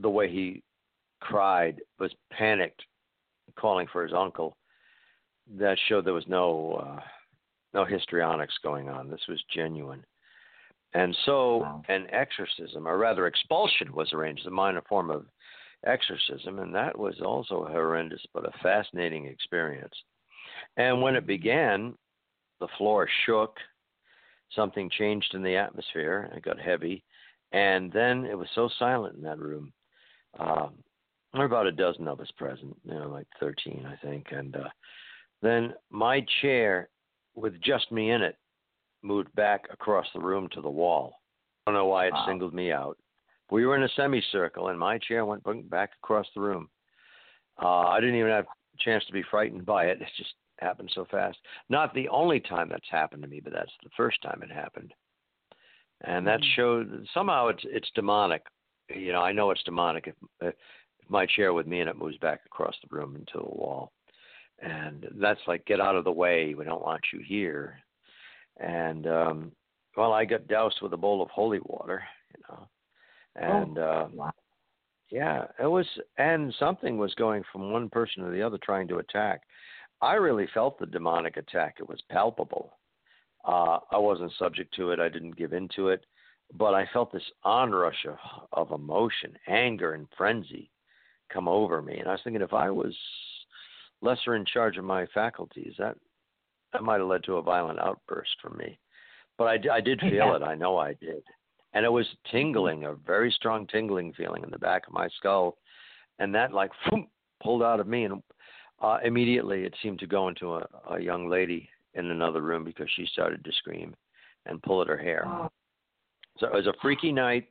[0.01, 0.63] the way he
[1.21, 2.83] cried was panicked,
[3.59, 4.57] calling for his uncle.
[5.59, 7.01] That showed there was no uh,
[7.73, 9.09] no histrionics going on.
[9.09, 10.05] This was genuine.
[10.95, 11.83] And so wow.
[11.89, 15.27] an exorcism, or rather expulsion, was arranged, a minor form of
[15.87, 19.95] exorcism, and that was also horrendous but a fascinating experience.
[20.77, 21.95] And when it began,
[22.61, 23.57] the floor shook,
[24.55, 27.05] something changed in the atmosphere, it got heavy,
[27.53, 29.73] and then it was so silent in that room.
[30.39, 30.75] Um,
[31.33, 34.27] there were about a dozen of us present, you know, like 13, I think.
[34.31, 34.69] And uh,
[35.43, 36.89] then my chair,
[37.35, 38.37] with just me in it,
[39.03, 41.21] moved back across the room to the wall.
[41.67, 42.25] I don't know why it wow.
[42.27, 42.97] singled me out.
[43.51, 46.69] We were in a semicircle, and my chair went back across the room.
[47.63, 49.99] Uh, I didn't even have a chance to be frightened by it.
[50.01, 51.39] It just happened so fast.
[51.69, 54.93] Not the only time that's happened to me, but that's the first time it happened.
[56.03, 56.57] And that mm-hmm.
[56.57, 58.43] showed somehow it's it's demonic.
[58.89, 60.55] You know, I know it's demonic if, if
[61.09, 63.93] my chair with me and it moves back across the room into the wall.
[64.61, 66.55] And that's like get out of the way.
[66.55, 67.79] We don't want you here.
[68.59, 69.53] And um
[69.97, 72.03] well, I got doused with a bowl of holy water,
[72.35, 72.69] you know
[73.37, 74.31] and oh, uh,
[75.11, 75.87] yeah, it was,
[76.19, 79.43] and something was going from one person to the other trying to attack.
[80.01, 82.79] I really felt the demonic attack; it was palpable.
[83.47, 86.05] Uh, I wasn't subject to it; I didn't give into it,
[86.55, 88.17] but I felt this onrush of,
[88.53, 90.71] of emotion, anger, and frenzy
[91.33, 92.97] come over me, and I was thinking, if I was
[94.03, 95.97] lesser in charge of my faculties, that
[96.73, 98.79] that might have led to a violent outburst from me.
[99.39, 100.37] But I, I did feel yeah.
[100.37, 100.43] it.
[100.43, 101.23] I know I did
[101.77, 105.59] and it was tingling, a very strong tingling feeling in the back of my skull,
[106.19, 107.07] and that like whoom,
[107.43, 108.23] pulled out of me, and
[108.81, 112.89] uh, immediately it seemed to go into a, a young lady in another room because
[112.97, 113.95] she started to scream
[114.47, 115.27] and pull at her hair.
[116.39, 117.47] So it was a freaky night.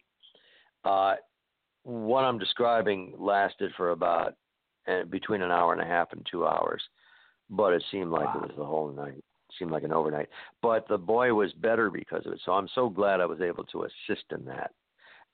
[0.84, 1.16] Uh,
[1.84, 4.34] what I'm describing lasted for about
[4.88, 6.82] uh, between an hour and a half and two hours,
[7.52, 8.42] but it seemed like wow.
[8.42, 9.24] it was the whole night.
[9.58, 10.30] Seemed like an overnight.
[10.62, 12.42] But the boy was better because of it.
[12.46, 14.72] So I'm so glad I was able to assist in that.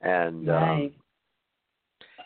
[0.01, 0.91] And um,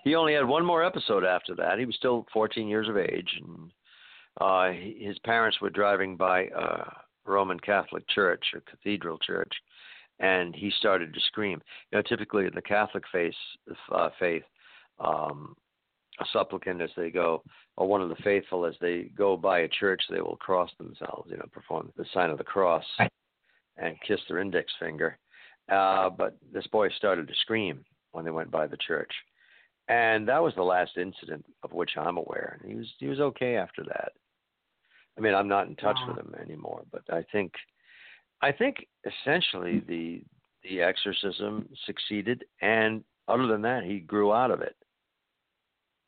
[0.03, 1.79] he only had one more episode after that.
[1.79, 3.71] He was still 14 years of age, and
[4.39, 6.83] uh, his parents were driving by a
[7.25, 9.51] Roman Catholic church, a cathedral church,
[10.19, 11.61] and he started to scream.
[11.91, 13.33] You know, typically in the Catholic faith,
[13.91, 14.43] uh, faith,
[14.99, 15.55] um,
[16.19, 17.43] a supplicant as they go,
[17.77, 21.29] or one of the faithful as they go by a church, they will cross themselves,
[21.29, 22.85] you know, perform the sign of the cross
[23.77, 25.17] and kiss their index finger.
[25.69, 29.11] Uh, but this boy started to scream when they went by the church,
[29.89, 32.59] and that was the last incident of which I'm aware.
[32.61, 34.11] And he was he was okay after that.
[35.17, 37.51] I mean, I'm not in touch with him anymore, but I think
[38.41, 40.21] I think essentially the
[40.63, 44.75] the exorcism succeeded, and other than that, he grew out of it.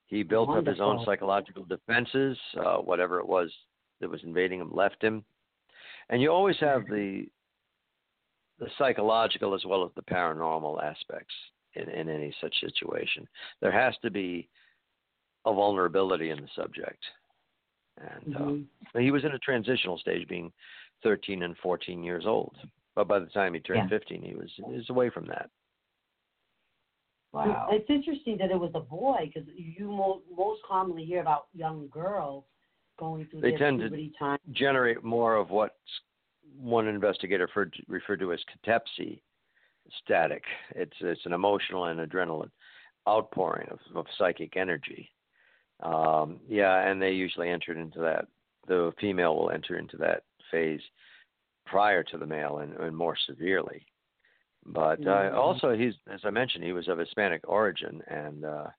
[0.08, 2.38] He built up his own psychological defenses.
[2.58, 3.52] Uh, whatever it was
[4.00, 5.24] that was invading him left him,
[6.10, 7.28] and you always have the
[8.60, 11.34] the psychological as well as the paranormal aspects
[11.76, 13.28] in, in any such situation.
[13.62, 14.50] There has to be
[15.46, 17.04] a vulnerability in the subject,
[17.98, 18.66] and uh, Mhm.
[18.94, 20.52] but he was in a transitional stage, being
[21.04, 22.56] 13 and 14 years old.
[22.96, 24.00] But by the time he turned Yeah.
[24.00, 25.52] 15, he was he was away from that.
[27.46, 27.68] Wow.
[27.72, 31.88] It's interesting that it was a boy because you mo- most commonly hear about young
[31.90, 32.44] girls
[32.98, 34.40] going through They their tend to puberty time.
[34.52, 35.76] generate more of what
[36.60, 39.22] one investigator referred to, referred to as catepsy
[40.04, 40.44] static.
[40.76, 42.50] It's it's an emotional and adrenaline
[43.08, 45.10] outpouring of, of psychic energy.
[45.82, 48.28] Um, yeah, and they usually entered into that.
[48.68, 50.82] The female will enter into that phase
[51.66, 53.86] prior to the male and, and more severely.
[54.68, 55.34] But uh, Mhm.
[55.34, 58.70] also, he's as I mentioned, he was of Hispanic origin, and uh,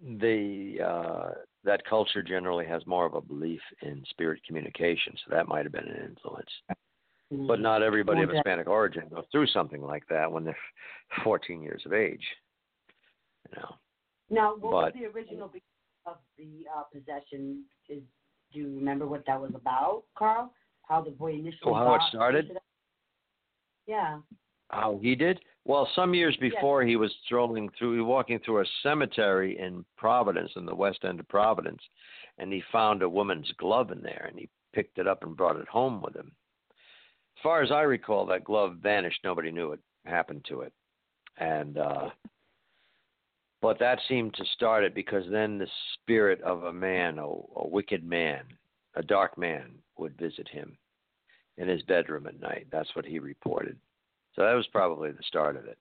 [0.00, 1.34] the uh,
[1.64, 5.72] that culture generally has more of a belief in spirit communication, so that might have
[5.72, 6.50] been an influence.
[7.30, 10.56] But not everybody of Hispanic origin goes through something like that when they're
[11.24, 12.26] 14 years of age.
[13.48, 13.74] You know,
[14.30, 15.52] Now, what was the original
[16.06, 17.64] of the uh, possession?
[17.88, 18.02] Is
[18.52, 20.52] do you remember what that was about, Carl?
[20.88, 22.50] How the boy initially Oh, how it started?
[23.86, 24.20] Yeah.
[24.70, 25.40] How he did?
[25.64, 26.52] Well, some years Yes.
[26.52, 31.20] before, he was strolling through, walking through a cemetery in Providence, in the west end
[31.20, 31.82] of Providence,
[32.38, 35.56] and he found a woman's glove in there, and he picked it up and brought
[35.56, 36.32] it home with him.
[37.36, 39.20] As far as I recall, that glove vanished.
[39.24, 40.72] Nobody knew what happened to it,
[41.36, 42.10] and uh,
[43.62, 47.68] but that seemed to start it because then the spirit of a man, a, a
[47.68, 48.44] wicked man,
[48.94, 50.76] a dark man, would visit him
[51.58, 52.66] in his bedroom at night.
[52.72, 53.78] That's what he reported.
[54.34, 55.78] So that was probably the start of it,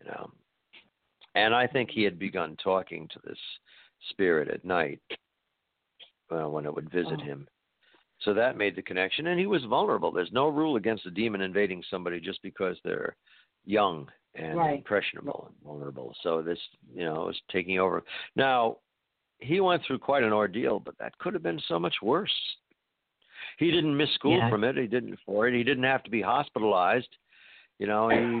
[0.00, 0.30] you know.
[1.34, 3.38] And I think he had begun talking to this
[4.10, 5.00] spirit at night
[6.30, 7.24] uh, when it would visit Oh.
[7.24, 7.48] him.
[8.22, 10.12] So that made the connection, and he was vulnerable.
[10.12, 13.16] There's no rule against a demon invading somebody just because they're
[13.64, 14.78] young and Right.
[14.78, 16.14] impressionable and vulnerable.
[16.22, 16.58] So this,
[16.92, 18.04] you know, was taking over.
[18.36, 18.78] Now,
[19.38, 22.34] he went through quite an ordeal, but that could have been so much worse.
[23.58, 24.50] He didn't miss school Yeah.
[24.50, 24.76] from it.
[24.76, 25.54] He didn't for it.
[25.54, 27.16] He didn't have to be hospitalized.
[27.80, 28.40] You know, he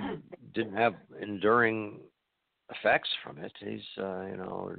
[0.52, 2.00] didn't have enduring
[2.70, 3.50] effects from it.
[3.58, 4.70] He's, uh, you know,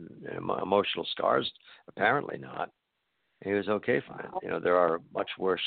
[0.61, 1.51] emotional scars.
[1.87, 2.69] Apparently not.
[3.43, 4.29] He was okay it.
[4.43, 5.63] You know, there are much worse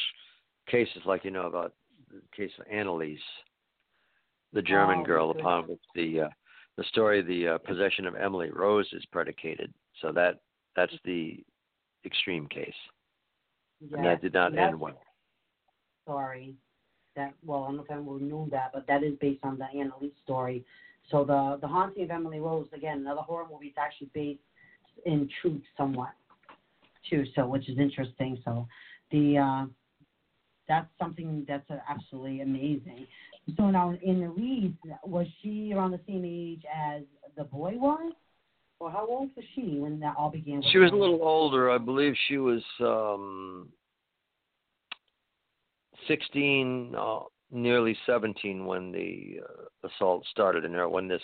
[0.68, 1.74] cases, like you know about
[2.08, 3.18] the case of Anneliese,
[4.52, 6.28] the German Oh, girl, upon which the uh,
[6.76, 9.74] the story, the uh, possession of Emily Rose, is predicated.
[10.02, 10.38] So that
[10.76, 11.42] that's the
[12.06, 12.72] extreme case,
[13.80, 15.02] and that did not end well.
[16.06, 16.54] Sorry.
[17.16, 19.66] That well, I don't know if anyone knew that, but that is based on the
[19.74, 20.64] Anneliese story.
[21.10, 23.68] So the the haunting of Emily Rose, again, another horror movie.
[23.68, 24.40] It's actually based
[25.06, 26.12] in truth somewhat,
[27.08, 27.24] too.
[27.34, 28.40] So which is interesting.
[28.44, 28.66] So
[29.10, 29.66] the uh,
[30.68, 33.06] that's something that's absolutely amazing.
[33.56, 37.02] So now in was she around the same age as
[37.36, 38.12] the boy was,
[38.80, 40.62] or how old was she when that all began?
[40.72, 41.70] She was a little older.
[41.70, 43.68] I believe she was um,
[46.08, 47.20] 16, uh,
[47.50, 51.22] nearly 17 when the uh, assault started, and when this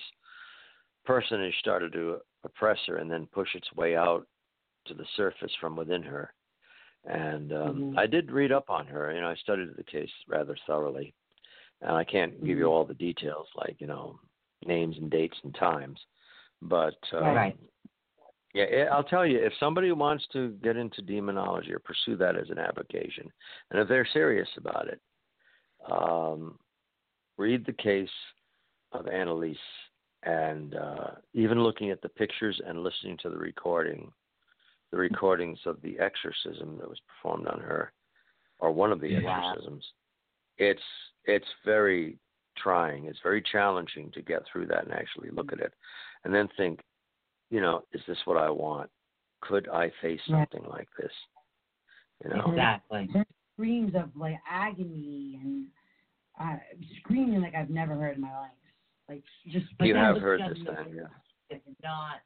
[1.04, 4.26] personage started to oppress her and then push its way out
[4.86, 6.32] to the surface from within her.
[7.04, 7.98] And um, Mhm.
[7.98, 9.12] I did read up on her.
[9.12, 11.14] You know, I studied the case rather thoroughly,
[11.80, 12.70] and I can't give you Mhm.
[12.70, 14.20] all the details, like you know,
[14.66, 15.98] names and dates and times,
[16.60, 17.56] but uh, Right.
[18.52, 22.36] Yeah, eh, I'll tell you, if somebody wants to get into demonology or pursue that
[22.36, 23.30] as an avocation,
[23.70, 25.00] and if they're serious about it,
[25.90, 26.58] um,
[27.38, 28.08] read the case
[28.92, 29.56] of Anneliese,
[30.24, 34.10] and uh, even looking at the pictures and listening to the recording,
[34.90, 37.92] the recordings of the exorcism that was performed on her,
[38.58, 39.52] or one of the Wow.
[39.52, 39.84] exorcisms,
[40.58, 40.82] it's
[41.24, 42.18] it's very
[42.58, 43.04] trying.
[43.06, 45.72] It's very challenging to get through that and actually look at it,
[46.24, 46.80] and then think,
[47.50, 48.90] you know, is this what I want?
[49.40, 50.48] Could I face Right.
[50.52, 51.12] something like this?
[52.24, 53.08] You know, Exactly.
[53.12, 55.66] There's screams of like agony and
[56.40, 56.56] uh,
[57.00, 58.50] screaming like I've never heard in my life.
[59.08, 61.02] Like just But you have heard this the- then, yeah.
[61.50, 62.20] It's not.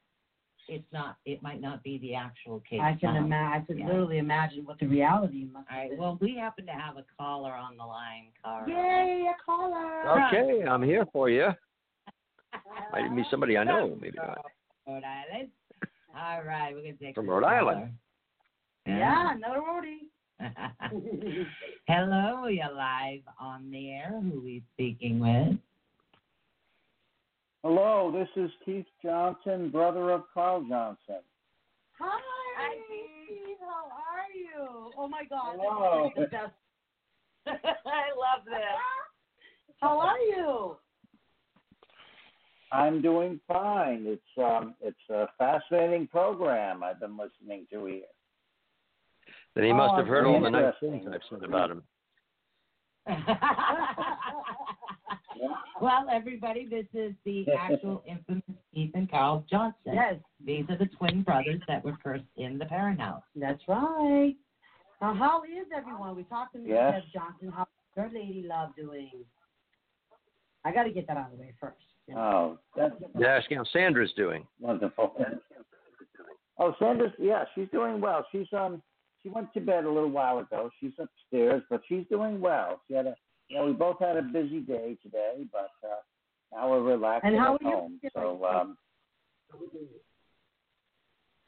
[0.66, 1.16] It's not.
[1.26, 2.80] It might not be the actual case.
[2.82, 3.62] I can imagine.
[3.62, 3.86] I can Yeah.
[3.86, 5.70] literally imagine what the reality must.
[5.70, 5.96] All right.
[5.96, 8.68] Well, we happen to have a caller on the line, Carl.
[8.68, 10.26] Yay, a caller!
[10.28, 11.48] Okay, I'm here for you.
[12.92, 14.38] Might be somebody I know, maybe not.
[14.86, 15.48] Rhode Island.
[16.16, 17.90] All right, we're gonna take From Rhode Island.
[18.86, 18.98] caller.
[18.98, 20.10] Yeah, another roadie.
[21.88, 24.20] Hello, you're live on the air.
[24.22, 25.56] Who we speaking with?
[27.62, 31.22] Hello, this is Keith Johnson, brother of Carl Johnson.
[31.98, 33.56] Hi, Steve.
[33.60, 34.90] How are you?
[34.98, 35.56] Oh my God.
[35.58, 36.10] Hello.
[36.14, 36.52] This is the best.
[37.86, 38.60] I love this.
[39.80, 40.76] How are you?
[42.74, 44.04] I'm doing fine.
[44.06, 48.02] It's um, it's a fascinating program I've been listening to here.
[49.54, 51.82] Then he must Oh, have heard all the nice things I've said about him.
[55.80, 58.42] well, everybody, this is the actual infamous
[58.74, 59.92] Keith and Carl Johnson.
[59.94, 60.14] Yes,
[60.44, 63.22] These are the twin brothers that were first in the Perron House.
[63.36, 64.34] that's right.
[65.00, 66.16] Now, how is everyone?
[66.16, 66.68] We talked to Mr.
[66.68, 67.02] Yes.
[67.12, 67.52] Jeff Johnson.
[67.54, 69.10] How's your lady love doing?
[70.64, 71.76] I got to get that out of the way first.
[72.08, 72.20] You know.
[72.20, 74.46] Oh, that's Yeah, ask how Sandra's doing.
[74.60, 75.14] wonderful.
[76.58, 78.26] Oh, Sandra's yeah, she's doing well.
[78.30, 78.82] She's um,
[79.22, 80.70] she went to bed a little while ago.
[80.80, 82.80] She's upstairs, but she's doing well.
[82.86, 83.14] She had a,
[83.48, 85.96] you know, we both had a busy day today, but uh,
[86.52, 88.00] now we're relaxing And how at are you home.
[88.00, 88.12] feeling?
[88.14, 88.76] So um,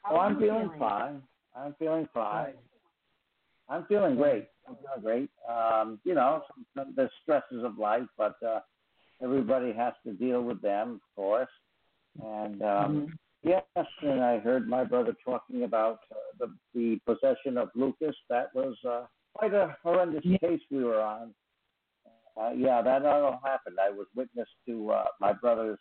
[0.01, 1.21] How oh, I'm you feeling fine.
[1.55, 2.45] I'm feeling fine.
[2.47, 2.55] Good.
[3.69, 4.47] I'm feeling great.
[4.67, 5.29] I'm feeling great.
[5.49, 6.41] Um, you know,
[6.75, 8.59] some, the stresses of life, but uh,
[9.21, 11.49] everybody has to deal with them, of course.
[12.23, 13.63] And um, yes,
[14.01, 18.15] and I heard my brother talking about uh, the the possession of Lucas.
[18.29, 21.33] That was uh, quite a horrendous case we were on.
[22.39, 23.77] Uh, yeah, that all happened.
[23.81, 25.79] I was witness to uh, my brother's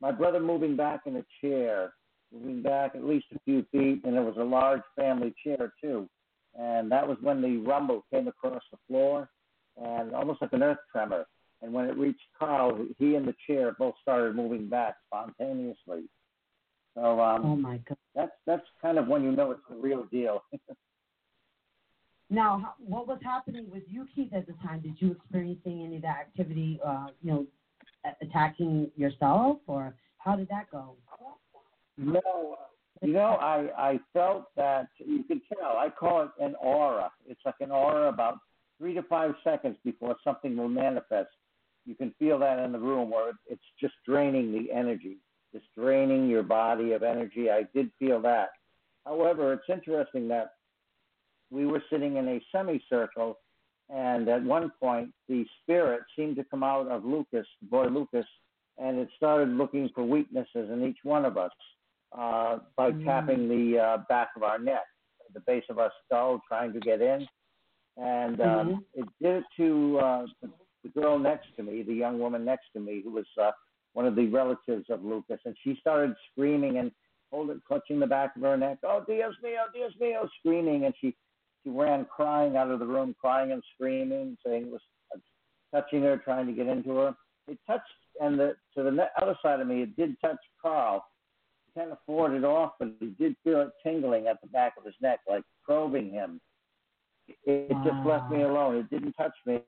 [0.00, 1.92] my brother moving back in a chair,
[2.32, 6.08] moving back at least a few feet, and it was a large family chair too
[6.58, 9.28] and that was when the rumble came across the floor,
[9.76, 11.26] and almost like an earth tremor.
[11.62, 16.04] And when it reached Carl, he and the chair both started moving back spontaneously.
[16.94, 17.98] So um, Oh my God.
[18.14, 20.42] that's that's kind of when you know it's the real deal.
[22.32, 24.80] Now, what was happening with you, Keith, at the time?
[24.80, 26.78] Did you experiencing any of that activity?
[26.84, 27.46] Uh, you know,
[28.22, 30.94] attacking yourself, or how did that go?
[31.98, 32.56] no,
[33.02, 35.76] you know, I I felt that you could tell.
[35.76, 37.10] I call it an aura.
[37.26, 38.38] It's like an aura about
[38.78, 41.30] three to five seconds before something will manifest.
[41.86, 45.16] You can feel that in the room where it's just draining the energy,
[45.52, 47.50] just draining your body of energy.
[47.50, 48.50] I did feel that.
[49.06, 50.52] However, it's interesting that
[51.50, 53.38] we were sitting in a semicircle,
[53.88, 58.26] and at one point the spirit seemed to come out of Lucas, boy Lucas,
[58.78, 61.50] and it started looking for weaknesses in each one of us
[62.16, 63.04] uh, by Mm.
[63.04, 64.84] tapping the uh, back of our neck,
[65.34, 67.26] the base of our skull, trying to get in.
[67.96, 68.84] And um, Mhm.
[68.94, 70.50] it did it to uh, the,
[70.82, 73.50] the girl next to me, the young woman next to me, who was uh,
[73.92, 76.90] one of the relatives of Lucas, and she started screaming and
[77.30, 78.78] holding, clutching the back of her neck.
[78.84, 81.14] Oh, Dios mío, Dios mío, screaming, and she
[81.62, 84.80] she ran crying out of the room, crying and screaming, saying it was
[85.74, 87.14] touching her, trying to get into her.
[87.48, 87.84] It touched,
[88.20, 91.04] and the to the other side of me, it did touch Carl.
[91.66, 94.74] He kind of fought it off, but he did feel it tingling at the back
[94.78, 96.40] of his neck, like probing him.
[97.28, 98.76] It, it just left me alone.
[98.76, 99.60] It didn't touch me.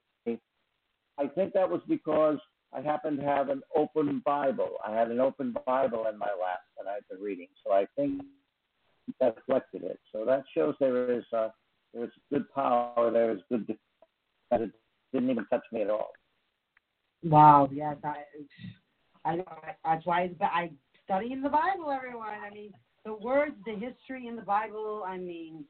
[1.18, 2.38] I think that was because
[2.72, 4.76] I happened to have an open Bible.
[4.86, 8.22] I had an open Bible in my lap that I've been reading, so I think
[9.20, 10.00] that reflected it.
[10.10, 11.48] So that shows there is uh,
[11.92, 13.10] there is good power.
[13.12, 13.76] There is good.
[14.50, 14.70] That it
[15.12, 16.12] didn't even touch me at all.
[17.22, 17.68] Wow.
[17.72, 18.24] Yes, I.
[19.24, 19.34] I.
[19.34, 20.70] I- That's why I
[21.04, 22.28] study in the Bible, everyone.
[22.28, 22.72] I mean,
[23.04, 25.04] the words, the history in the Bible.
[25.06, 25.64] I mean,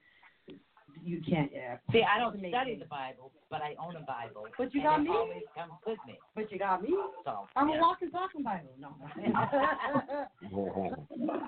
[1.04, 1.50] you can't.
[1.52, 1.76] Yeah.
[1.92, 4.46] See, I don't study the Bible, but I own a Bible.
[4.56, 5.10] But you got me.
[5.10, 6.18] always comes with me.
[6.34, 6.90] But you got me.
[7.24, 7.78] So I'm yeah.
[7.78, 8.70] a walking, talking Bible.
[8.78, 8.94] No.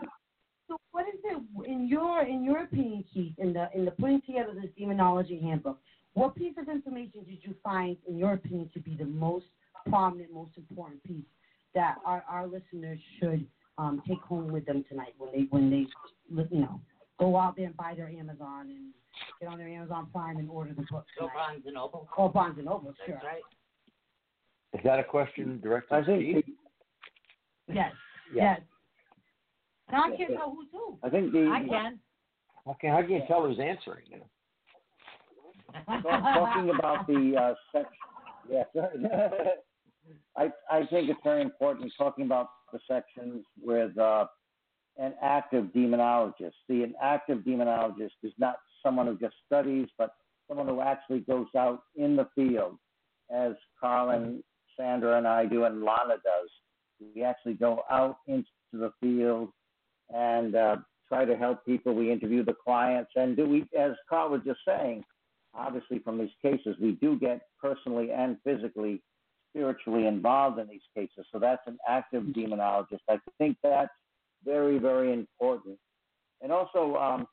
[0.69, 4.23] so, what is it in your in your opinion, Keith, in the in the putting
[4.23, 5.79] together this demonology handbook?
[6.15, 9.47] What piece of information did you find, in your opinion, to be the most
[9.89, 11.25] prominent, most important piece
[11.75, 13.45] that our, our listeners should
[13.79, 15.87] um, take home with them tonight when they when they
[16.55, 16.81] you know
[17.19, 18.93] go out there and buy their Amazon and
[19.41, 21.05] get on their Amazon Prime and order the book.
[21.19, 21.29] Go.
[21.35, 22.09] Barnes and Noble.
[22.17, 23.15] Oh, Barnes and Noble, sure.
[23.15, 23.43] That's right.
[24.75, 26.57] Is that a question directed to think Steve?
[27.69, 27.93] the, Yes,
[28.35, 28.61] yes.
[29.89, 30.99] And I can't tell who's who.
[31.03, 31.99] I think the I can.
[32.67, 34.05] How can, how can you tell who's answering?
[34.07, 36.01] You know?
[36.03, 37.89] Talk- talking about the uh, sex.
[38.51, 38.65] Yeah.
[40.37, 44.27] I I think it's very important talking about the sections with uh,
[44.99, 46.53] an active demonologist.
[46.69, 50.15] See, an active demonologist is not someone who just studies, but
[50.49, 52.79] someone who actually goes out in the field,
[53.35, 54.43] as and
[54.79, 56.51] Sandra and I do, and Lana does.
[57.15, 59.51] We actually go out into the field
[60.15, 60.77] and uh,
[61.09, 61.95] try to help people.
[61.95, 65.05] We interview the clients, and do we, as Carl was just saying,
[65.55, 69.03] obviously from these cases, we do get personally and physically,
[69.51, 71.27] spiritually involved in these cases.
[71.33, 73.01] So that's an active demonologist.
[73.09, 73.93] I think that's
[74.45, 75.79] very, very important.
[76.43, 77.27] And also um,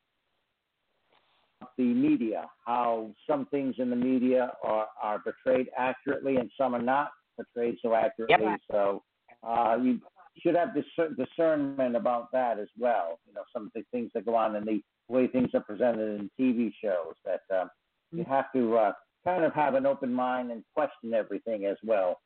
[1.78, 6.82] the media, how some things in the media are, are portrayed accurately and some are
[6.82, 8.46] not portrayed so accurately.
[8.46, 8.60] Yep.
[8.72, 9.04] So
[9.44, 10.00] uh, you
[10.40, 13.20] should have discer- discernment about that as well.
[13.28, 16.20] You know, some of the things that go on in the way things are presented
[16.20, 17.66] in TV shows that uh,
[18.12, 18.92] you have to uh,
[19.24, 22.20] kind of have an open mind and question everything as well.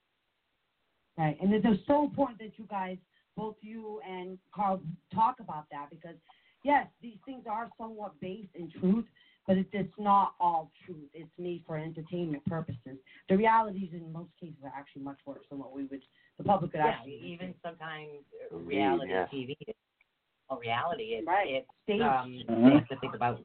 [1.18, 2.98] Right, and it is so important that you guys,
[3.38, 4.82] both you and Carl,
[5.14, 6.16] talk about that because,
[6.66, 9.06] yes, these things are somewhat based in truth,
[9.48, 11.10] but it, it's not all truth.
[11.14, 12.98] It's made for entertainment purposes.
[13.30, 16.02] The realities in most cases are actually much worse than what we would,
[16.38, 17.22] the public could Yeah, actually.
[17.24, 19.28] even sometimes reality yeah.
[19.32, 19.56] TV.
[19.68, 19.76] is-
[20.50, 21.50] Well, reality, it's Right.
[21.58, 22.02] it's Staged.
[22.04, 22.32] um,
[22.66, 23.40] you have to think about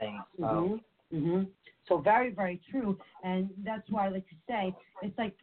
[0.00, 0.22] things.
[0.38, 0.80] So
[1.12, 1.42] hmm hmm
[1.88, 5.36] So very, very true, and that's why I like to say it's like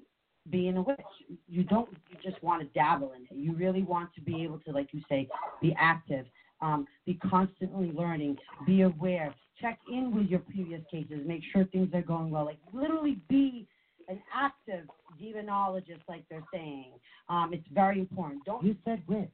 [0.50, 1.14] being a witch.
[1.48, 3.36] You don't you just want to dabble in it.
[3.46, 5.28] You really want to be able to, like you say,
[5.62, 6.26] be active,
[6.62, 11.90] um, be constantly learning, be aware, check in with your previous cases, make sure things
[11.94, 12.46] are going well.
[12.46, 13.68] Like literally be
[14.08, 14.86] an active
[15.22, 16.92] demonologist, like they're saying.
[17.30, 18.46] Um, it's very important.
[18.46, 19.30] Don't you said witch.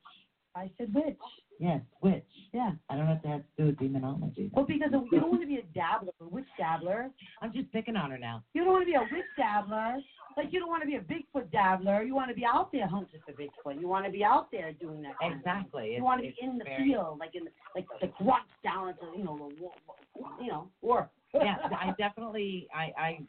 [0.56, 1.18] I said witch.
[1.60, 2.24] Yes, witch.
[2.54, 2.72] Yeah.
[2.90, 4.52] I don't know if that has to do with demonology.
[4.54, 7.10] Well, because you don't want to be a dabbler, a witch dabbler.
[7.42, 8.44] I'm just picking on her now.
[8.54, 9.98] You don't want to be a witch dabbler.
[10.38, 12.04] Like you don't want to be a Bigfoot dabbler.
[12.04, 13.80] You want to be out there hunting for Bigfoot.
[13.80, 15.14] You want to be out there doing that.
[15.20, 15.40] kind of.
[15.40, 15.84] Exactly.
[15.86, 18.52] You It's- want to be in the very- field, like in the, like the grunts
[18.64, 21.10] down at the you know the you know war.
[21.34, 23.20] yeah, I definitely, I, I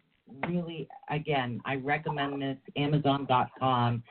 [0.47, 4.02] really, again, I recommend this Amazon.com.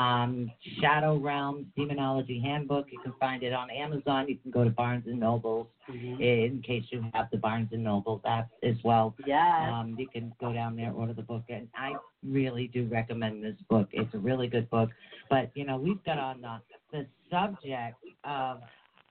[0.00, 0.50] Um,
[0.80, 2.86] Shadow Realms Demonology Handbook.
[2.90, 4.26] You can find it on Amazon.
[4.28, 8.22] You can go to Barnes and Nobles in case you have the Barnes and Nobles
[8.24, 9.14] app as well.
[9.26, 9.78] Yeah.
[9.78, 11.92] Um, you can go down there, order the book, and I
[12.26, 13.88] really do recommend this book.
[13.92, 14.88] It's a really good book.
[15.28, 16.60] But you know, we've got on the
[16.92, 18.60] the subject of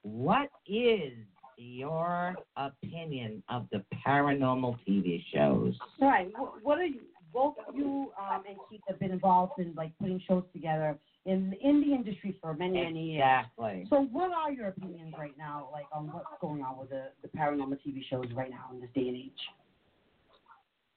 [0.01, 1.13] what is
[1.57, 5.73] your opinion of the paranormal TV shows?
[6.01, 6.31] Right.
[6.63, 7.01] What are you?
[7.33, 11.81] Both you um, and Keith have been involved in like putting shows together in in
[11.81, 13.23] the industry for many many years.
[13.23, 13.85] Exactly.
[13.89, 17.27] So, what are your opinions right now, like on what's going on with the, the
[17.29, 19.31] paranormal TV shows right now in this day and age?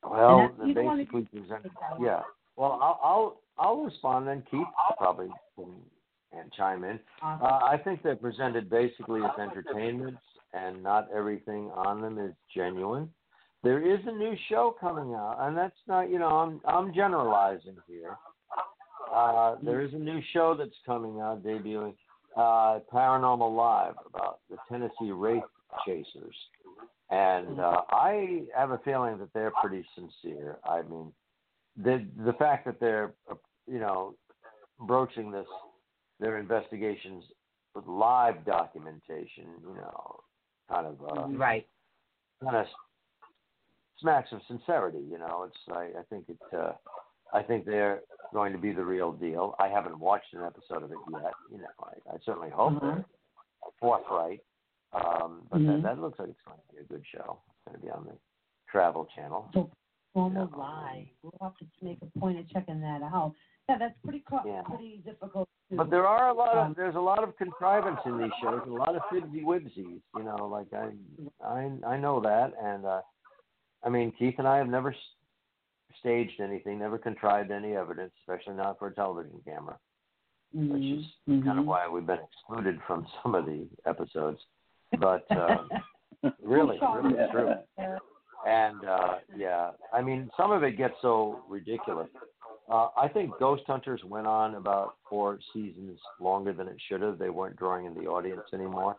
[0.03, 1.63] Well, And that- basically present.
[1.63, 2.03] take that one.
[2.07, 2.23] Yeah.
[2.57, 4.67] Well, I'll I'll, I'll respond, and Keith
[4.99, 5.73] probably can
[6.33, 6.99] and chime in.
[7.21, 7.47] Awesome.
[7.47, 10.17] Uh, I think they're presented basically as entertainment,
[10.55, 13.11] and not everything on them is genuine.
[13.63, 17.77] There is a new show coming out, and that's not, you know, I'm I'm generalizing
[17.87, 18.17] here.
[19.13, 21.95] Uh, there is a new show that's coming out, debuting,
[22.37, 25.43] uh, Paranormal Live, about the Tennessee Wraith
[25.87, 26.35] Chasers,
[27.11, 30.57] and uh, I have a feeling that they're pretty sincere.
[30.65, 31.13] I mean,
[31.77, 33.35] the the fact that they're, uh,
[33.71, 34.15] you know,
[34.81, 35.47] broaching this
[36.19, 37.25] their investigations
[37.75, 40.21] with live documentation, you know,
[40.71, 41.67] kind of uh, Right.
[42.43, 42.67] kind of
[44.03, 44.99] smacks of sincerity.
[45.11, 46.73] You know, it's I, I think it uh,
[47.33, 48.01] I think they're
[48.35, 49.55] going to be the real deal.
[49.59, 51.33] I haven't watched an episode of it yet.
[51.51, 53.05] You know, I, I certainly hope they're
[53.81, 54.41] forthright.
[54.93, 55.83] Um, but Mhm.
[55.83, 57.39] that, that looks like it's going to be a good show.
[57.49, 58.13] It's going to be on the
[58.71, 59.49] Travel Channel.
[59.55, 59.71] So,
[60.15, 61.11] Normal lie.
[61.23, 63.33] We'll have to make a point of checking that out.
[63.67, 64.61] Yeah, that's pretty co- Yeah.
[64.63, 65.49] pretty difficult.
[65.71, 68.33] To, But there are a lot um, of there's a lot of contrivance in these
[68.43, 70.03] shows, a lot of fibsy wibsies.
[70.15, 70.91] You know, like I
[71.43, 73.01] I I know that, and uh,
[73.85, 74.95] I mean Keith and I have never
[76.01, 79.79] staged anything, never contrived any evidence, especially not for a television camera,
[80.53, 81.05] which is
[81.45, 84.39] kind of why we've been excluded from some of the episodes.
[84.99, 85.57] But uh,
[86.43, 87.55] really, really true.
[88.47, 92.09] And uh, yeah, I mean, some of it gets so ridiculous.
[92.71, 97.19] Uh, I think Ghost Hunters went on about four seasons longer than it should have.
[97.19, 98.97] They weren't drawing in the audience anymore.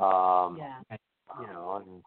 [0.00, 0.96] Um, yeah.
[1.40, 2.02] You know, and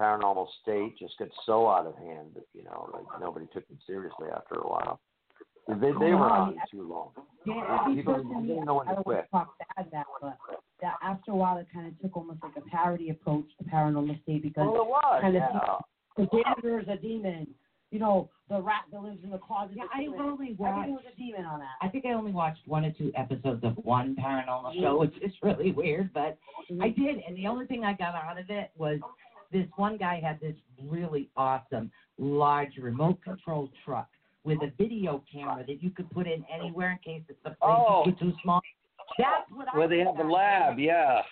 [0.00, 3.78] uh, date just got so out of hand that you know, like nobody took them
[3.86, 5.00] seriously after a while.
[5.68, 6.46] They they Oh, were wow.
[6.46, 7.10] on too long.
[7.44, 9.26] Yeah, every People person, didn't know when to quit.
[9.30, 10.38] talk bad about, but
[10.80, 14.22] that after a while, it kind of took almost like a parody approach to paranormal
[14.22, 15.76] state because Well, it was, kind of yeah.
[16.16, 17.46] the janitor is a demon.
[17.90, 19.74] You know, the rat that lives in the closet.
[19.76, 20.20] Yeah, is a I demon.
[20.20, 21.76] only Everything watched- was a demon on that.
[21.80, 24.82] I think I only watched one or two episodes of one paranormal Mm-hmm.
[24.82, 26.36] show, which is really weird, but
[26.82, 27.18] I did.
[27.26, 29.00] And the only thing I got out of it was
[29.52, 30.54] this one guy had this
[30.88, 34.08] really awesome large remote control truck
[34.44, 37.58] with a video camera that you could put in anywhere in case it's the place
[37.62, 38.02] Oh.
[38.06, 38.60] was too small.
[39.18, 41.22] That's what I Where they have the lab, yeah.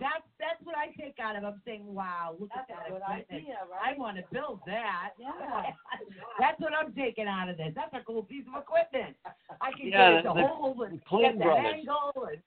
[0.00, 1.44] That's that's what I take out of.
[1.44, 3.94] I'm saying, wow, look That's at that a good idea, right?
[3.94, 5.10] I want to build that.
[5.20, 5.30] Yeah.
[6.40, 7.72] that's what I'm taking out of this.
[7.76, 9.14] That's a cool piece of equipment.
[9.60, 11.74] I can Yeah, get it the- the the hole and Kling get the brothers.
[11.78, 12.42] angle and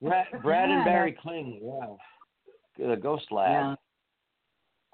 [0.00, 2.86] Brad, Brad and Barry Kling, yeah.
[2.88, 3.50] The Ghost Lab.
[3.50, 3.74] Yeah,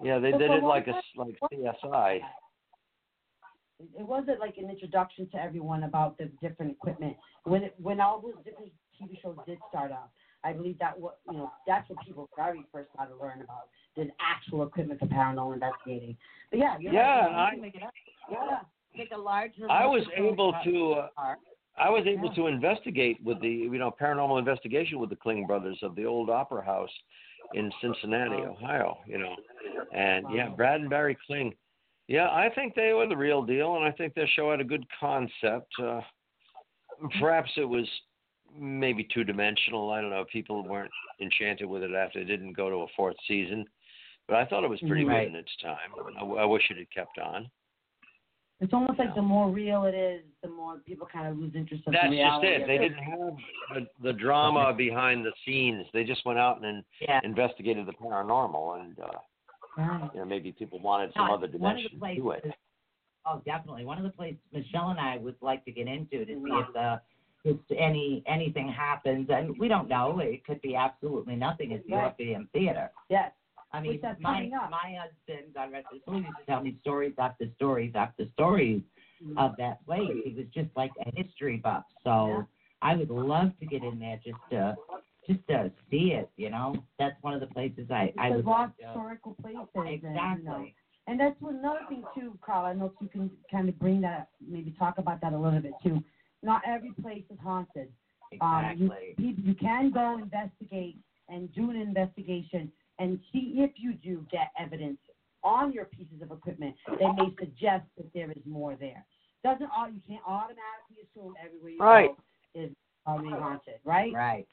[0.02, 2.20] they So did it like a like CSI.
[3.80, 7.16] it wasn't like an introduction to everyone about the different equipment.
[7.44, 10.10] When it, when all those different TV shows did start up,
[10.44, 13.68] I believe that what you know that's what people very first started to learn about
[13.96, 16.16] the actual equipment for paranormal investigating.
[16.50, 17.52] But yeah, you're Yeah, right.
[17.52, 17.92] I- make it up.
[18.30, 18.60] Yeah.
[18.96, 19.52] take a large.
[19.68, 20.92] I was able to.
[21.16, 21.34] Uh.
[21.80, 22.34] I was able Yeah.
[22.34, 26.28] to investigate with the you know paranormal investigation with the Kling brothers of the old
[26.30, 26.90] Opera House
[27.54, 28.50] in Cincinnati, uh-huh.
[28.50, 28.98] Ohio.
[29.06, 29.34] You know,
[29.92, 30.56] and yeah, uh-huh.
[30.56, 31.54] Brad and Barry Kling.
[32.06, 34.64] Yeah, I think they were the real deal, and I think their show had a
[34.64, 35.70] good concept.
[35.82, 36.00] Uh,
[37.20, 37.86] perhaps it was
[38.56, 39.90] maybe two dimensional.
[39.90, 40.24] I don't know.
[40.32, 43.66] People weren't enchanted with it after it didn't go to a fourth season,
[44.26, 45.10] but I thought it was pretty mm-hmm.
[45.10, 45.24] Right.
[45.26, 45.90] good in its time.
[46.18, 47.50] I, I wish it had kept on.
[48.60, 51.84] It's almost like the more real it is, the more people kind of lose interest
[51.86, 52.46] in That's the just reality.
[52.48, 52.66] it.
[52.66, 53.36] They didn't have
[53.74, 55.86] the, the drama behind the scenes.
[55.92, 57.20] They just went out and Yeah.
[57.22, 59.10] investigated the paranormal, and uh,
[59.76, 60.10] Right.
[60.12, 62.54] you know maybe people wanted some No, other one dimension places, to it.
[63.24, 63.84] Oh, definitely.
[63.84, 66.72] One of the places Michelle and I would like to get into to see if
[66.72, 67.00] the
[67.44, 70.18] if any anything happens, and we don't know.
[70.18, 71.70] It could be absolutely nothing.
[71.70, 72.04] It's the Right.
[72.06, 72.90] Orpheum Theater.
[73.08, 73.30] Yes.
[73.72, 77.46] I mean, my my husband, God rest his soul, used to tell me stories after
[77.56, 78.82] stories after stories
[79.20, 79.36] Mm-hmm.
[79.36, 80.12] of that place.
[80.24, 81.82] He was just like a history buff.
[82.04, 82.42] So Yeah.
[82.82, 84.76] I would love to get in there just to
[85.26, 86.30] just to see it.
[86.36, 89.66] You know, that's one of the places I I the would to- historical places.
[89.74, 90.74] And, you know, Exactly.
[91.08, 92.64] and that's another thing too, Carl.
[92.66, 95.60] I know if you can kind of bring that, maybe talk about that a little
[95.60, 96.00] bit too.
[96.44, 97.92] Not every place is haunted.
[98.40, 99.34] Um, you, Exactly.
[99.44, 100.96] you can go investigate
[101.28, 104.98] and do an investigation and see if you do get evidence
[105.44, 109.04] on your pieces of equipment that may suggest that there is more there.
[109.44, 112.16] Doesn't all you can't automatically assume everywhere you Right.
[112.54, 112.70] go is
[113.06, 114.12] already haunted, right?
[114.12, 114.48] Right.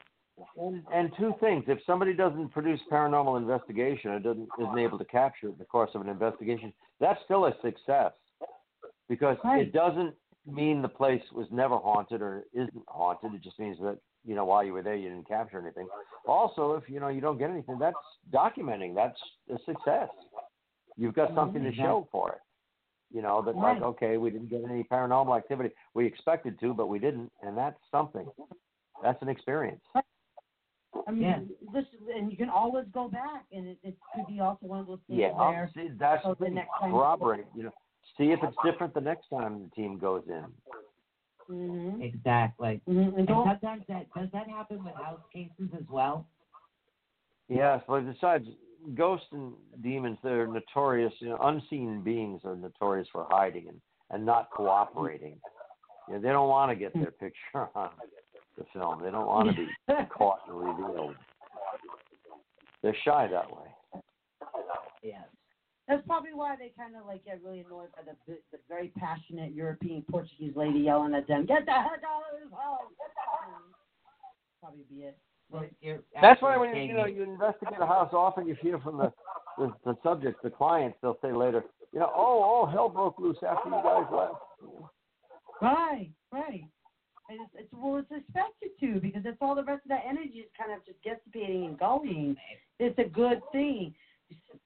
[0.58, 5.06] And, and two things: if somebody doesn't produce paranormal investigation or doesn't isn't able to
[5.06, 8.12] capture it in the course of an investigation, that's still a success
[9.08, 9.62] because Right.
[9.68, 10.14] it doesn't
[10.46, 13.34] mean the place was never haunted or isn't haunted.
[13.34, 15.88] It just means that you know while you were there you didn't capture anything.
[16.28, 17.96] Also, if you know you don't get anything, that's
[18.34, 18.96] documenting.
[18.96, 19.20] That's
[19.54, 20.10] a success.
[20.98, 22.40] You've got something to show for it.
[23.14, 25.70] You know that like okay, we didn't get any paranormal activity.
[25.94, 28.28] We expected to, but we didn't, and that's something.
[29.04, 29.82] That's an experience.
[31.08, 31.40] I mean, Yeah.
[31.74, 31.86] this,
[32.16, 35.00] and you can always go back, and it, it could be also one of those
[35.08, 37.72] things Yeah, where see, that's so the the next time- Corroborate, you know,
[38.18, 40.46] see if it's different the next time the team goes in.
[41.48, 42.82] Hmm Exactly.
[42.86, 46.26] hmm and And sometimes that does that happen with house cases as well.
[47.48, 48.48] Yes, but besides
[48.96, 49.54] ghosts and
[49.84, 51.14] demons, they're notorious.
[51.20, 53.80] You know, unseen beings are notorious for hiding and
[54.12, 55.38] and not cooperating.
[56.08, 57.36] You know, they don't want to get their picture
[57.76, 57.90] on
[58.58, 59.02] the film.
[59.04, 59.68] They don't want to be
[60.10, 61.16] caught and revealed.
[62.84, 64.02] They're shy that way.
[65.02, 65.24] Yes.
[65.88, 68.92] That's probably why they kind of like get really annoyed by the, the the very
[68.98, 73.12] passionate European Portuguese lady yelling at them, "Get the heck out of this house!" Get
[73.14, 73.76] the heck
[74.62, 75.18] Probably be it.
[75.52, 78.80] Well, you're That's why when you, you know you investigate a house, often you hear
[78.80, 79.14] from the,
[79.58, 80.98] the the subjects, the clients.
[81.02, 81.64] They'll say later,
[81.94, 84.34] you know, oh, oh, hell broke loose after you guys left.
[85.62, 86.66] Right, right.
[87.30, 90.40] And it's, it's well, it's expected to because that's all the rest of that energy
[90.40, 92.36] is kind of just dissipating and going.
[92.80, 93.94] It's a good thing.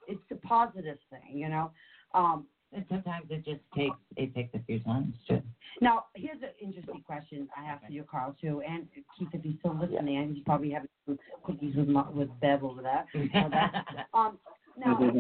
[0.07, 1.71] It's, a positive thing, you know.
[2.13, 5.41] Um, and sometimes it just takes it takes a few times to.
[5.81, 8.87] now, here's an interesting question I have for you, Carl, too, and
[9.17, 12.81] Keith, if he's still listening, and he's probably having some cookies with with Bev over
[12.81, 13.05] there.
[13.51, 13.85] That.
[14.13, 14.37] um,
[14.77, 14.99] now,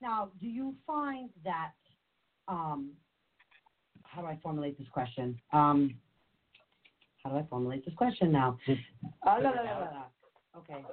[0.00, 1.72] now, do you find that?
[2.48, 2.92] Um,
[4.04, 5.38] how do I formulate this question?
[5.52, 5.96] Um,
[7.24, 8.56] how do I formulate this question now?
[8.68, 10.04] Uh, la, la, la.
[10.56, 10.84] Okay,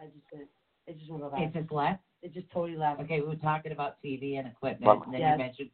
[0.00, 0.52] I just
[0.86, 1.40] it just won't go back.
[1.40, 2.00] It just left.
[2.22, 3.00] It just totally left.
[3.02, 5.32] Okay, we were talking about TV and equipment, Well- and then Yes.
[5.32, 5.70] you mentioned.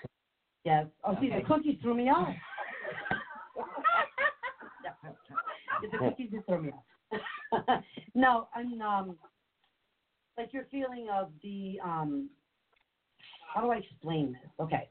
[0.64, 0.86] Yes.
[1.04, 2.28] Oh, see, the cookies threw me off.
[5.82, 7.84] the cookies just threw me off.
[8.14, 9.16] no, and um,
[10.36, 12.28] like your feeling of the um,
[13.54, 14.50] how do I explain this?
[14.60, 14.88] Okay,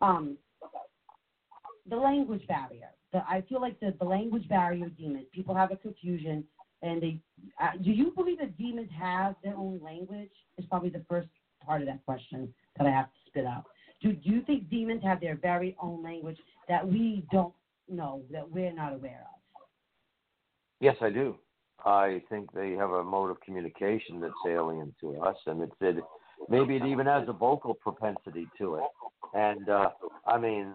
[0.00, 0.36] um,
[1.88, 2.90] the language barrier.
[3.12, 5.26] The, I feel like the, the language barrier of demons.
[5.32, 6.44] People have a confusion,
[6.82, 7.20] and they.
[7.60, 10.30] Uh, do you believe that demons have their own language?
[10.58, 11.28] Is probably the first
[11.64, 13.64] part of that question that I have to spit out.
[14.02, 16.38] Do, do you think demons have their very own language
[16.68, 17.52] that we don't
[17.88, 19.40] know, that we're not aware of?
[20.80, 21.36] Yes, I do.
[21.84, 26.02] I think they have a mode of communication that's alien to us, and it's it,
[26.48, 28.84] maybe it even has a vocal propensity to it.
[29.34, 29.90] And uh,
[30.26, 30.74] I mean,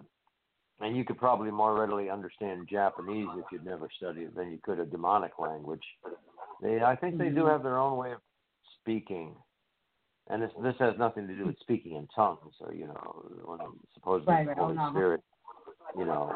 [0.82, 4.60] and you could probably more readily understand Japanese if you'd never studied it than you
[4.64, 5.84] could a demonic language.
[6.62, 7.36] They, I think they Mm-hmm.
[7.36, 8.20] do have their own way of
[8.82, 9.36] speaking,
[10.30, 13.60] and this this has nothing to do with speaking in tongues or you know when
[13.94, 14.92] supposedly Right, the Oh, Holy.
[14.92, 15.22] Spirit,
[15.98, 16.34] you know,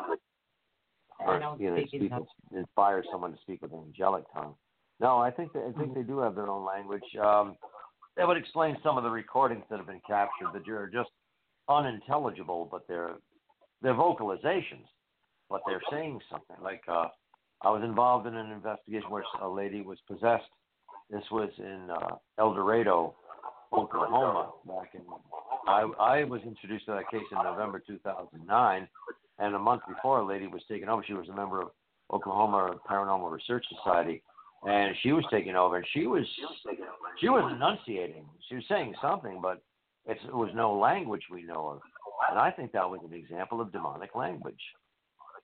[1.19, 2.11] I or don't you know, speak,
[2.55, 4.55] inspire someone to speak with an angelic tongue.
[4.99, 7.03] No, I think they, I think they do have their own language.
[7.21, 7.55] Um,
[8.17, 11.09] that would explain some of the recordings that have been captured that are just
[11.69, 13.15] unintelligible, but they're
[13.81, 14.87] they're vocalizations,
[15.49, 16.57] but they're saying something.
[16.61, 17.07] Like uh,
[17.61, 20.49] I was involved in an investigation where a lady was possessed.
[21.09, 23.15] This was in uh, El Dorado,
[23.73, 25.01] Oklahoma, back in.
[25.67, 28.87] I I was introduced to that case in November 2009,
[29.39, 31.03] and a month before, a lady was taken over.
[31.05, 31.69] She was a member of
[32.11, 34.21] Oklahoma Paranormal Research Society,
[34.63, 36.25] and she was taken over, and she was
[37.19, 38.25] she was enunciating.
[38.47, 39.61] She was saying something, but
[40.05, 41.81] it was no language we know of,
[42.29, 44.61] and I think that was an example of demonic language.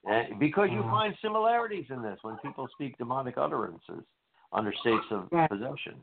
[0.05, 4.03] And because you find similarities in this when people speak demonic utterances
[4.53, 5.95] under states of possession.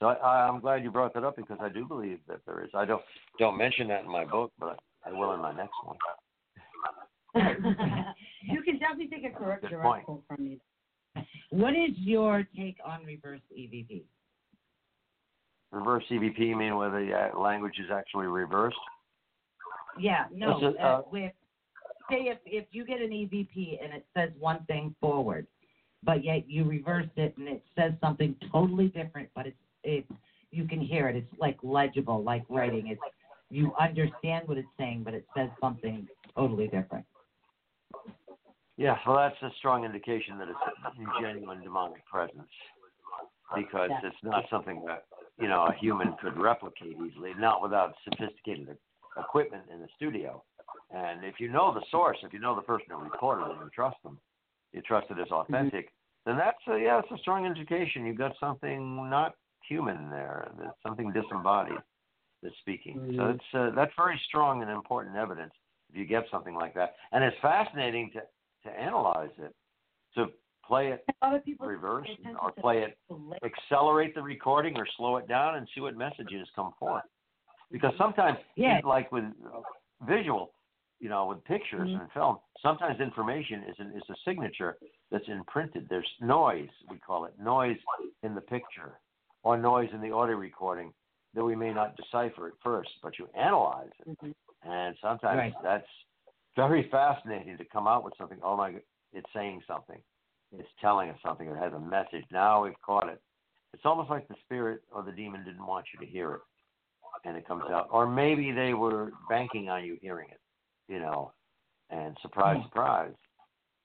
[0.00, 2.70] So I, I'm glad you brought that up because I do believe that there is.
[2.74, 3.02] I don't
[3.38, 5.96] don't mention that in my book, but I will in my next one.
[8.42, 10.04] you can definitely take a correct Good direct point.
[10.04, 10.60] quote from me.
[11.50, 14.02] What is your take on reverse EVP?
[15.72, 18.76] Reverse EVP you mean where the uh, language is actually reversed?
[19.98, 20.58] Yeah, no.
[20.58, 21.32] Is, uh, uh, with
[22.10, 25.46] say if if you get an EVP and it says one thing forward,
[26.02, 30.10] but yet you reverse it and it says something totally different, but it's it's
[30.50, 31.16] you can hear it.
[31.16, 32.88] It's like legible, like writing.
[32.88, 33.00] It's
[33.50, 37.04] you understand what it's saying, but it says something totally different.
[38.76, 42.50] Yeah, well, that's a strong indication that it's a genuine demonic presence
[43.54, 44.08] because Yeah.
[44.08, 45.04] it's not something that
[45.38, 48.76] you know a human could replicate easily, not without sophisticated
[49.18, 50.42] equipment in the studio.
[50.90, 53.60] And if you know the source, if you know the person who recorded it and
[53.64, 54.18] you trust them,
[54.72, 55.92] you trust it as authentic,
[56.26, 59.34] then that's a, yeah, it's a strong indication you've got something not
[59.68, 61.78] human there, that's something disembodied
[62.42, 63.00] that's speaking.
[63.16, 63.34] So Mhm.
[63.34, 65.54] it's uh, that's very strong and important evidence
[65.90, 66.96] if you get something like that.
[67.12, 68.22] And it's fascinating to
[68.64, 69.54] to analyze it,
[70.14, 70.32] to
[70.64, 72.08] play it A lot of people reverse
[72.40, 72.98] or play it
[73.42, 77.04] accelerate the recording or slow it down and see what messages come forth.
[77.74, 78.80] Because sometimes, Yeah.
[78.84, 79.60] like with uh,
[80.02, 80.54] visual,
[81.00, 82.02] you know, with pictures Mhm.
[82.02, 84.78] and film, sometimes information is an, is a signature
[85.10, 85.88] that's imprinted.
[85.88, 87.80] There's noise, we call it noise
[88.22, 89.00] in the picture,
[89.42, 90.94] or noise in the audio recording
[91.32, 94.34] that we may not decipher at first, but you analyze it, Mhm.
[94.62, 95.62] and sometimes Right.
[95.64, 95.90] that's
[96.54, 98.40] very fascinating to come out with something.
[98.44, 98.80] Oh my,
[99.12, 100.00] it's saying something.
[100.52, 101.48] It's telling us something.
[101.48, 102.24] It has a message.
[102.30, 103.20] Now we've caught it.
[103.72, 106.42] It's almost like the spirit or the demon didn't want you to hear it,
[107.24, 107.88] and it comes out.
[107.90, 110.40] Or maybe they were banking on you hearing it,
[110.88, 111.32] you know.
[111.90, 113.12] And surprise, surprise,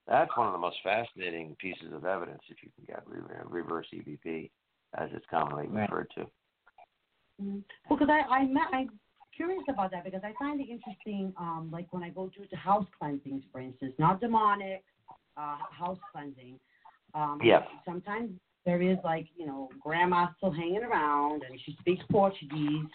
[0.07, 3.03] that's one of the most fascinating pieces of evidence if you can get
[3.49, 4.49] reverse EVP,
[4.97, 5.81] as it's commonly Right.
[5.81, 6.25] referred to.
[7.39, 8.99] Well, because I, I met, I'm
[9.35, 12.57] curious about that because I find it interesting, um, like when I go to the
[12.57, 14.83] house cleansings, for instance, not demonic,
[15.37, 16.59] uh, house cleansing.
[17.13, 17.63] Um, Yes.
[17.85, 18.31] Sometimes
[18.65, 22.85] there is like, you know, grandma still hanging around and she speaks Portuguese.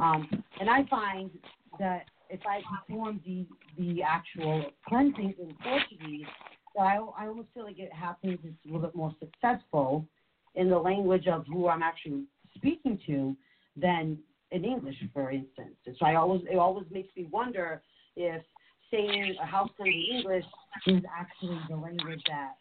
[0.00, 0.28] Um,
[0.60, 1.30] and I find
[1.78, 3.46] that if I perform the,
[3.78, 6.26] the actual cleansings in Portuguese,
[6.74, 10.06] that I, I almost feel like it happens, it's a little bit more successful
[10.54, 12.24] in the language of who I'm actually
[12.56, 13.36] speaking to
[13.76, 14.18] than
[14.50, 15.76] in English, for instance.
[15.86, 17.82] And so I always it always makes me wonder
[18.16, 18.42] if
[18.90, 20.44] saying a house cleansing English
[20.86, 22.54] is actually the language that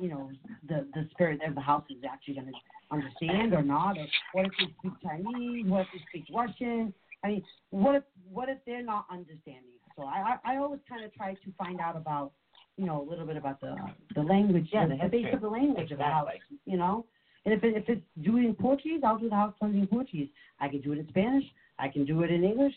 [0.00, 0.30] you know
[0.68, 2.52] the the spirit of the house is actually going to
[2.90, 3.96] understand or not.
[3.98, 5.66] Or what if they speak Chinese?
[5.66, 6.94] What if they speak Russian?
[7.24, 9.76] I mean, what if what if they're not understanding?
[9.96, 12.32] So I I, I always kind of try to find out about
[12.76, 13.74] you know a little bit about the
[14.14, 16.28] the language, Yeah, the, base of the language of the house.
[16.64, 17.06] You know,
[17.44, 20.28] And if it, if it's doing Portuguese, I'll do the house cleansing in Portuguese.
[20.60, 21.44] I can do it in Spanish.
[21.78, 22.74] I can do it in English.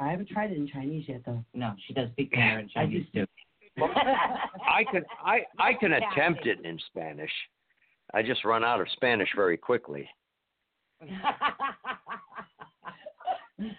[0.00, 1.44] I haven't tried it in Chinese yet, though.
[1.54, 3.26] No, she does speak Mandarin Chinese too.
[3.78, 7.32] I can I I can attempt it in Spanish.
[8.12, 10.08] I just run out of Spanish very quickly.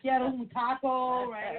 [0.01, 1.57] Quiero un taco, right?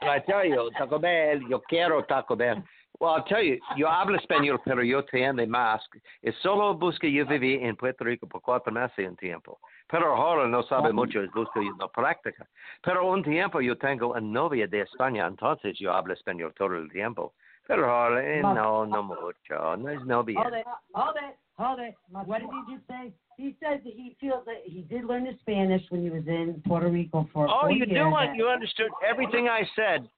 [0.00, 2.62] And I tell you, Taco Bell, yo quiero Taco Bell.
[3.00, 5.80] Well, I'll tell you, yo hablo español, pero yo entiendo más.
[6.22, 9.58] Es solo busca yo viví en Puerto Rico por cuatro meses en tiempo.
[9.92, 12.46] Pero ahora no sabe mucho, es busca la práctica.
[12.82, 16.90] Pero un tiempo yo tengo una novia de España, entonces yo hablo español todo el
[16.90, 17.34] tiempo.
[17.66, 20.40] Pero ahora eh, no, no mucho, no es novia.
[20.40, 21.94] Hold it, hold it, hold it.
[22.26, 23.12] What did he just say?
[23.36, 26.62] He says that he feels that he did learn the Spanish when he was in
[26.66, 27.46] Puerto Rico for.
[27.50, 28.34] Oh, you do it.
[28.34, 30.08] You understood everything I said.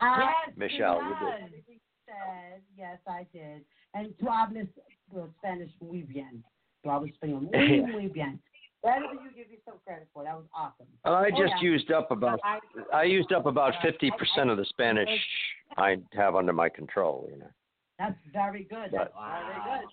[0.00, 1.64] Yes, Michelle, he you did.
[1.66, 3.62] He said, yes, I did.
[3.92, 4.68] And tú hablas
[5.14, 6.42] uh, Spanish muy bien.
[6.82, 8.40] Tú hablas español muy, muy bien.
[8.82, 10.22] Better than you give yourself credit for.
[10.24, 10.86] That was awesome.
[11.04, 11.68] Well, I Oh, just yeah.
[11.70, 12.40] used up about
[12.92, 15.08] I used up about fifty percent of the Spanish
[15.76, 17.28] I have under my control.
[17.32, 17.50] You know.
[17.98, 18.90] That's very good.
[18.92, 19.88] But- That's very good.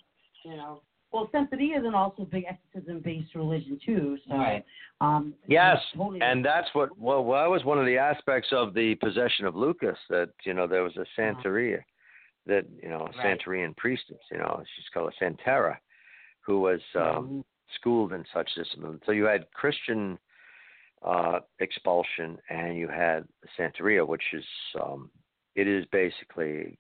[0.52, 0.82] You know.
[1.12, 4.18] Well, Santeria is an also big exorcism-based religion too.
[4.28, 4.66] So, Right.
[5.00, 6.20] um, Yes, totally.
[6.24, 9.56] and that's what well, well, that was one of the aspects of the possession of
[9.56, 11.84] Lucas that you know there was a Santeria,
[12.48, 13.40] that you know a Right.
[13.40, 15.78] Santerian priestess, you know she's called a Santera,
[16.42, 17.46] who was um,
[17.76, 19.00] schooled in such discipline.
[19.06, 20.18] So you had Christian
[21.02, 23.28] uh, expulsion, and you had
[23.58, 24.46] Santeria, which is
[24.82, 25.10] um,
[25.56, 26.78] it is basically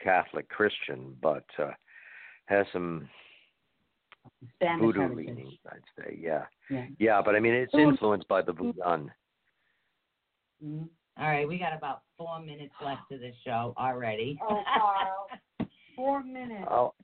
[0.00, 1.70] Catholic Christian, but uh,
[2.46, 3.08] has some
[4.56, 5.26] Spanish voodoo heritage.
[5.26, 6.18] leanings, I'd say.
[6.20, 6.86] Yeah, Yeah.
[6.98, 8.80] yeah, but I mean it's influenced by the voodoo.
[10.64, 10.88] Mhm.
[11.18, 14.38] All right, we got about four minutes left to the show already.
[14.42, 15.26] Oh, Carl.
[15.96, 16.66] Four minutes.
[16.70, 16.94] Oh,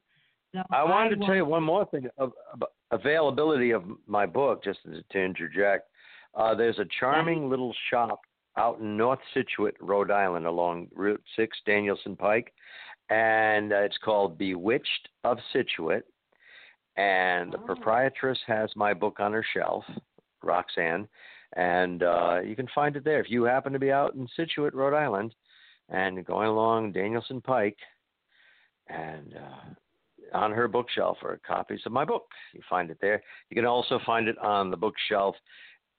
[0.54, 4.26] So I wanted to will- tell you one more thing of, about availability of my
[4.26, 5.88] book, just to, to interject.
[6.34, 8.20] Uh, there's a charming little shop
[8.56, 12.52] out in North Scituate, Rhode Island, along Route 6, Danielson Pike,
[13.10, 16.04] and uh, it's called Bewitched of Scituate.
[16.96, 19.84] And the proprietress has my book on her shelf,
[20.42, 21.06] Roxanne,
[21.54, 23.20] and uh, you can find it there.
[23.20, 25.34] If you happen to be out in Scituate, Rhode Island,
[25.90, 27.76] and going along Danielson Pike,
[28.88, 29.74] and uh,
[30.32, 32.26] on her bookshelf are copies of my book.
[32.52, 33.22] You find it there.
[33.50, 35.34] You can also find it on the bookshelf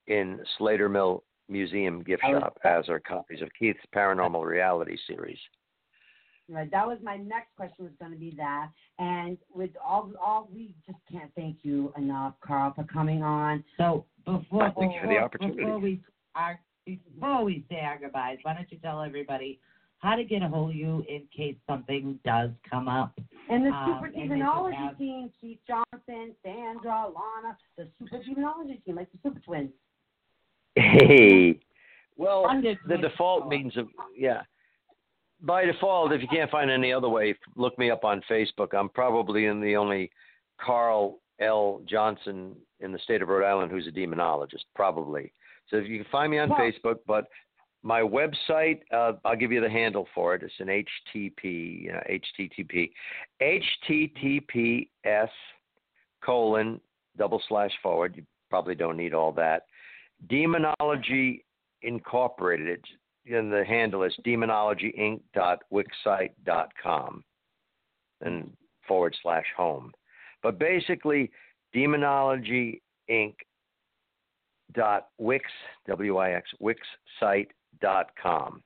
[0.07, 4.97] in Slater Mill Museum gift oh, was- shop, as are copies of Keith's Paranormal Reality
[5.07, 5.37] series.
[6.49, 6.71] Right.
[6.71, 7.83] That was my next question.
[7.83, 12.35] Was going to be that, and with all, all we just can't thank you enough,
[12.39, 13.65] Carl, for coming on.
[13.77, 15.57] So before Thank you for the before- opportunity.
[15.57, 16.01] Before we
[16.35, 19.59] our, before we say our goodbyes, why don't you tell everybody
[19.99, 23.17] how to get a hold of you in case something does come up?
[23.49, 28.23] And the Um, super and if demonology have- team, Keith Johnson, Sandra, Lana, the super
[28.23, 29.71] demonology team, like the super twins.
[30.75, 31.59] Hey.
[32.15, 34.43] Well, Funded the with- default means of yeah.
[35.41, 38.73] By default, if you can't find any other way, look me up on Facebook.
[38.73, 40.11] I'm probably in the only
[40.59, 41.81] Carl L.
[41.85, 45.31] Johnson in the state of Rhode Island who's a demonologist, probably.
[45.69, 47.27] So if you can find me on Well- Facebook, but
[47.83, 50.43] my website, uh, I'll give you the handle for it.
[50.43, 52.91] It's an HTTP, you know, HTTP,
[53.41, 55.29] HTTPS
[56.23, 56.79] colon
[57.17, 58.15] double slash forward.
[58.15, 59.63] You probably don't need all that.
[60.29, 61.43] Demonology
[61.83, 62.67] Incorporated.
[62.67, 62.89] It's,
[63.29, 67.23] and the handle is demonologyinc.wixsite.com
[68.21, 68.51] and
[68.87, 69.91] forward slash home.
[70.41, 71.29] But basically,
[71.73, 73.35] demonology inc
[75.17, 75.45] wix
[76.59, 76.81] wix
[77.19, 77.51] site
[77.81, 78.61] dot com.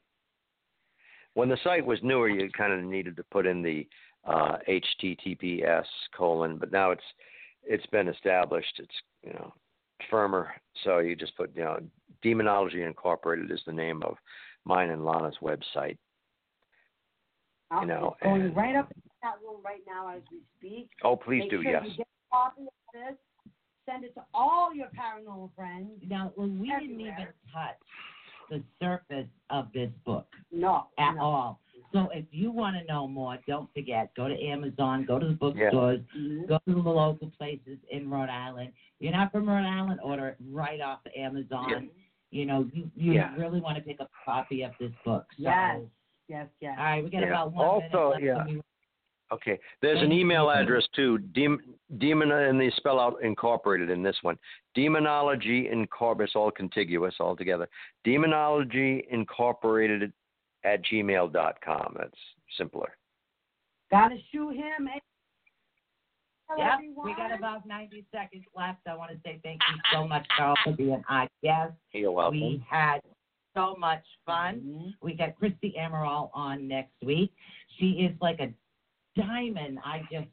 [1.34, 3.88] When the site was newer, you kind of needed to put in the
[4.26, 5.86] uh, HTTPS
[6.16, 7.04] colon, but now it's
[7.64, 8.74] it's been established.
[8.80, 9.54] It's you know
[10.10, 10.50] firmer,
[10.84, 11.80] so you just put you know
[12.22, 14.16] Demonology Incorporated is the name of
[14.66, 15.98] mine and Lana's website.
[17.72, 20.90] I'm You know, going and- right up in that room right now as we speak.
[21.04, 21.84] Oh, please Make do, sure yes.
[21.86, 23.18] You get a copy of this.
[23.90, 25.90] Send it to all your paranormal friends.
[26.08, 27.78] Now, when we didn't even touch
[28.52, 31.22] the surface of this book No, at no.
[31.22, 31.60] all.
[31.94, 35.32] So if you want to know more, don't forget, go to Amazon, go to the
[35.32, 35.38] Yeah.
[35.40, 36.48] bookstores, Mhm.
[36.48, 38.74] go to the local places in Rhode Island.
[39.00, 41.90] You're not from Rhode Island, order it right off of Amazon.
[42.30, 43.36] You know, you, you Yeah.
[43.36, 45.26] really want to pick up a copy of this book.
[45.38, 45.82] So, Yes,
[46.30, 46.78] yes, yes.
[46.78, 47.28] All right, we got Yeah.
[47.28, 48.22] about one minute left.
[48.24, 48.46] yeah.
[49.32, 49.60] And we- Okay.
[49.82, 50.52] There's an email you.
[50.52, 51.18] address too.
[51.20, 54.38] Dem- Demon and they spell out incorporated in this one.
[54.76, 56.30] Demonology Incorporated.
[56.30, 57.68] It's all contiguous all together.
[58.04, 60.14] Demonology Incorporated
[60.64, 61.96] at gmail.com.
[61.98, 62.18] That's
[62.58, 62.98] simpler.
[63.90, 64.88] Gotta shoot him.
[64.88, 65.00] eh?
[66.58, 67.06] Yep, everyone.
[67.06, 68.80] we got about 90 seconds left.
[68.86, 71.74] I want to say thank you so much, Carl, for being our guest.
[71.94, 72.42] You're welcome.
[72.42, 73.00] We had
[73.56, 74.60] so much fun.
[74.60, 74.90] Mm-hmm.
[75.02, 77.32] We got Christy Amaral on next week.
[77.80, 78.52] She is like a
[79.16, 79.80] diamond.
[79.86, 80.28] I just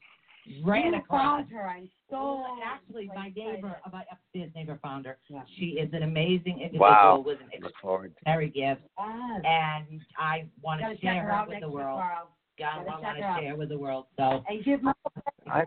[0.64, 1.20] ran You across.
[1.42, 1.68] found her.
[1.68, 3.54] I'm so Actually, my excited.
[3.56, 5.18] neighbor, my upstairs neighbor found her.
[5.28, 5.42] Yeah.
[5.58, 7.18] She is an amazing individual Wow.
[7.26, 8.12] with an Look forward.
[8.12, 9.42] extraordinary gift, Yes.
[9.44, 12.00] and I want Gotta share her her out with the world.
[12.58, 14.06] God, I Gotta want to her share with the world.
[14.16, 14.92] So, And give my
[15.50, 15.64] I,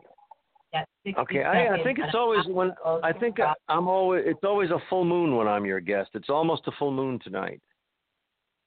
[1.18, 2.74] okay, I, I think it's always when
[3.04, 3.56] I think Carl.
[3.68, 6.12] I'm always it's always a full moon when I'm your guest.
[6.14, 7.62] It's almost a full moon tonight.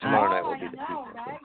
[0.00, 1.14] Tomorrow oh, night oh, will be I the know, peak.
[1.14, 1.38] right?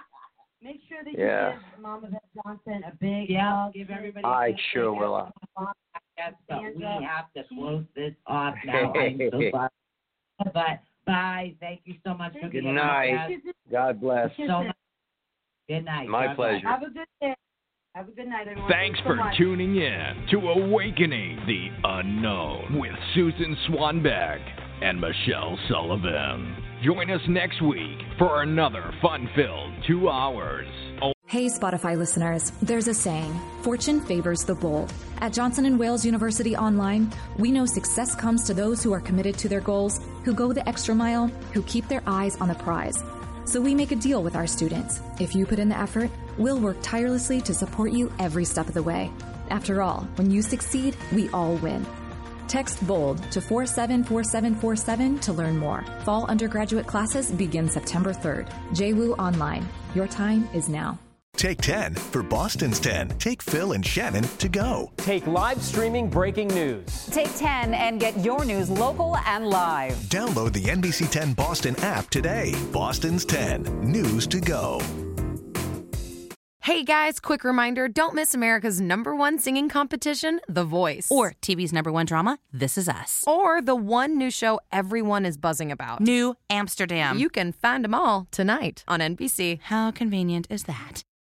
[0.62, 1.54] Make sure that Yeah.
[1.54, 3.74] you give Mama Beth Johnson a big Yeah, hug.
[3.74, 4.26] give everybody.
[4.26, 5.32] I a sure will.
[5.56, 5.74] hug.
[6.18, 8.92] Yes, but we have to close this off now.
[8.94, 9.70] I'm so sorry.
[10.54, 11.56] But bye.
[11.62, 13.12] Thank you so much for Good being night.
[13.16, 13.44] our guest.
[13.72, 14.30] God bless.
[14.38, 14.64] So.
[15.70, 16.08] Good night.
[16.10, 16.50] My God bless.
[16.62, 16.68] pleasure.
[16.68, 17.36] Have a good day.
[17.96, 18.70] Have a good night, everyone.
[18.72, 19.38] Thanks so for much.
[19.38, 24.40] tuning in to Awakening the Unknown with Susan Swanbeck
[24.84, 26.56] and Michelle Sullivan.
[26.84, 30.66] Join us next week for another fun filled two hours.
[31.28, 34.94] Hey, Spotify listeners, there's a saying fortune favors the bold.
[35.20, 39.38] At Johnson & Wales University Online, we know success comes to those who are committed
[39.40, 43.04] to their goals, who go the extra mile, who keep their eyes on the prize.
[43.44, 45.02] So we make a deal with our students.
[45.20, 48.74] If you put in the effort, we'll work tirelessly to support you every step of
[48.74, 49.12] the way.
[49.50, 51.86] After all, when you succeed, we all win.
[52.50, 55.86] Text BOLD to 474747 to learn more.
[56.04, 58.50] Fall undergraduate classes begin September 3rd.
[58.72, 59.70] JWU Online.
[59.94, 60.98] Your time is now.
[61.38, 63.10] Take 10 for Boston's 10.
[63.20, 64.92] Take Phil and Shannon to go.
[64.98, 67.06] Take live streaming breaking news.
[67.12, 69.94] Take 10 and get your news local and live.
[70.10, 72.54] Download the NBC 10 Boston app today.
[72.74, 73.64] Boston's 10.
[73.84, 74.82] News to go.
[76.62, 81.08] Hey guys, quick reminder don't miss America's number one singing competition, The Voice.
[81.10, 83.24] Or TV's number one drama, This Is Us.
[83.26, 86.02] Or the one new show everyone is buzzing about.
[86.02, 87.18] New Amsterdam.
[87.18, 89.62] You can find them all tonight on NBC.
[89.64, 91.04] How convenient is that?